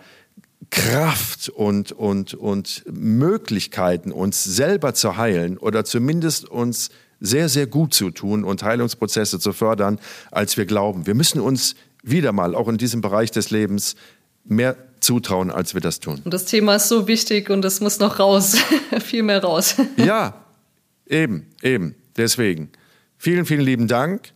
Kraft 0.70 1.50
und, 1.50 1.92
und, 1.92 2.36
und 2.36 2.84
Möglichkeiten, 2.88 4.12
uns 4.12 4.44
selber 4.44 4.94
zu 4.94 5.18
heilen 5.18 5.58
oder 5.58 5.86
zumindest 5.86 6.48
uns 6.48 6.92
sehr, 7.20 7.50
sehr 7.50 7.68
gut 7.68 7.94
zu 7.94 8.12
tun 8.12 8.44
und 8.44 8.64
Heilungsprozesse 8.64 9.40
zu 9.40 9.54
fördern, 9.54 10.00
als 10.32 10.58
wir 10.58 10.66
glauben. 10.66 11.08
Wir 11.08 11.16
müssen 11.16 11.40
uns 11.40 11.76
wieder 12.04 12.32
mal, 12.32 12.56
auch 12.56 12.68
in 12.68 12.78
diesem 12.78 13.02
Bereich 13.02 13.32
des 13.32 13.50
Lebens, 13.50 13.96
mehr 14.44 14.76
zutrauen, 15.00 15.52
als 15.52 15.74
wir 15.74 15.82
das 15.82 16.00
tun. 16.00 16.22
Und 16.24 16.34
das 16.34 16.46
Thema 16.46 16.76
ist 16.76 16.88
so 16.88 17.08
wichtig 17.08 17.50
und 17.50 17.66
es 17.66 17.82
muss 17.82 18.00
noch 18.00 18.20
raus, 18.20 18.58
viel 19.04 19.24
mehr 19.24 19.44
raus. 19.44 19.76
ja, 19.98 20.34
eben, 21.08 21.48
eben. 21.62 21.96
Deswegen. 22.18 22.70
Vielen, 23.18 23.46
vielen 23.46 23.62
lieben 23.62 23.88
Dank. 23.88 24.32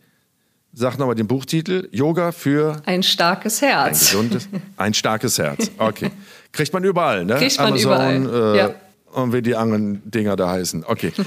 Sag 0.72 0.98
nochmal 0.98 1.14
den 1.14 1.26
Buchtitel. 1.26 1.88
Yoga 1.90 2.32
für 2.32 2.80
ein 2.86 3.02
starkes 3.02 3.60
Herz. 3.60 3.86
Ein 3.86 4.28
gesundes, 4.30 4.48
ein 4.76 4.94
starkes 4.94 5.38
Herz. 5.38 5.70
Okay. 5.78 6.10
Kriegt 6.52 6.72
man 6.72 6.84
überall, 6.84 7.24
ne? 7.24 7.36
Kriegt 7.36 7.58
man 7.58 7.68
Amazon, 7.68 8.26
überall. 8.26 8.54
Äh, 8.54 8.58
ja. 8.58 8.74
Und 9.12 9.32
wie 9.32 9.42
die 9.42 9.56
anderen 9.56 10.08
Dinger 10.08 10.36
da 10.36 10.50
heißen. 10.50 10.84
Okay. 10.86 11.12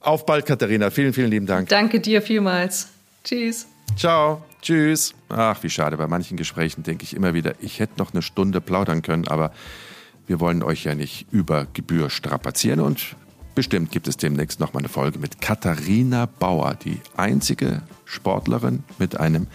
Auf 0.00 0.24
bald, 0.26 0.46
Katharina. 0.46 0.90
Vielen, 0.90 1.12
vielen 1.12 1.30
lieben 1.30 1.46
Dank. 1.46 1.68
Danke 1.68 2.00
dir 2.00 2.22
vielmals. 2.22 2.88
Tschüss. 3.22 3.66
Ciao. 3.96 4.42
Tschüss. 4.62 5.14
Ach, 5.28 5.62
wie 5.62 5.70
schade. 5.70 5.96
Bei 5.96 6.06
manchen 6.06 6.36
Gesprächen 6.36 6.82
denke 6.82 7.04
ich 7.04 7.14
immer 7.14 7.34
wieder, 7.34 7.54
ich 7.60 7.80
hätte 7.80 7.98
noch 7.98 8.12
eine 8.12 8.22
Stunde 8.22 8.60
plaudern 8.60 9.02
können, 9.02 9.28
aber 9.28 9.52
wir 10.26 10.40
wollen 10.40 10.62
euch 10.62 10.84
ja 10.84 10.94
nicht 10.94 11.26
über 11.32 11.66
Gebühr 11.72 12.10
strapazieren 12.10 12.80
und 12.80 13.16
bestimmt 13.54 13.90
gibt 13.90 14.06
es 14.06 14.16
demnächst 14.16 14.60
noch 14.60 14.72
mal 14.72 14.80
eine 14.80 14.88
Folge 14.88 15.18
mit 15.18 15.40
Katharina 15.40 16.26
Bauer, 16.26 16.74
die 16.74 17.00
einzige 17.16 17.82
Sportlerin 18.04 18.84
mit 18.98 19.18
einem 19.18 19.46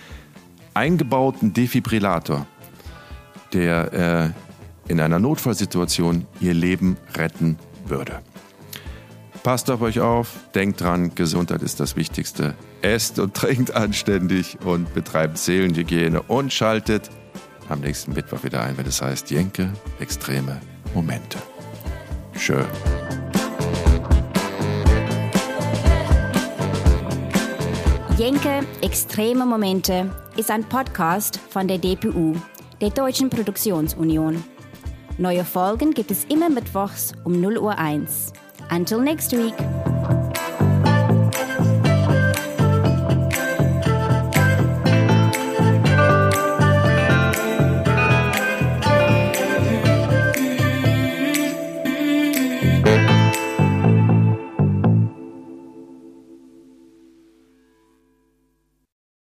eingebauten 0.73 1.53
Defibrillator, 1.53 2.45
der 3.53 4.33
äh, 4.87 4.91
in 4.91 4.99
einer 4.99 5.19
Notfallsituation 5.19 6.25
ihr 6.39 6.53
Leben 6.53 6.97
retten 7.15 7.57
würde. 7.85 8.19
Passt 9.45 9.69
auf 9.69 9.81
euch 9.81 9.99
auf, 9.99 10.39
denkt 10.55 10.81
dran, 10.81 11.13
Gesundheit 11.13 11.61
ist 11.61 11.79
das 11.79 11.95
Wichtigste. 11.95 12.55
Esst 12.81 13.19
und 13.19 13.33
trinkt 13.35 13.75
anständig 13.75 14.57
und 14.65 14.91
betreibt 14.95 15.37
Seelenhygiene 15.37 16.23
und 16.23 16.51
schaltet 16.51 17.11
am 17.69 17.81
nächsten 17.81 18.13
Mittwoch 18.13 18.43
wieder 18.43 18.63
ein, 18.63 18.75
wenn 18.75 18.87
es 18.87 19.03
heißt 19.03 19.29
Jenke, 19.29 19.71
extreme 19.99 20.59
Momente. 20.95 21.37
Schön. 22.35 22.65
Jenke, 28.17 28.61
extreme 28.81 29.45
Momente 29.45 30.09
ist 30.37 30.49
ein 30.49 30.63
Podcast 30.63 31.39
von 31.51 31.67
der 31.67 31.77
DPU, 31.77 32.33
der 32.81 32.89
Deutschen 32.89 33.29
Produktionsunion. 33.29 34.43
Neue 35.19 35.45
Folgen 35.45 35.93
gibt 35.93 36.09
es 36.09 36.25
immer 36.25 36.49
mittwochs 36.49 37.13
um 37.23 37.39
0 37.39 37.59
Uhr 37.59 37.77
1. 37.77 38.33
Until 38.69 38.99
next 38.99 39.33
week. 39.33 39.55